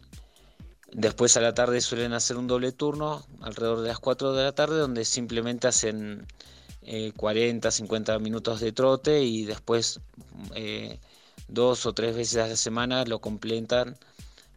después 0.93 1.36
a 1.36 1.40
la 1.40 1.55
tarde 1.55 1.80
suelen 1.80 2.12
hacer 2.12 2.36
un 2.36 2.47
doble 2.47 2.70
turno, 2.70 3.26
alrededor 3.40 3.80
de 3.80 3.88
las 3.88 3.99
4 3.99 4.34
de 4.34 4.45
la 4.45 4.53
tarde, 4.53 4.76
donde 4.78 5.05
simplemente 5.05 5.66
hacen 5.66 6.24
eh, 6.82 7.12
40, 7.16 7.72
50 7.72 8.16
minutos 8.20 8.61
de 8.61 8.70
trote 8.70 9.22
y 9.24 9.45
después 9.45 9.99
dos 11.49 11.86
o 11.86 11.93
tres 11.93 12.14
veces 12.14 12.36
a 12.43 12.47
la 12.47 12.57
semana 12.57 13.05
lo 13.05 13.20
completan 13.20 13.97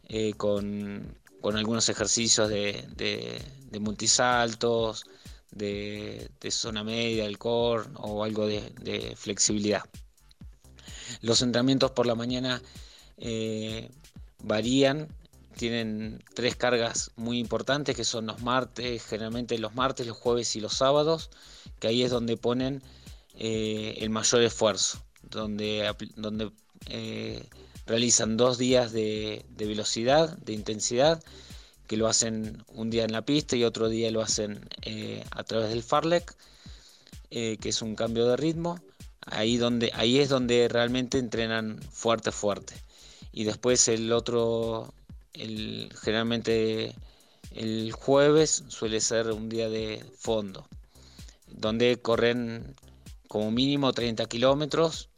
eh, 0.08 0.34
con, 0.34 1.16
algunos 1.42 1.88
ejercicios 1.88 2.48
de, 2.48 3.42
multisaltos, 3.80 5.04
de, 5.50 6.28
zona 6.50 6.82
media, 6.84 7.24
del 7.24 7.38
core 7.38 7.88
o 7.94 8.24
algo 8.24 8.46
de, 8.46 9.14
flexibilidad. 9.16 9.84
Los 11.22 11.42
entrenamientos 11.42 11.92
por 11.92 12.06
la 12.06 12.14
mañana 12.14 12.60
eh, 13.16 13.90
varían, 14.42 15.08
tienen 15.56 16.22
tres 16.34 16.56
cargas 16.56 17.10
muy 17.16 17.38
importantes 17.38 17.96
que 17.96 18.04
son 18.04 18.26
los 18.26 18.42
martes, 18.42 19.04
generalmente 19.04 19.58
los 19.58 19.74
martes, 19.74 20.06
los 20.06 20.16
jueves 20.16 20.54
y 20.56 20.60
los 20.60 20.74
sábados, 20.74 21.30
que 21.80 21.88
ahí 21.88 22.02
es 22.02 22.10
donde 22.10 22.36
ponen 22.36 22.82
eh, 23.34 23.96
el 23.98 24.10
mayor 24.10 24.42
esfuerzo, 24.42 25.02
donde, 25.22 25.90
realizan 27.86 28.36
dos 28.36 28.58
días 28.58 28.92
de, 28.92 29.44
velocidad, 29.56 30.36
de 30.38 30.52
intensidad, 30.52 31.22
que 31.86 31.96
lo 31.96 32.08
hacen 32.08 32.64
un 32.68 32.90
día 32.90 33.04
en 33.04 33.12
la 33.12 33.22
pista 33.22 33.56
y 33.56 33.64
otro 33.64 33.88
día 33.88 34.10
lo 34.10 34.20
hacen 34.20 34.68
eh, 34.82 35.24
a 35.30 35.44
través 35.44 35.70
del 35.70 35.84
Farlek, 35.84 36.34
eh, 37.30 37.58
que 37.60 37.68
es 37.68 37.82
un 37.82 37.94
cambio 37.94 38.26
de 38.26 38.36
ritmo. 38.36 38.80
Ahí, 39.28 39.56
donde, 39.56 39.90
ahí 39.94 40.18
es 40.18 40.28
donde 40.28 40.68
realmente 40.68 41.18
entrenan 41.18 41.80
fuerte, 41.90 42.30
fuerte. 42.32 42.74
Y 43.32 43.44
después 43.44 43.88
el 43.88 44.12
otro, 44.12 44.92
el, 45.32 45.92
generalmente 46.00 46.94
el 47.52 47.92
jueves 47.92 48.64
suele 48.68 49.00
ser 49.00 49.32
un 49.32 49.48
día 49.48 49.68
de 49.68 50.04
fondo, 50.16 50.68
donde 51.48 51.96
corren 52.00 52.74
como 53.28 53.50
mínimo 53.50 53.92
30 53.92 54.26
kilómetros. 54.26 55.08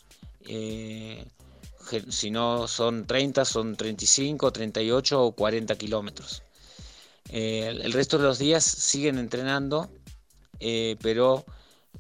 eh, 0.47 1.27
si 2.09 2.31
no 2.31 2.69
son 2.69 3.07
30, 3.07 3.45
son 3.45 3.77
35, 3.77 4.53
38 4.53 5.23
o 5.23 5.33
40 5.33 5.77
kilómetros. 5.77 6.43
Eh, 7.31 7.69
el 7.83 7.93
resto 7.93 8.19
de 8.19 8.25
los 8.25 8.39
días 8.39 8.65
siguen 8.65 9.19
entrenando, 9.19 9.91
eh, 10.61 10.97
pero 11.03 11.45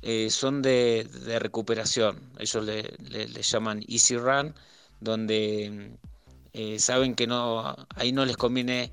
eh, 0.02 0.30
son 0.30 0.62
de, 0.62 1.06
recuperación. 1.38 2.18
Ellos 2.38 2.64
le, 2.64 3.42
llaman 3.42 3.84
Easy 3.88 4.16
Run, 4.16 4.54
donde 5.00 5.96
saben 6.78 7.14
que 7.14 7.26
no, 7.26 7.76
ahí 7.94 8.12
no 8.12 8.24
les 8.24 8.36
conviene 8.36 8.92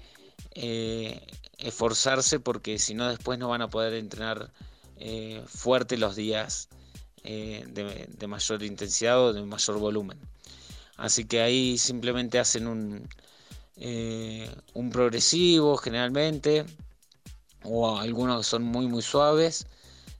esforzarse 1.57 2.39
porque 2.39 2.77
si 2.79 2.93
no 2.93 3.09
después 3.09 3.39
no 3.39 3.49
van 3.49 3.61
a 3.61 3.69
poder 3.69 3.93
entrenar 3.93 4.51
fuerte 5.47 5.97
los 5.97 6.15
días 6.15 6.69
de 7.23 8.27
mayor 8.27 8.63
intensidad 8.63 9.19
o 9.19 9.33
de 9.33 9.41
mayor 9.41 9.79
volumen. 9.79 10.19
Así 10.97 11.25
que 11.25 11.41
ahí 11.41 11.77
simplemente 11.77 12.39
hacen 12.39 12.67
un, 12.67 13.07
eh, 13.77 14.49
un 14.73 14.89
progresivo 14.89 15.77
generalmente, 15.77 16.65
o 17.63 17.97
algunos 17.97 18.47
son 18.47 18.63
muy 18.63 18.87
muy 18.87 19.01
suaves, 19.01 19.67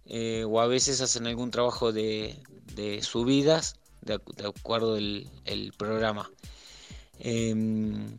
eh, 0.05 0.43
o 0.47 0.59
a 0.59 0.67
veces 0.67 1.01
hacen 1.01 1.28
algún 1.28 1.51
trabajo 1.51 1.91
de, 1.93 2.38
de 2.76 3.01
subidas 3.01 3.76
de, 4.01 4.15
acu- 4.19 4.36
de 4.36 4.47
acuerdo 4.47 4.97
el, 4.97 5.30
el 5.45 5.71
programa. 5.73 6.30
Em, 7.19 8.17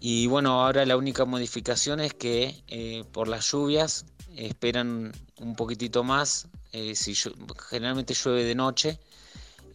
y 0.00 0.26
bueno, 0.28 0.62
ahora 0.62 0.86
la 0.86 0.96
única 0.96 1.24
modificación 1.24 2.00
es 2.00 2.14
que 2.14 2.62
eh, 2.68 3.04
por 3.12 3.28
las 3.28 3.50
lluvias 3.50 4.06
esperan 4.36 5.12
un 5.40 5.56
poquitito 5.56 6.04
más, 6.04 6.48
si 6.94 7.14
generalmente 7.68 8.14
llueve 8.14 8.44
de 8.44 8.54
noche, 8.54 9.00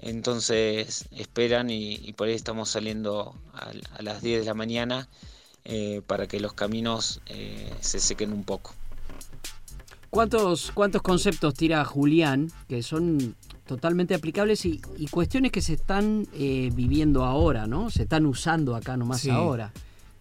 entonces 0.05 1.05
esperan 1.11 1.69
y, 1.69 1.95
y 1.95 2.13
por 2.13 2.27
ahí 2.27 2.33
estamos 2.35 2.69
saliendo 2.69 3.35
a, 3.53 3.71
a 3.97 4.01
las 4.01 4.21
10 4.21 4.41
de 4.41 4.45
la 4.45 4.53
mañana 4.53 5.07
eh, 5.65 6.01
para 6.05 6.27
que 6.27 6.39
los 6.39 6.53
caminos 6.53 7.21
eh, 7.27 7.73
se 7.81 7.99
sequen 7.99 8.33
un 8.33 8.43
poco. 8.43 8.73
¿Cuántos, 10.09 10.71
¿Cuántos 10.73 11.01
conceptos 11.01 11.53
tira 11.55 11.83
Julián 11.85 12.51
que 12.67 12.83
son 12.83 13.35
totalmente 13.65 14.13
aplicables 14.13 14.65
y, 14.65 14.79
y 14.97 15.07
cuestiones 15.07 15.51
que 15.51 15.61
se 15.61 15.73
están 15.73 16.27
eh, 16.33 16.69
viviendo 16.73 17.23
ahora, 17.23 17.65
¿no? 17.65 17.89
Se 17.89 18.03
están 18.03 18.25
usando 18.25 18.75
acá 18.75 18.95
nomás 18.97 19.21
Sí. 19.21 19.29
ahora. 19.31 19.71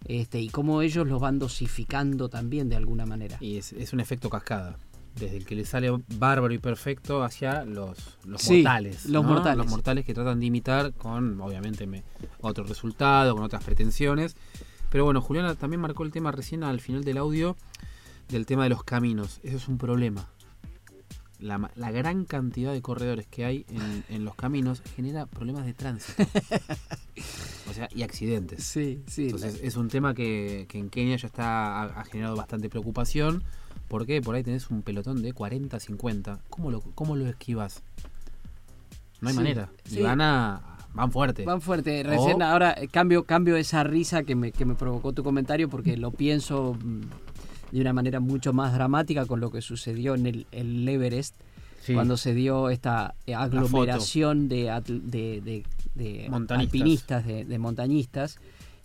Este, 0.07 0.41
y 0.41 0.49
cómo 0.49 0.81
ellos 0.83 1.07
los 1.07 1.21
van 1.21 1.39
dosificando 1.39 2.29
también 2.29 2.69
de 2.69 2.77
alguna 2.77 3.05
manera. 3.07 3.37
Y 3.41 3.57
es, 3.59 3.73
es 3.73 3.93
un 3.93 4.01
efecto 4.01 4.31
cascada. 4.31 4.79
Desde 5.17 5.37
el 5.37 5.45
que 5.45 5.55
le 5.55 5.65
sale 5.65 5.91
bárbaro 6.19 6.53
y 6.55 6.59
perfecto 6.59 7.23
hacia 7.23 7.65
los, 7.65 7.99
los 8.25 8.41
Sí, 8.43 8.63
mortales. 8.63 9.05
los 9.07 9.23
¿no? 9.23 9.29
mortales. 9.31 9.57
Los 9.59 9.67
mortales 9.69 10.05
que 10.07 10.15
tratan 10.15 10.41
de 10.41 10.47
imitar 10.47 10.93
con, 10.95 11.41
obviamente, 11.41 11.87
me- 11.87 12.03
otro 12.41 12.65
resultado, 12.65 13.35
con 13.35 13.45
otras 13.45 13.63
pretensiones. 13.63 14.37
Pero 14.91 15.05
bueno, 15.05 15.21
Juliana 15.21 15.55
también 15.55 15.81
marcó 15.81 16.03
el 16.05 16.11
tema 16.13 16.33
recién 16.33 16.65
al 16.65 16.81
final 16.81 17.05
del 17.05 17.19
audio 17.19 17.57
del 18.29 18.47
tema 18.47 18.63
de 18.65 18.71
los 18.71 18.85
caminos. 18.85 19.41
Eso 19.43 19.57
es 19.59 19.69
un 19.69 19.77
problema. 19.79 20.29
La, 21.39 21.71
la 21.75 21.91
gran 21.91 22.25
cantidad 22.25 22.73
de 22.73 22.81
corredores 22.81 23.27
que 23.27 23.45
hay 23.45 23.67
en, 23.69 24.05
en 24.09 24.25
los 24.25 24.35
caminos 24.37 24.81
genera 24.95 25.27
problemas 25.27 25.67
de 25.67 25.75
tránsito. 25.75 26.23
o 27.71 27.73
sea, 27.75 27.89
y 27.95 28.03
accidentes. 28.03 28.63
Sí, 28.65 29.03
sí. 29.09 29.25
Entonces 29.25 29.61
es 29.63 29.77
un 29.77 29.89
tema 29.89 30.15
que, 30.15 30.67
que 30.69 30.79
en 30.79 30.89
Kenia 30.89 31.17
ya 31.17 31.27
está 31.27 31.83
ha, 31.83 32.01
ha 32.01 32.05
generado 32.05 32.37
bastante 32.37 32.69
preocupación. 32.69 33.43
Porque 33.93 34.23
Por 34.23 34.35
ahí 34.35 34.43
tenés 34.43 34.71
un 34.71 34.81
pelotón 34.81 35.21
de 35.23 35.35
40, 35.35 35.79
50. 35.79 36.41
¿Cómo 36.49 36.71
lo, 36.71 36.81
cómo 36.81 37.15
lo 37.15 37.27
esquivas? 37.29 37.83
No 39.21 39.29
hay 39.29 39.35
Sí, 39.35 39.39
manera. 39.39 39.69
sí. 39.85 39.99
Y 40.01 40.03
van 40.03 40.21
a. 40.23 40.79
van 40.95 41.13
fuerte. 41.13 41.45
Van 41.45 41.61
fuerte. 41.61 42.03
Recién 42.03 42.41
O- 42.41 42.45
ahora 42.47 42.75
eh, 42.77 42.89
cambio, 42.89 43.25
cambio 43.25 43.57
esa 43.57 43.85
risa 43.85 44.23
que 44.23 44.35
me, 44.35 44.51
que 44.51 44.65
me 44.65 44.75
provocó 44.75 45.13
tu 45.13 45.23
comentario 45.23 45.69
porque 45.69 45.97
lo 45.99 46.11
pienso 46.11 46.75
mm, 46.83 47.01
de 47.75 47.81
una 47.83 47.93
manera 47.93 48.19
mucho 48.19 48.53
más 48.55 48.73
dramática 48.73 49.27
con 49.27 49.41
lo 49.41 49.51
que 49.51 49.61
sucedió 49.61 50.15
en 50.15 50.27
el, 50.27 50.47
el 50.53 50.89
Everest. 50.89 51.35
Sí. 51.83 51.95
Cuando 51.95 52.17
se 52.17 52.33
dio 52.33 52.71
esta 52.71 53.15
eh, 53.27 53.35
aglomeración 53.35 54.49
de, 54.49 54.71
de, 54.87 55.41
de- 55.43 55.65
de 55.95 56.31
alpinistas, 56.49 57.27
de, 57.27 57.45
de 57.45 57.59
montañistas, 57.59 58.39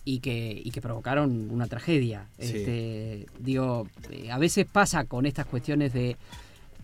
y 0.04 0.20
que, 0.20 0.60
y 0.64 0.70
que 0.70 0.80
provocaron 0.80 1.50
una 1.50 1.66
tragedia. 1.66 2.28
Sí. 2.38 2.44
Este, 2.56 3.26
digo, 3.38 3.86
eh, 4.10 4.30
a 4.30 4.38
veces 4.38 4.66
pasa 4.66 5.04
con 5.04 5.26
estas 5.26 5.46
cuestiones 5.46 5.92
de 5.92 6.16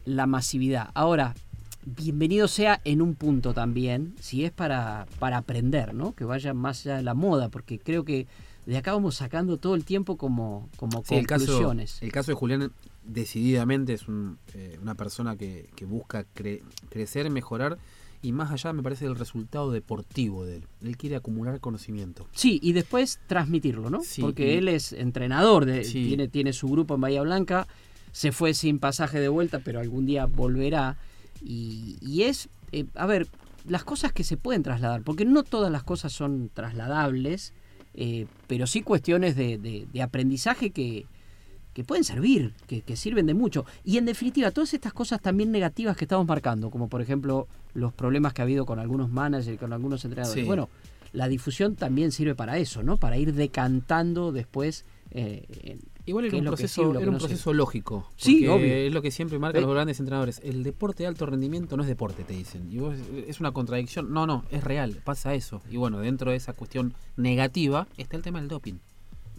la 0.04 0.26
masividad. 0.26 0.90
Ahora, 0.94 1.34
bienvenido 1.86 2.48
sea 2.48 2.80
en 2.84 3.00
un 3.02 3.14
punto 3.14 3.54
también, 3.54 4.14
si 4.20 4.44
es 4.44 4.52
para, 4.52 5.06
para 5.18 5.38
aprender, 5.38 5.94
¿no? 5.94 6.14
Que 6.14 6.24
vaya 6.24 6.52
más 6.54 6.84
allá 6.84 6.96
de 6.96 7.02
la 7.02 7.14
moda, 7.14 7.48
porque 7.48 7.78
creo 7.78 8.04
que 8.04 8.26
de 8.66 8.76
acá 8.78 8.92
vamos 8.92 9.16
sacando 9.16 9.58
todo 9.58 9.74
el 9.74 9.84
tiempo 9.84 10.16
como, 10.16 10.68
como 10.76 11.02
Sí, 11.04 11.14
el 11.16 11.26
caso, 11.26 11.44
conclusiones. 11.46 12.02
el 12.02 12.12
caso 12.12 12.30
de 12.30 12.34
Julián 12.34 12.72
decididamente 13.04 13.92
es 13.92 14.08
un, 14.08 14.38
eh, 14.54 14.78
una 14.82 14.94
persona 14.94 15.36
que, 15.36 15.68
que 15.76 15.84
busca 15.84 16.24
cre- 16.34 16.62
crecer, 16.88 17.28
mejorar 17.30 17.76
y 18.24 18.32
más 18.32 18.50
allá 18.50 18.72
me 18.72 18.82
parece 18.82 19.04
del 19.04 19.16
resultado 19.16 19.70
deportivo 19.70 20.44
de 20.46 20.56
él. 20.56 20.64
Él 20.82 20.96
quiere 20.96 21.16
acumular 21.16 21.60
conocimiento. 21.60 22.26
Sí, 22.32 22.58
y 22.62 22.72
después 22.72 23.20
transmitirlo, 23.26 23.90
¿no? 23.90 24.00
Sí, 24.02 24.22
Porque 24.22 24.54
y- 24.54 24.56
él 24.58 24.68
es 24.68 24.92
entrenador, 24.94 25.66
de, 25.66 25.84
Sí. 25.84 26.06
tiene, 26.06 26.28
tiene 26.28 26.52
su 26.52 26.68
grupo 26.68 26.94
en 26.94 27.02
Bahía 27.02 27.22
Blanca, 27.22 27.66
se 28.12 28.32
fue 28.32 28.54
sin 28.54 28.78
pasaje 28.78 29.20
de 29.20 29.28
vuelta, 29.28 29.58
pero 29.58 29.78
algún 29.80 30.06
día 30.06 30.24
volverá. 30.26 30.96
Y, 31.42 31.98
y 32.00 32.22
es, 32.22 32.48
eh, 32.72 32.86
a 32.94 33.06
ver, 33.06 33.26
las 33.68 33.84
cosas 33.84 34.12
que 34.12 34.24
se 34.24 34.36
pueden 34.36 34.62
trasladar, 34.62 35.02
porque 35.02 35.24
no 35.24 35.42
todas 35.42 35.70
las 35.70 35.82
cosas 35.82 36.12
son 36.12 36.50
trasladables, 36.54 37.52
eh, 37.94 38.26
pero 38.46 38.66
sí 38.66 38.82
cuestiones 38.82 39.36
de, 39.36 39.58
de- 39.58 39.86
de 39.92 40.02
aprendizaje 40.02 40.70
que, 40.70 41.06
que 41.74 41.84
pueden 41.84 42.04
servir, 42.04 42.54
que, 42.66 42.80
que 42.82 42.96
sirven 42.96 43.26
de 43.26 43.34
mucho. 43.34 43.66
Y 43.84 43.98
en 43.98 44.06
definitiva, 44.06 44.50
todas 44.52 44.72
estas 44.72 44.92
cosas 44.92 45.20
también 45.20 45.50
negativas 45.50 45.96
que 45.96 46.04
estamos 46.06 46.26
marcando, 46.26 46.70
como 46.70 46.88
por 46.88 47.02
ejemplo 47.02 47.48
los 47.74 47.92
problemas 47.92 48.32
que 48.32 48.40
ha 48.42 48.44
habido 48.44 48.64
con 48.64 48.78
algunos 48.78 49.10
managers, 49.10 49.58
con 49.58 49.72
algunos 49.72 50.04
entrenadores. 50.04 50.42
Sí. 50.42 50.46
Bueno, 50.46 50.68
la 51.12 51.28
difusión 51.28 51.76
también 51.76 52.12
sirve 52.12 52.34
para 52.34 52.56
eso, 52.58 52.82
¿no? 52.82 52.96
Para 52.96 53.16
ir 53.18 53.34
decantando 53.34 54.32
después. 54.32 54.84
eh, 55.10 55.44
en 55.62 55.94
Igual 56.06 56.26
era 56.26 56.34
es 56.36 56.40
un 56.40 56.46
proceso, 56.48 56.82
sirve, 56.82 56.98
era 57.00 57.08
un 57.08 57.14
no 57.14 57.18
proceso 57.18 57.42
sirve. 57.44 57.56
lógico. 57.56 58.10
Sí, 58.16 58.46
obvio. 58.46 58.74
Es 58.74 58.92
lo 58.92 59.00
que 59.00 59.10
siempre 59.10 59.38
marcan 59.38 59.62
los 59.62 59.72
grandes 59.72 59.98
entrenadores. 60.00 60.38
El 60.44 60.62
deporte 60.62 61.02
de 61.02 61.06
alto 61.06 61.24
rendimiento 61.24 61.78
no 61.78 61.82
es 61.82 61.88
deporte, 61.88 62.24
te 62.24 62.34
dicen. 62.34 62.70
Y 62.70 62.78
vos, 62.78 62.94
es 63.26 63.40
una 63.40 63.52
contradicción. 63.52 64.12
No, 64.12 64.26
no, 64.26 64.44
es 64.50 64.62
real, 64.62 65.00
pasa 65.02 65.32
eso. 65.34 65.62
Y 65.70 65.78
bueno, 65.78 66.00
dentro 66.00 66.30
de 66.30 66.36
esa 66.36 66.52
cuestión 66.52 66.92
negativa 67.16 67.86
está 67.96 68.18
el 68.18 68.22
tema 68.22 68.38
del 68.40 68.48
doping. 68.48 68.74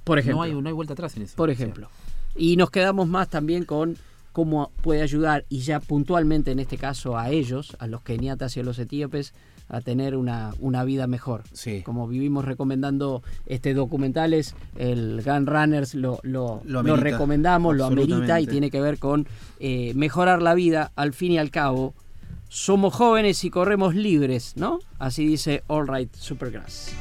Por 0.03 0.17
ejemplo. 0.17 0.37
No 0.37 0.41
hay, 0.41 0.53
no 0.59 0.67
hay 0.67 0.73
vuelta 0.73 0.93
atrás 0.93 1.15
en 1.17 1.21
eso. 1.23 1.35
Por 1.35 1.49
O 1.51 1.53
sea, 1.53 1.63
ejemplo. 1.65 1.87
Y 2.35 2.57
nos 2.57 2.69
quedamos 2.69 3.07
más 3.07 3.29
también 3.29 3.65
con 3.65 3.97
cómo 4.31 4.71
puede 4.81 5.01
ayudar, 5.01 5.45
y 5.47 5.59
ya 5.59 5.79
puntualmente 5.79 6.51
en 6.51 6.59
este 6.59 6.77
caso 6.77 7.17
a 7.17 7.29
ellos, 7.29 7.77
a 7.79 7.87
los 7.87 8.01
keniatas 8.01 8.57
y 8.57 8.59
a 8.59 8.63
los 8.63 8.77
etíopes, 8.79 9.33
a 9.69 9.81
tener 9.81 10.15
una, 10.15 10.53
una 10.59 10.83
vida 10.83 11.07
mejor. 11.07 11.43
Sí. 11.53 11.81
Como 11.83 12.07
vivimos 12.07 12.45
recomendando 12.45 13.23
este 13.45 13.73
documentales, 13.73 14.53
el 14.77 15.21
Gun 15.23 15.47
Runners 15.47 15.95
lo, 15.95 16.19
lo, 16.23 16.61
Lo 16.65 16.95
recomendamos, 16.97 17.75
lo 17.75 17.85
amerita 17.85 18.41
y 18.41 18.47
tiene 18.47 18.69
que 18.69 18.81
ver 18.81 18.99
con 18.99 19.25
eh, 19.59 19.93
mejorar 19.95 20.41
la 20.41 20.53
vida. 20.53 20.91
Al 20.95 21.13
fin 21.13 21.31
y 21.31 21.37
al 21.37 21.49
cabo, 21.49 21.93
somos 22.49 22.93
jóvenes 22.93 23.43
y 23.43 23.49
corremos 23.49 23.95
libres, 23.95 24.53
¿no? 24.55 24.79
Así 24.99 25.25
dice 25.25 25.63
All 25.67 25.87
Right 25.87 26.13
Supergrass. 26.13 26.91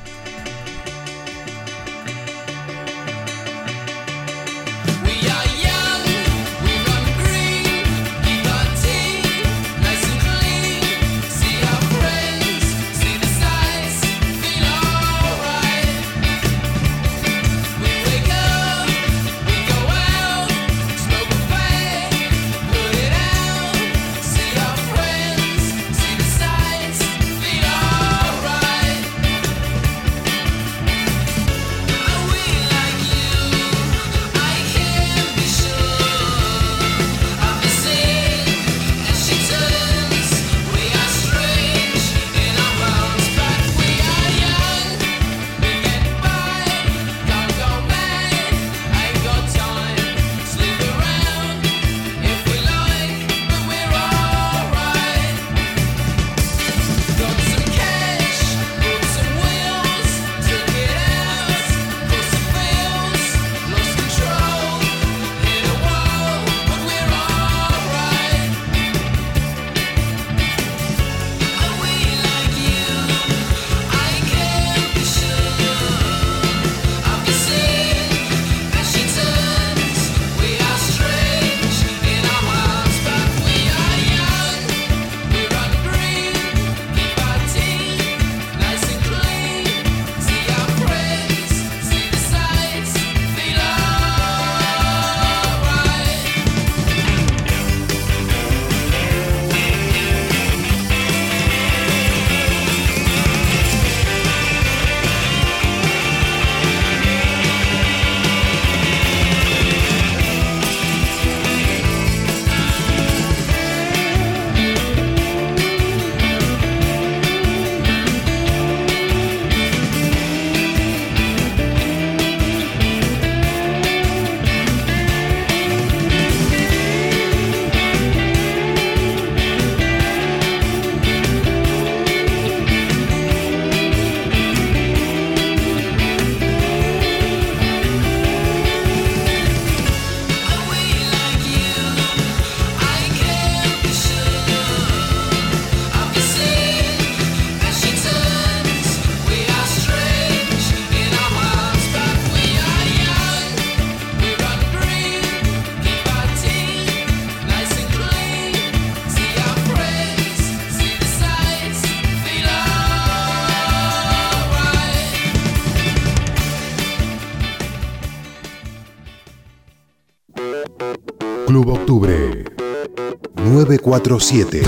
947. 173.94 174.62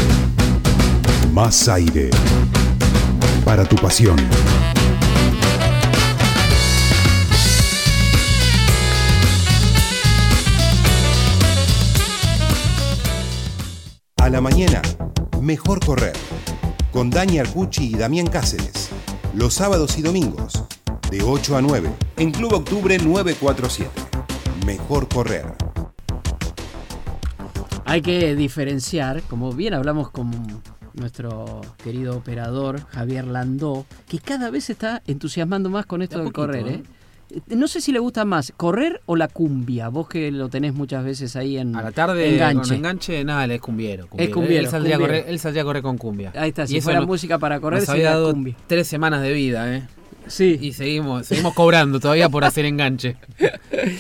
Más 1.33 1.69
aire. 1.69 2.11
Para 3.45 3.65
tu 3.65 3.75
pasión. 3.75 4.17
A 14.19 14.29
la 14.31 14.41
mañana, 14.41 14.81
mejor 15.41 15.85
correr. 15.85 16.13
Con 16.93 17.11
Dani 17.11 17.41
Arcucci 17.41 17.91
y 17.91 17.97
Damián 17.97 18.29
Cáceres. 18.29 18.91
Los 19.35 19.55
sábados 19.55 19.99
y 19.99 20.03
domingos, 20.03 20.63
de 21.11 21.25
8 21.25 21.57
a 21.57 21.63
9, 21.63 21.91
en 22.19 22.31
Club 22.31 22.53
Octubre 22.53 22.97
947. 22.97 23.91
Mejor 24.65 25.09
correr. 25.09 25.66
Hay 27.89 28.03
que 28.03 28.35
diferenciar, 28.35 29.23
como 29.23 29.53
bien 29.53 29.73
hablamos 29.75 30.11
con 30.11 30.31
nuestro 30.95 31.61
querido 31.83 32.17
operador 32.17 32.81
Javier 32.89 33.27
Landó, 33.27 33.87
que 34.09 34.19
cada 34.19 34.51
vez 34.51 34.65
se 34.65 34.73
está 34.73 35.03
entusiasmando 35.07 35.71
más 35.71 35.87
con 35.87 36.03
esto 36.03 36.19
De 36.19 36.25
del 36.25 36.33
poquito, 36.33 36.47
correr. 36.59 36.67
¿eh? 36.69 36.83
¿eh? 37.31 37.41
No 37.57 37.69
sé 37.69 37.81
si 37.81 37.93
le 37.93 37.99
gusta 37.99 38.25
más, 38.25 38.53
correr 38.57 39.03
o 39.07 39.15
la 39.15 39.29
cumbia, 39.29 39.89
vos 39.89 40.09
que 40.09 40.31
lo 40.33 40.49
tenés 40.49 40.75
muchas 40.75 41.05
veces 41.05 41.37
ahí 41.37 41.59
en 41.59 41.77
A 41.77 41.83
la 41.83 41.93
tarde 41.93 42.33
enganche. 42.35 42.69
con 42.71 42.77
enganche, 42.79 43.25
nada, 43.25 43.45
él 43.45 43.51
es 43.53 43.61
cumbiero. 43.61 44.09
Es 44.17 44.31
cumbiero, 44.31 44.65
Él 44.65 44.69
saldría, 44.71 44.97
A 44.97 44.99
cumbiero. 44.99 45.21
correr, 45.23 45.33
él 45.33 45.39
saldría 45.39 45.63
a 45.63 45.65
correr 45.65 45.83
con 45.83 45.99
cumbia. 45.99 46.33
Ahí 46.37 46.49
está, 46.49 46.65
Y 46.65 46.69
si 46.69 46.81
fuera 46.81 47.01
no- 47.01 47.07
música 47.07 47.39
para 47.39 47.61
correr 47.61 47.81
Nos 47.81 47.89
había 47.89 48.03
sería 48.05 48.17
dado 48.17 48.33
cumbia. 48.33 48.57
tres 48.67 48.89
semanas 48.89 49.23
de 49.23 49.33
vida, 49.33 49.77
¿eh? 49.77 49.87
Sí, 50.27 50.59
Y 50.61 50.73
seguimos, 50.73 51.27
seguimos 51.27 51.55
cobrando 51.55 52.01
todavía 52.01 52.29
por 52.29 52.45
hacer 52.45 52.65
enganche. 52.65 53.17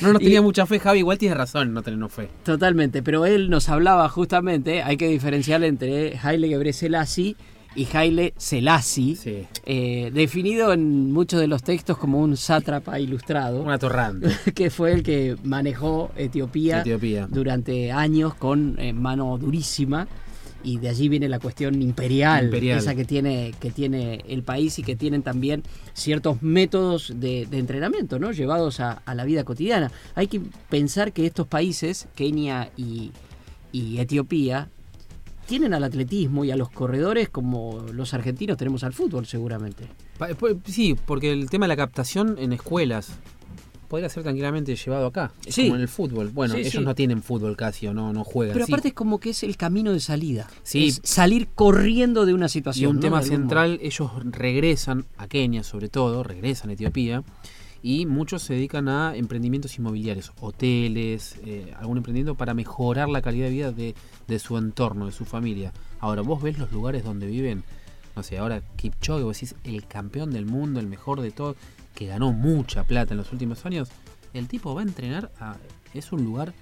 No 0.03 0.13
nos 0.13 0.21
Y- 0.23 0.25
tenía 0.25 0.43
mucha 0.43 0.67
fe, 0.67 0.79
Javi. 0.81 1.01
Igual 1.01 1.19
tienes 1.19 1.39
razón 1.39 1.73
no 1.73 1.83
tenernos 1.83 2.13
fe. 2.13 2.29
totalmente, 2.45 3.03
pero 3.03 3.27
él 3.27 3.49
nos 3.51 3.69
hablaba 3.69 4.09
justamente, 4.09 4.83
hay 4.83 4.97
que 4.97 5.09
diferenciar 5.09 5.63
entre 5.65 6.19
Haile 6.23 6.49
Gebrselassie 6.49 7.37
y 7.75 7.87
Haile 7.93 8.33
Selassie, 8.39 9.17
Sí. 9.17 9.47
eh, 9.67 10.11
definido 10.15 10.73
en 10.73 11.13
muchos 11.13 11.39
de 11.41 11.47
los 11.47 11.63
textos 11.63 11.99
como 11.99 12.21
un 12.21 12.37
sátrapa 12.37 12.99
ilustrado. 12.99 13.63
Un 13.63 13.71
atorrante. 13.71 14.29
que 14.55 14.71
fue 14.71 14.93
el 14.93 15.03
que 15.03 15.37
manejó 15.45 16.11
Etiopía, 16.17 16.81
Etiopía. 16.81 17.27
durante 17.31 17.93
años 17.93 18.35
con 18.35 18.77
eh, 18.79 18.93
mano 18.95 19.37
durísima 19.39 20.09
y 20.67 20.79
de 20.79 20.89
allí 20.89 21.09
viene 21.09 21.29
la 21.29 21.39
cuestión 21.39 21.81
imperial, 21.81 22.47
Imperial. 22.47 22.79
esa 22.79 22.97
que 22.97 23.05
tiene, 23.05 23.55
que 23.61 23.71
tiene 23.71 24.25
el 24.27 24.43
país 24.43 24.77
y 24.81 24.83
que 24.83 24.97
tienen 24.97 25.23
también 25.23 25.63
ciertos 25.95 26.43
métodos 26.43 27.13
de, 27.15 27.47
de 27.47 27.59
entrenamiento, 27.59 28.19
¿no? 28.19 28.33
Llevados 28.33 28.81
a, 28.81 29.01
a 29.07 29.15
la 29.15 29.25
vida 29.25 29.45
cotidiana. 29.45 29.93
Hay 30.17 30.27
que 30.27 30.41
pensar 30.69 31.13
que 31.13 31.25
estos 31.25 31.47
países, 31.47 32.09
Kenia 32.17 32.73
y, 32.77 33.13
y 33.71 33.99
Etiopía, 33.99 34.69
tienen 35.47 35.73
al 35.73 35.85
atletismo 35.85 36.45
y 36.45 36.51
a 36.51 36.57
los 36.57 36.69
corredores 36.71 37.29
como 37.29 37.85
los 37.93 38.13
argentinos 38.13 38.57
tenemos 38.57 38.83
al 38.83 38.93
fútbol 38.93 39.27
seguramente. 39.27 39.85
Sí, 40.65 40.97
porque 41.07 41.33
el 41.33 41.49
tema 41.49 41.67
de 41.67 41.69
la 41.69 41.77
captación 41.77 42.37
en 42.41 42.53
escuelas. 42.53 43.11
Podría 43.87 44.09
ser 44.09 44.23
tranquilamente 44.23 44.75
llevado 44.77 45.07
acá. 45.07 45.33
Sí. 45.49 45.65
como 45.65 45.77
en 45.77 45.83
el 45.83 45.89
fútbol. 45.89 46.29
Bueno, 46.31 46.55
Sí, 46.55 46.61
ellos 46.61 46.73
sí. 46.73 46.81
no 46.81 46.95
tienen 46.95 47.23
fútbol 47.23 47.57
casi 47.57 47.87
o 47.87 47.95
no, 47.95 48.13
no 48.13 48.25
juegan. 48.25 48.53
Pero 48.55 48.65
aparte 48.67 48.89
es 48.89 48.95
como 48.95 49.19
que 49.21 49.31
es 49.31 49.43
el 49.43 49.57
camino 49.57 49.93
de 49.93 50.01
salida. 50.01 50.49
Sí. 50.63 50.87
Es 50.87 51.01
salir 51.05 51.49
corriendo 51.55 52.27
de 52.27 52.35
una 52.35 52.47
Y 52.47 52.49
situación. 52.49 52.91
un 52.91 52.97
¿no? 52.97 53.03
tema 53.03 53.23
central, 53.23 53.79
ellos 53.83 54.11
regresan 54.25 55.07
a 55.17 55.29
Kenia 55.29 55.63
sobre 55.63 55.89
todo, 55.89 56.23
regresan 56.23 56.71
a 56.71 56.73
Etiopía 56.75 57.23
y 57.83 58.07
muchos 58.07 58.43
se 58.43 58.55
dedican 58.55 58.89
a 58.89 59.15
emprendimientos 59.15 59.79
inmobiliarios, 59.79 60.33
hoteles, 60.41 61.37
eh, 61.45 61.73
algún 61.79 61.99
emprendimiento 61.99 62.35
para 62.35 62.53
mejorar 62.55 63.09
la 63.09 63.23
calidad 63.23 63.47
de 63.47 63.53
vida 63.53 63.73
de, 63.73 63.95
de 64.27 64.39
su 64.39 64.57
entorno, 64.59 65.07
de 65.07 65.13
su 65.13 65.25
familia. 65.25 65.73
Ahora, 66.01 66.23
vos 66.23 66.43
ves 66.43 66.59
los 66.59 66.73
lugares 66.73 67.05
donde 67.05 67.27
viven, 67.27 67.63
no 68.17 68.23
sé, 68.23 68.39
ahora 68.39 68.63
Kipchoge, 68.77 69.23
vos 69.23 69.37
decís 69.37 69.55
el 69.65 69.87
campeón 69.87 70.33
del 70.33 70.47
mundo, 70.47 70.81
el 70.81 70.87
mejor 70.89 71.21
de 71.21 71.31
todos, 71.31 71.57
que 71.97 72.07
ganó 72.07 72.33
mucha 72.33 72.85
plata 72.85 73.15
en 73.15 73.19
los 73.19 73.33
últimos 73.33 73.67
años, 73.67 73.89
el 74.35 74.47
tipo 74.47 74.73
va 74.75 74.83
a 74.83 74.85
entrenar 74.85 75.33
a... 75.41 75.57
Es 75.95 76.13
un 76.13 76.25
lugar 76.25 76.55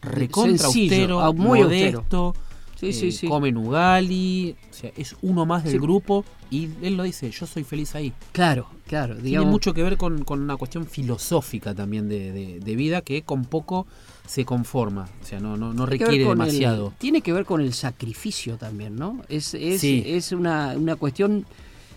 recontra 0.00 0.58
Sencillo, 0.58 1.20
austero, 1.20 1.32
muy 1.34 1.60
austero. 1.60 1.98
modesto, 2.00 2.34
Sí, 2.78 2.88
eh, 2.88 2.92
sí, 2.92 3.10
sí. 3.10 3.26
come 3.26 3.50
Nugali, 3.52 4.54
o 4.70 4.74
sea, 4.74 4.90
es 4.96 5.16
uno 5.22 5.46
más 5.46 5.64
del 5.64 5.72
Sí. 5.72 5.78
grupo 5.78 6.24
y 6.50 6.68
él 6.82 6.96
lo 6.98 7.04
dice, 7.04 7.30
yo 7.30 7.46
soy 7.46 7.64
feliz 7.64 7.94
ahí. 7.94 8.12
Claro, 8.32 8.68
claro. 8.86 9.16
Tiene 9.16 9.44
mucho 9.46 9.72
que 9.72 9.82
ver 9.82 9.96
con, 9.96 10.24
con 10.24 10.40
una 10.42 10.56
cuestión 10.58 10.86
filosófica 10.86 11.74
también 11.74 12.06
de, 12.08 12.32
de- 12.32 12.60
de 12.60 12.76
vida 12.76 13.00
que 13.00 13.22
con 13.22 13.46
poco 13.46 13.86
se 14.26 14.44
conforma, 14.44 15.08
o 15.22 15.24
sea, 15.24 15.40
no, 15.40 15.56
no, 15.56 15.72
no 15.72 15.86
requiere 15.86 16.22
el- 16.22 16.28
demasiado. 16.28 16.92
tiene 16.98 17.22
que 17.22 17.32
ver 17.32 17.46
con 17.46 17.62
el 17.62 17.72
sacrificio 17.72 18.58
también, 18.58 18.94
¿no? 18.96 19.22
Es, 19.30 19.54
es, 19.54 19.80
Sí. 19.80 20.02
es 20.06 20.32
una, 20.32 20.74
una 20.76 20.96
cuestión. 20.96 21.46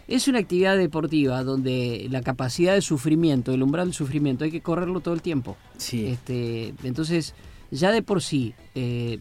Es 0.09 0.27
una 0.27 0.39
actividad 0.39 0.75
deportiva 0.75 1.43
donde 1.43 2.07
la 2.09 2.23
capacidad 2.23 2.73
de 2.73 2.81
sufrimiento, 2.81 3.53
el 3.53 3.61
umbral 3.61 3.87
del 3.87 3.93
sufrimiento, 3.93 4.43
hay 4.43 4.49
que 4.49 4.61
correrlo 4.61 5.01
todo 5.01 5.13
el 5.13 5.21
tiempo. 5.21 5.55
Sí, 5.77 6.07
Este, 6.07 6.73
entonces, 6.83 7.35
ya 7.69 7.91
de 7.91 8.01
por 8.01 8.23
sí, 8.23 8.55
eh, 8.73 9.19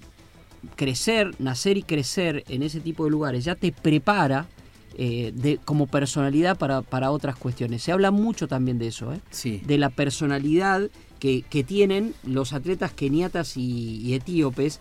crecer, 0.76 1.34
nacer 1.39 1.76
y 1.76 1.82
crecer 1.82 2.43
en 2.49 2.62
ese 2.62 2.80
tipo 2.80 3.05
de 3.05 3.11
lugares 3.11 3.45
ya 3.45 3.55
te 3.55 3.70
prepara 3.70 4.47
eh, 4.97 5.30
de, 5.34 5.59
como 5.59 5.86
personalidad 5.86 6.57
para, 6.57 6.80
para 6.80 7.11
otras 7.11 7.36
cuestiones. 7.36 7.82
Se 7.82 7.93
habla 7.93 8.11
mucho 8.11 8.49
también 8.49 8.78
de 8.78 8.89
eso, 8.89 9.12
¿eh? 9.12 9.20
sí. 9.30 9.61
de 9.66 9.76
la 9.76 9.91
personalidad 9.91 10.89
que, 11.18 11.43
que 11.43 11.64
tienen 11.64 12.14
los 12.24 12.55
atletas 12.55 12.95
keniatas 12.95 13.59
y, 13.59 14.01
y 14.01 14.14
etíopes. 14.14 14.80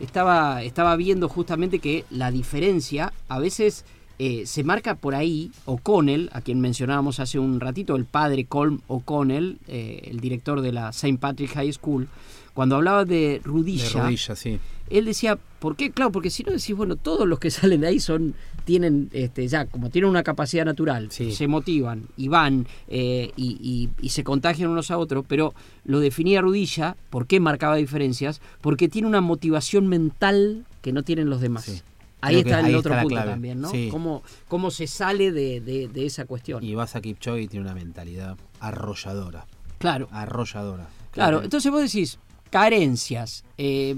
Estaba, 0.00 0.62
estaba 0.62 0.94
viendo 0.96 1.30
justamente 1.30 1.78
que 1.78 2.04
la 2.10 2.30
diferencia 2.30 3.14
a 3.28 3.38
veces 3.38 3.86
eh, 4.18 4.46
se 4.46 4.64
marca 4.64 4.94
por 4.94 5.14
ahí. 5.14 5.50
O'Connell, 5.66 6.30
a 6.32 6.40
quien 6.40 6.60
mencionábamos 6.60 7.20
hace 7.20 7.38
un 7.38 7.60
ratito, 7.60 7.96
el 7.96 8.04
padre 8.04 8.44
Colm 8.46 8.80
O'Connell, 8.88 9.58
eh, 9.68 10.08
el 10.10 10.20
director 10.20 10.60
de 10.60 10.72
la 10.72 10.88
St. 10.90 11.18
Patrick 11.18 11.52
High 11.54 11.72
School, 11.72 12.08
cuando 12.54 12.76
hablaba 12.76 13.04
de 13.04 13.14
De 13.16 13.40
Rudilla, 13.44 14.34
sí. 14.34 14.58
él 14.88 15.04
decía, 15.04 15.38
¿por 15.58 15.76
qué? 15.76 15.90
Claro, 15.90 16.10
porque 16.12 16.30
si 16.30 16.42
no 16.42 16.52
decís, 16.52 16.74
bueno, 16.74 16.96
todos 16.96 17.28
los 17.28 17.38
que 17.38 17.50
salen 17.50 17.82
de 17.82 17.88
ahí 17.88 18.00
son, 18.00 18.34
tienen, 18.64 19.10
este, 19.12 19.46
ya, 19.46 19.66
como 19.66 19.90
tienen 19.90 20.08
una 20.10 20.22
capacidad 20.22 20.64
natural, 20.64 21.10
Sí. 21.10 21.32
se 21.32 21.46
motivan 21.48 22.04
y 22.16 22.28
van 22.28 22.66
eh, 22.88 23.30
y, 23.36 23.58
y- 23.60 23.90
y 24.04 24.08
se 24.08 24.24
contagian 24.24 24.70
unos 24.70 24.90
a 24.90 24.96
otros, 24.98 25.24
pero 25.28 25.52
lo 25.84 26.00
definía 26.00 26.40
Rudilla, 26.40 26.96
¿por 27.10 27.26
qué 27.26 27.38
marcaba 27.40 27.76
diferencias? 27.76 28.40
Porque 28.62 28.88
tiene 28.88 29.06
una 29.06 29.20
motivación 29.20 29.86
mental 29.86 30.64
que 30.80 30.92
no 30.92 31.02
tienen 31.02 31.28
los 31.28 31.40
demás. 31.42 31.64
Sí. 31.64 31.82
Ahí 32.26 32.36
está 32.38 32.60
el 32.60 32.66
ahí 32.66 32.74
otro 32.74 32.92
está 32.92 33.02
punto 33.02 33.14
clave. 33.16 33.30
también, 33.32 33.60
¿no? 33.60 33.70
Sí. 33.70 33.88
Cómo, 33.90 34.22
cómo 34.48 34.70
se 34.70 34.86
sale 34.86 35.32
de, 35.32 35.60
de- 35.60 35.88
de 35.88 36.06
esa 36.06 36.24
cuestión. 36.26 36.62
Y 36.64 36.74
vas 36.74 36.96
a 36.96 37.00
Kipchoge 37.00 37.42
y 37.42 37.48
tiene 37.48 37.64
una 37.66 37.74
mentalidad 37.74 38.36
arrolladora, 38.60 39.46
claro. 39.78 40.08
arrolladora. 40.10 40.88
Claro, 41.12 41.42
entonces 41.42 41.70
vos 41.72 41.80
decís, 41.80 42.18
carencias, 42.50 43.44
eh, 43.58 43.94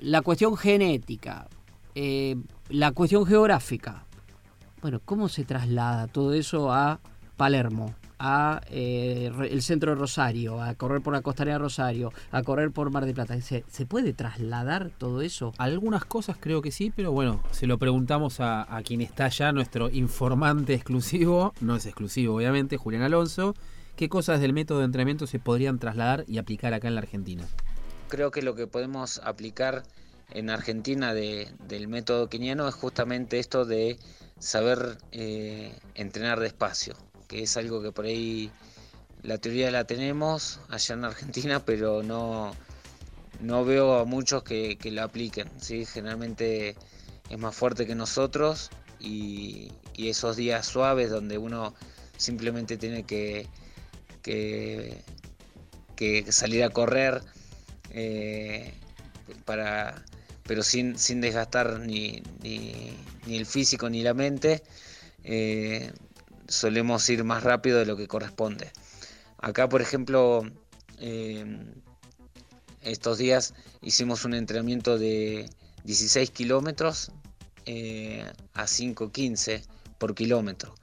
la 0.00 0.22
cuestión 0.22 0.56
genética, 0.56 1.48
eh, 1.94 2.36
la 2.68 2.92
cuestión 2.92 3.26
geográfica. 3.26 4.04
Bueno, 4.82 5.00
¿cómo 5.04 5.28
se 5.28 5.44
traslada 5.44 6.06
todo 6.06 6.32
eso 6.34 6.72
a 6.72 7.00
Palermo, 7.36 7.94
a 8.20 8.60
eh, 8.70 9.32
el 9.50 9.62
centro 9.62 9.90
de 9.92 9.96
Rosario, 9.98 10.62
a 10.62 10.74
correr 10.74 11.00
por 11.00 11.14
la 11.14 11.22
costanera 11.22 11.54
de 11.54 11.60
Rosario, 11.64 12.12
a 12.30 12.42
correr 12.42 12.70
por 12.70 12.90
Mar 12.90 13.06
del 13.06 13.14
Plata? 13.14 13.40
¿Se, 13.40 13.64
se 13.68 13.86
puede 13.86 14.12
trasladar 14.12 14.90
todo 14.98 15.22
eso? 15.22 15.52
Algunas 15.58 16.04
cosas 16.04 16.36
creo 16.38 16.60
que 16.62 16.70
sí, 16.70 16.92
pero 16.94 17.10
bueno, 17.12 17.42
se 17.50 17.66
lo 17.66 17.78
preguntamos 17.78 18.40
a, 18.40 18.76
a 18.76 18.82
quien 18.82 19.00
está 19.00 19.28
ya, 19.28 19.52
nuestro 19.52 19.88
informante 19.90 20.74
exclusivo, 20.74 21.54
no 21.60 21.76
es 21.76 21.86
exclusivo 21.86 22.36
obviamente, 22.36 22.76
Julián 22.76 23.02
Alonso, 23.02 23.54
qué 23.96 24.08
cosas 24.08 24.40
del 24.40 24.52
método 24.52 24.80
de 24.80 24.84
entrenamiento 24.84 25.26
se 25.26 25.38
podrían 25.38 25.78
trasladar 25.78 26.24
y 26.28 26.38
aplicar 26.38 26.74
acá 26.74 26.88
en 26.88 26.94
la 26.94 27.00
Argentina. 27.00 27.44
Creo 28.08 28.30
que 28.30 28.42
lo 28.42 28.54
que 28.54 28.66
podemos 28.66 29.20
aplicar 29.24 29.82
en 30.32 30.50
Argentina 30.50 31.14
de- 31.14 31.48
del 31.68 31.88
método 31.88 32.28
keniano 32.28 32.68
es 32.68 32.74
justamente 32.74 33.38
esto 33.38 33.64
de 33.64 33.98
saber 34.38 34.98
eh, 35.12 35.74
entrenar 35.94 36.40
despacio, 36.40 36.94
que 37.30 37.44
es 37.44 37.56
algo 37.56 37.80
que 37.80 37.92
por 37.92 38.06
ahí 38.06 38.50
la 39.22 39.38
teoría 39.38 39.70
la 39.70 39.84
tenemos 39.84 40.58
allá 40.68 40.94
en 40.96 41.04
Argentina, 41.04 41.64
pero 41.64 42.02
no, 42.02 42.50
no 43.40 43.64
veo 43.64 43.98
a 44.00 44.04
muchos 44.04 44.42
que, 44.42 44.76
que 44.76 44.90
lo 44.90 45.02
apliquen. 45.04 45.48
¿sí? 45.60 45.86
Generalmente 45.86 46.74
es 47.30 47.38
más 47.38 47.54
fuerte 47.54 47.86
que 47.86 47.94
nosotros 47.94 48.70
y, 48.98 49.70
y 49.94 50.08
esos 50.08 50.34
días 50.36 50.66
suaves 50.66 51.08
donde 51.10 51.38
uno 51.38 51.72
simplemente 52.16 52.76
tiene 52.76 53.04
que, 53.04 53.46
que, 54.22 55.02
que 55.94 56.32
salir 56.32 56.64
a 56.64 56.70
correr 56.70 57.22
eh, 57.92 58.74
para 59.44 60.02
pero 60.46 60.64
sin, 60.64 60.98
sin 60.98 61.20
desgastar 61.20 61.78
ni, 61.78 62.22
ni- 62.42 62.96
ni 63.26 63.36
el 63.36 63.46
físico 63.46 63.88
ni 63.88 64.02
la 64.02 64.14
mente 64.14 64.64
eh, 65.22 65.92
solemos 66.50 67.08
ir 67.08 67.24
más 67.24 67.42
rápido 67.42 67.78
de 67.78 67.86
lo 67.86 67.96
que 67.96 68.08
corresponde. 68.08 68.70
Acá 69.38 69.68
por 69.68 69.80
ejemplo 69.80 70.42
eh, 70.98 71.46
estos 72.82 73.18
días 73.18 73.54
hicimos 73.80 74.24
un 74.24 74.34
entrenamiento 74.34 74.98
de 74.98 75.48
16 75.84 76.30
kilómetros 76.30 77.12
eh, 77.66 78.30
a 78.54 78.64
5.15 78.64 79.62
por 79.98 80.14
kilómetro 80.14 80.74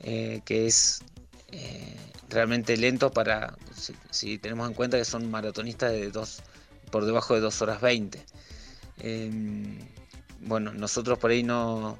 eh, 0.00 0.40
que 0.44 0.66
es 0.66 1.02
eh, 1.48 1.96
realmente 2.30 2.76
lento 2.76 3.10
para 3.10 3.56
si, 4.10 4.38
tenemos 4.38 4.68
en 4.68 4.74
cuenta 4.74 4.96
que 4.96 5.04
son 5.04 5.30
maratonistas 5.30 5.92
de 5.92 6.10
dos 6.10 6.42
por 6.90 7.04
debajo 7.04 7.34
de 7.34 7.40
2 7.40 7.62
horas 7.62 7.80
20 7.80 8.24
Em, 8.98 9.78
bueno 10.40 10.72
nosotros 10.72 11.18
por 11.18 11.30
ahí 11.32 11.42
no, 11.42 11.98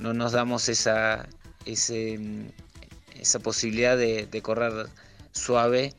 no 0.00 0.12
nos 0.14 0.32
damos 0.32 0.68
esa 0.68 1.28
esa 1.66 3.38
posibilidad 3.40 3.96
de, 3.96 4.40
correr 4.42 4.88
suave 5.32 5.94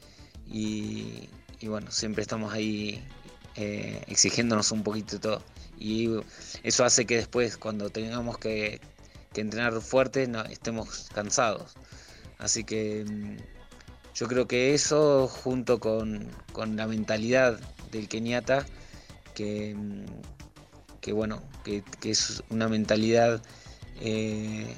y, 0.48 1.30
bueno 1.64 1.92
siempre 1.92 2.22
estamos 2.22 2.54
ahí 2.54 3.04
eh, 3.56 4.04
exigiéndonos 4.08 4.72
un 4.72 4.84
poquito 4.84 5.20
todo. 5.20 5.42
Y 5.78 6.10
eso 6.64 6.86
hace 6.86 7.06
que 7.06 7.18
después 7.18 7.58
cuando 7.58 7.90
tengamos 7.90 8.38
que, 8.38 8.80
entrenar 9.36 9.82
fuerte 9.82 10.28
no, 10.28 10.44
estemos 10.44 11.10
cansados. 11.14 11.74
Así 12.38 12.64
que 12.64 13.04
mm, 13.06 13.38
yo 14.16 14.28
creo 14.28 14.48
que 14.48 14.74
eso 14.74 15.28
junto 15.28 15.80
con, 15.80 16.30
la 16.76 16.88
mentalidad 16.88 17.60
del 17.92 18.08
keniata, 18.08 18.66
que, 19.34 19.76
mm, 19.76 20.06
bueno, 21.14 21.44
que, 21.64 21.84
que 22.02 22.12
es 22.12 22.44
una 22.50 22.68
mentalidad 22.68 23.42
eh, 24.02 24.76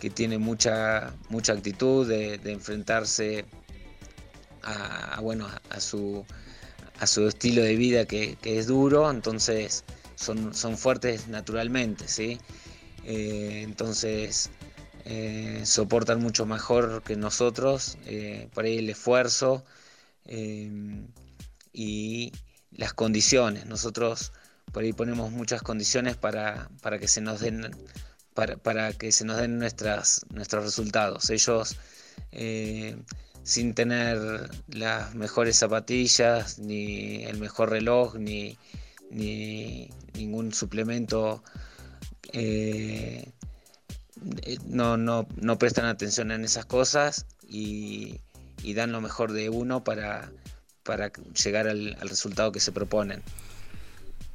que 0.00 0.10
tiene 0.10 0.38
mucha, 0.38 1.14
mucha 1.28 1.52
actitud 1.52 2.08
de, 2.08 2.40
enfrentarse 2.44 3.44
a, 4.62 5.20
bueno, 5.20 5.46
a, 5.68 5.80
su, 5.80 6.24
a 6.98 7.06
su 7.06 7.28
estilo 7.28 7.62
de 7.62 7.76
vida 7.76 8.06
que, 8.06 8.36
es 8.42 8.66
duro, 8.66 9.10
entonces 9.10 9.84
son, 10.16 10.54
son 10.54 10.76
fuertes 10.76 11.28
naturalmente, 11.28 12.08
¿sí? 12.08 12.40
Eh, 13.04 13.62
entonces 13.62 14.50
eh, 15.04 15.62
soportan 15.64 16.20
mucho 16.20 16.46
mejor 16.46 17.02
que 17.02 17.16
nosotros, 17.16 17.98
eh, 18.06 18.48
por 18.54 18.64
ahí 18.64 18.78
el 18.78 18.90
esfuerzo 18.90 19.64
y 21.72 22.32
las 22.70 22.92
condiciones. 22.94 23.66
Nosotros 23.66 24.32
por 24.72 24.84
ahí 24.84 24.92
ponemos 24.92 25.32
muchas 25.32 25.62
condiciones 25.62 26.16
para, 26.16 26.70
para 26.82 26.98
que 26.98 27.08
se 27.08 27.20
nos 27.20 27.40
den 27.40 27.70
para, 28.62 28.92
que 28.92 29.12
se 29.12 29.24
nos 29.24 29.38
den 29.38 29.58
nuestras, 29.58 30.24
nuestros 30.30 30.64
resultados. 30.64 31.30
Ellos 31.30 31.76
eh, 32.32 32.96
sin 33.42 33.74
tener 33.74 34.50
las 34.68 35.14
mejores 35.14 35.56
zapatillas, 35.56 36.58
ni 36.58 37.24
el 37.24 37.38
mejor 37.38 37.70
reloj, 37.70 38.16
ni, 38.16 38.58
ni 39.10 39.90
ningún 40.14 40.52
suplemento 40.52 41.42
eh, 42.32 43.32
no, 44.66 44.96
no, 44.96 45.26
no 45.36 45.58
prestan 45.58 45.86
atención 45.86 46.30
en 46.30 46.44
esas 46.44 46.66
cosas 46.66 47.26
y, 47.48 48.20
dan 48.74 48.92
lo 48.92 49.00
mejor 49.00 49.32
de 49.32 49.48
uno 49.48 49.82
para, 49.82 50.30
para 50.84 51.10
llegar 51.12 51.66
al 51.66 51.96
resultado 52.02 52.52
que 52.52 52.60
se 52.60 52.72
proponen. 52.72 53.22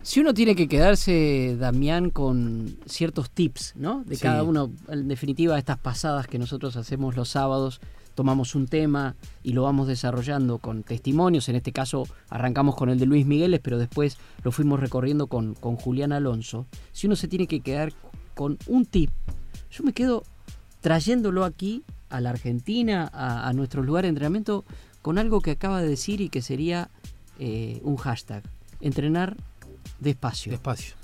Si 0.05 0.19
uno 0.19 0.35
tiene 0.35 0.55
que 0.55 0.67
quedarse, 0.67 1.57
Damián, 1.59 2.11
con 2.11 2.77
ciertos 2.85 3.31
tips, 3.31 3.73
¿no? 3.75 4.03
De 4.05 4.15
Sí. 4.17 4.21
cada 4.21 4.43
uno, 4.43 4.69
en 4.87 5.07
definitiva, 5.07 5.57
estas 5.57 5.79
pasadas 5.79 6.27
que 6.27 6.37
nosotros 6.37 6.75
hacemos 6.77 7.15
los 7.15 7.29
sábados, 7.29 7.81
tomamos 8.13 8.53
un 8.53 8.67
tema 8.67 9.15
y 9.41 9.53
lo 9.53 9.63
vamos 9.63 9.87
desarrollando 9.87 10.59
con 10.59 10.83
testimonios. 10.83 11.49
En 11.49 11.55
este 11.55 11.71
caso, 11.71 12.07
arrancamos 12.29 12.75
con 12.75 12.89
el 12.89 12.99
de 12.99 13.07
Luis 13.07 13.25
Migueles, 13.25 13.61
pero 13.63 13.79
después 13.79 14.19
lo 14.43 14.51
fuimos 14.51 14.79
recorriendo 14.79 15.25
con, 15.25 15.55
con 15.55 15.75
Julián 15.75 16.11
Alonso. 16.11 16.67
Si 16.93 17.07
uno 17.07 17.15
se 17.15 17.27
tiene 17.27 17.47
que 17.47 17.61
quedar 17.61 17.91
con 18.35 18.59
un 18.67 18.85
tip, 18.85 19.09
yo 19.71 19.83
me 19.83 19.91
quedo 19.91 20.21
trayéndolo 20.81 21.43
aquí 21.43 21.83
a 22.11 22.21
la 22.21 22.29
Argentina, 22.29 23.09
a, 23.11 23.49
a 23.49 23.53
nuestros 23.53 23.83
lugares 23.87 24.05
de 24.05 24.09
entrenamiento, 24.09 24.65
con 25.01 25.17
algo 25.17 25.41
que 25.41 25.49
acaba 25.49 25.81
de 25.81 25.87
decir 25.89 26.21
y 26.21 26.29
que 26.29 26.43
sería 26.43 26.91
eh, 27.39 27.81
un 27.83 27.95
hashtag. 27.97 28.43
Entrenar 28.81 29.35
despacio. 29.99 30.51
Despacio. 30.51 30.95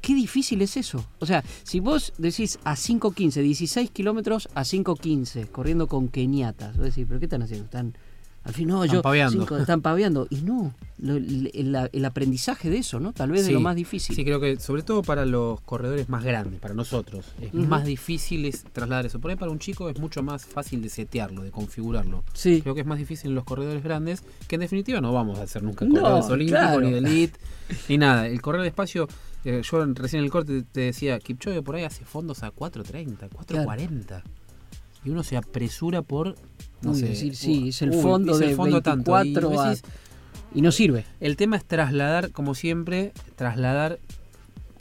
Qué 0.00 0.14
difícil 0.14 0.62
es 0.62 0.76
eso. 0.76 1.04
O 1.18 1.26
sea, 1.26 1.42
si 1.64 1.80
vos 1.80 2.12
decís 2.16 2.58
a 2.64 2.74
5.15, 2.74 3.42
16 3.42 3.90
kilómetros 3.90 4.48
a 4.54 4.62
5.15, 4.62 5.50
corriendo 5.50 5.88
con 5.88 6.08
keniatas, 6.08 6.76
vos 6.76 6.86
decís, 6.86 7.06
¿pero 7.08 7.18
qué 7.18 7.26
están 7.26 7.42
haciendo? 7.42 7.64
Están. 7.64 7.96
Al 8.46 8.54
fin, 8.54 8.68
no, 8.68 8.84
Están 8.84 8.98
yo. 8.98 9.02
paveando. 9.02 9.38
cinco- 9.40 9.56
están 9.58 9.80
paveando. 9.82 10.26
Y 10.30 10.36
no, 10.42 10.72
lo- 10.98 11.16
el, 11.16 12.04
aprendizaje 12.04 12.70
de 12.70 12.78
eso, 12.78 13.00
¿no? 13.00 13.12
Tal 13.12 13.30
vez 13.32 13.42
de 13.42 13.48
Sí, 13.48 13.52
lo 13.52 13.60
más 13.60 13.74
difícil. 13.74 14.14
Sí, 14.14 14.24
creo 14.24 14.38
que 14.40 14.58
sobre 14.60 14.82
todo 14.82 15.02
para 15.02 15.24
los 15.26 15.60
corredores 15.62 16.08
más 16.08 16.22
grandes, 16.22 16.60
para 16.60 16.72
nosotros, 16.72 17.24
es 17.40 17.52
más 17.52 17.84
difícil 17.84 18.44
es 18.44 18.62
trasladar 18.72 19.04
eso. 19.06 19.18
Por 19.20 19.30
ahí 19.32 19.36
para 19.36 19.50
un 19.50 19.58
chico 19.58 19.90
es 19.90 19.98
mucho 19.98 20.22
más 20.22 20.46
fácil 20.46 20.80
de 20.80 20.88
setearlo, 20.88 21.42
de 21.42 21.50
configurarlo. 21.50 22.22
Sí. 22.34 22.62
Creo 22.62 22.74
que 22.74 22.82
es 22.82 22.86
más 22.86 22.98
difícil 22.98 23.30
en 23.30 23.34
los 23.34 23.44
corredores 23.44 23.82
grandes, 23.82 24.22
que 24.46 24.54
en 24.54 24.60
definitiva 24.60 25.00
no 25.00 25.12
vamos 25.12 25.38
a 25.40 25.42
hacer 25.42 25.62
nunca 25.64 25.84
No, 25.84 26.00
corredores 26.00 26.30
olímpicos, 26.30 26.60
claro. 26.60 26.80
ni 26.80 26.92
de 26.92 26.98
elite, 26.98 27.38
ni 27.88 27.98
nada. 27.98 28.28
El 28.28 28.40
correr 28.40 28.62
despacio, 28.62 29.08
eh, 29.44 29.62
yo 29.68 29.84
recién 29.94 30.20
en 30.20 30.24
el 30.24 30.30
corte 30.30 30.62
te 30.70 30.80
decía, 30.82 31.18
Kipchoge 31.18 31.62
por 31.62 31.74
ahí 31.74 31.82
hace 31.84 32.04
fondos 32.04 32.42
a 32.44 32.52
4.30, 32.52 33.28
4.40. 33.28 34.22
Y 35.06 35.10
uno 35.10 35.22
se 35.22 35.36
apresura 35.36 36.02
por, 36.02 36.34
no 36.82 36.90
Uy, 36.90 36.98
sé, 37.00 37.06
decir, 37.06 37.36
sí, 37.36 37.68
es 37.68 37.80
el 37.82 37.90
uy, 37.90 38.02
fondo 38.02 38.34
es 38.34 38.40
el 38.42 38.48
de 38.48 38.54
fondo 38.56 38.82
tanto. 38.82 39.12
Y 39.22 39.32
24 39.34 39.60
a- 39.60 39.68
decís, 39.70 39.84
Y 40.54 40.62
no 40.62 40.72
sirve. 40.72 41.04
el 41.20 41.36
tema 41.36 41.56
es 41.56 41.64
trasladar, 41.64 42.32
como 42.32 42.54
siempre, 42.56 43.12
trasladar 43.36 43.98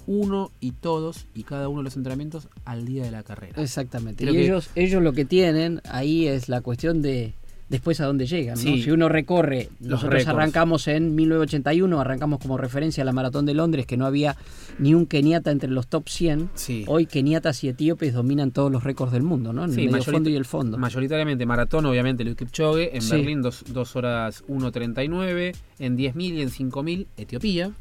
uno 0.07 0.51
y 0.59 0.71
todos 0.71 1.25
y 1.33 1.43
cada 1.43 1.67
uno 1.69 1.79
de 1.79 1.85
los 1.85 1.95
entrenamientos 1.97 2.47
al 2.63 2.85
día 2.85 3.03
de 3.03 3.11
la 3.11 3.23
carrera. 3.23 3.61
Exactamente. 3.61 4.23
Creo 4.23 4.33
y 4.35 4.37
ellos, 4.45 4.69
ellos 4.75 5.01
lo 5.01 5.13
que 5.13 5.25
tienen 5.25 5.81
ahí 5.89 6.27
es 6.27 6.49
la 6.49 6.61
cuestión 6.61 7.01
de 7.01 7.33
después 7.69 7.99
a 8.01 8.05
dónde 8.05 8.25
llegan. 8.27 8.55
¿no? 8.55 8.61
Sí. 8.61 8.83
Si 8.83 8.91
uno 8.91 9.09
recorre, 9.09 9.69
Los 9.79 9.89
nosotros 9.89 10.13
récords. 10.13 10.27
arrancamos 10.37 10.87
en 10.87 11.15
1981, 11.15 11.99
arrancamos 11.99 12.39
como 12.39 12.57
referencia 12.57 13.01
a 13.01 13.05
la 13.05 13.11
Maratón 13.11 13.45
de 13.45 13.53
Londres, 13.53 13.85
que 13.85 13.97
no 13.97 14.05
había 14.05 14.35
ni 14.77 14.93
un 14.93 15.05
keniata 15.05 15.51
entre 15.51 15.69
los 15.69 15.87
top 15.87 16.07
100. 16.09 16.49
Sí. 16.53 16.83
Hoy 16.87 17.05
keniatas 17.07 17.63
y 17.63 17.69
etíopes 17.69 18.13
dominan 18.13 18.51
todos 18.51 18.71
los 18.71 18.83
récords 18.83 19.11
del 19.11 19.23
mundo, 19.23 19.51
¿no? 19.53 19.65
En 19.65 19.73
Sí, 19.73 19.85
el 19.85 19.91
medio 19.91 20.03
fondo 20.03 20.29
y 20.29 20.35
el 20.35 20.45
fondo. 20.45 20.77
Mayoritariamente 20.77 21.45
maratón, 21.45 21.85
obviamente, 21.85 22.23
Luis 22.23 22.35
Kipchoge. 22.37 22.95
En. 22.95 23.09
Berlín, 23.09 23.41
2 23.41 23.95
horas 23.95 24.43
1.39. 24.47 25.55
En 25.79 25.97
10.000 25.97 26.21
y 26.35 26.41
en 26.41 26.49
5.000, 26.49 27.07
Etiopía. 27.17 27.71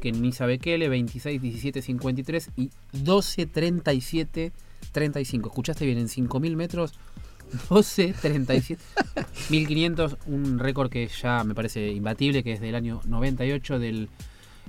Que 0.00 0.08
en 0.10 0.20
Nisa 0.22 0.44
Bekele, 0.46 0.88
26, 0.88 1.40
17, 1.40 1.80
53 1.82 2.50
y 2.56 2.70
12, 2.92 3.46
37, 3.46 4.52
35. 4.92 5.48
¿Escuchaste 5.48 5.86
bien? 5.86 5.98
En 5.98 6.08
5.000 6.08 6.56
metros, 6.56 6.92
12, 7.68 8.14
37. 8.20 8.82
1.500, 9.50 10.16
un 10.26 10.58
récord 10.58 10.90
que 10.90 11.08
ya 11.08 11.44
me 11.44 11.54
parece 11.54 11.88
imbatible, 11.90 12.42
que 12.42 12.52
es 12.52 12.60
del 12.60 12.74
año 12.74 13.00
98 13.06 13.78
del 13.78 14.08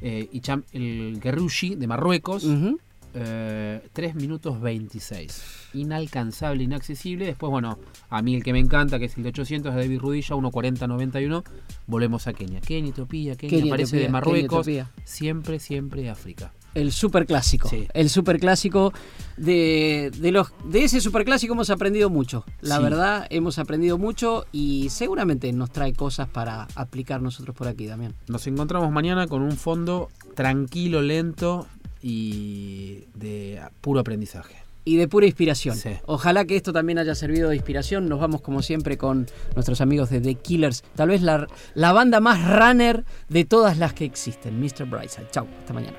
eh, 0.01 0.30
Icham 0.32 0.63
el 0.73 1.19
de 1.19 1.88
Marruecos. 1.88 2.43
Ujú. 2.43 2.80
Eh, 3.17 3.82
3 3.93 4.15
minutos 4.15 4.59
26. 4.59 5.71
Inalcanzable, 5.73 6.63
inaccesible. 6.63 7.26
Después, 7.26 7.49
bueno, 7.49 7.80
a 8.09 8.21
mí 8.21 8.36
el 8.36 8.43
que 8.43 8.51
me 8.51 8.59
encanta, 8.59 8.99
que 8.99 9.05
es 9.05 9.15
el 9.15 9.23
de 9.23 9.30
800, 9.30 9.73
de 9.73 9.82
David 9.82 9.99
Rudilla, 9.99 10.36
1.40.91. 10.36 11.43
Volvemos 11.88 12.28
a 12.28 12.34
Kenia. 12.34 12.59
Kenia, 12.59 12.89
Etiopía, 12.89 13.38
Kenia, 13.38 13.57
Kenia, 13.57 13.71
aparece 13.71 13.95
Etiopía, 13.95 14.07
de 14.07 14.11
Marruecos. 14.11 14.65
Kenia, 14.65 14.91
siempre, 15.05 15.59
siempre 15.59 16.09
África. 16.09 16.51
El 16.76 16.91
superclásico. 16.91 17.67
Sí. 17.69 17.88
El 17.93 18.09
superclásico. 18.11 18.93
De, 19.38 20.11
de, 20.17 20.32
los, 20.32 20.53
de 20.63 20.84
ese 20.86 21.01
superclásico 21.01 21.53
hemos 21.53 21.69
aprendido 21.69 22.09
mucho. 22.09 22.45
La 22.61 22.78
Sí. 22.78 22.84
verdad, 22.84 23.28
hemos 23.30 23.57
aprendido 23.59 23.97
mucho 23.97 24.45
y 24.53 24.88
seguramente 24.89 25.51
nos 25.51 25.71
trae 25.71 25.93
cosas 25.93 26.30
para 26.30 26.67
aplicar 26.76 27.21
nosotros 27.21 27.53
por 27.55 27.67
aquí 27.67 27.86
también. 27.88 28.13
Nos 28.28 28.45
encontramos 28.47 28.91
mañana 28.91 29.28
con 29.28 29.41
un 29.41 29.53
fondo 29.57 30.09
tranquilo, 30.36 31.01
lento 31.01 31.67
y 32.01 33.05
de 33.15 33.59
puro 33.82 33.99
aprendizaje. 33.99 34.55
y 34.88 34.97
de 34.97 35.07
pura 35.07 35.26
inspiración. 35.26 35.76
Sí. 35.76 35.89
Ojalá 36.05 36.45
que 36.45 36.55
esto 36.55 36.71
también 36.71 36.99
haya 36.99 37.15
servido 37.15 37.49
de 37.49 37.55
inspiración. 37.55 38.07
Nos 38.07 38.19
vamos 38.19 38.41
como 38.41 38.61
siempre 38.61 38.97
con 38.99 39.26
nuestros 39.55 39.82
amigos 39.82 40.11
de 40.11 40.21
The 40.21 40.36
Killers, 40.36 40.84
tal 40.95 41.09
vez 41.09 41.23
la, 41.23 41.47
la 41.73 41.91
banda 41.91 42.19
más 42.19 42.39
runner 42.47 43.03
de 43.28 43.45
todas 43.45 43.80
las 43.80 43.93
que 43.93 44.05
existen, 44.05 44.59
Mr. 44.61 44.86
Brightside. 44.86 45.28
Chau, 45.32 45.47
hasta 45.59 45.73
mañana. 45.73 45.97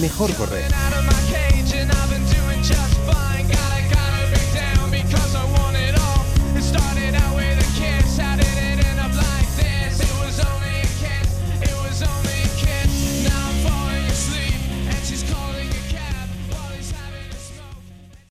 Mejor 0.00 0.34
correr. 0.34 1.13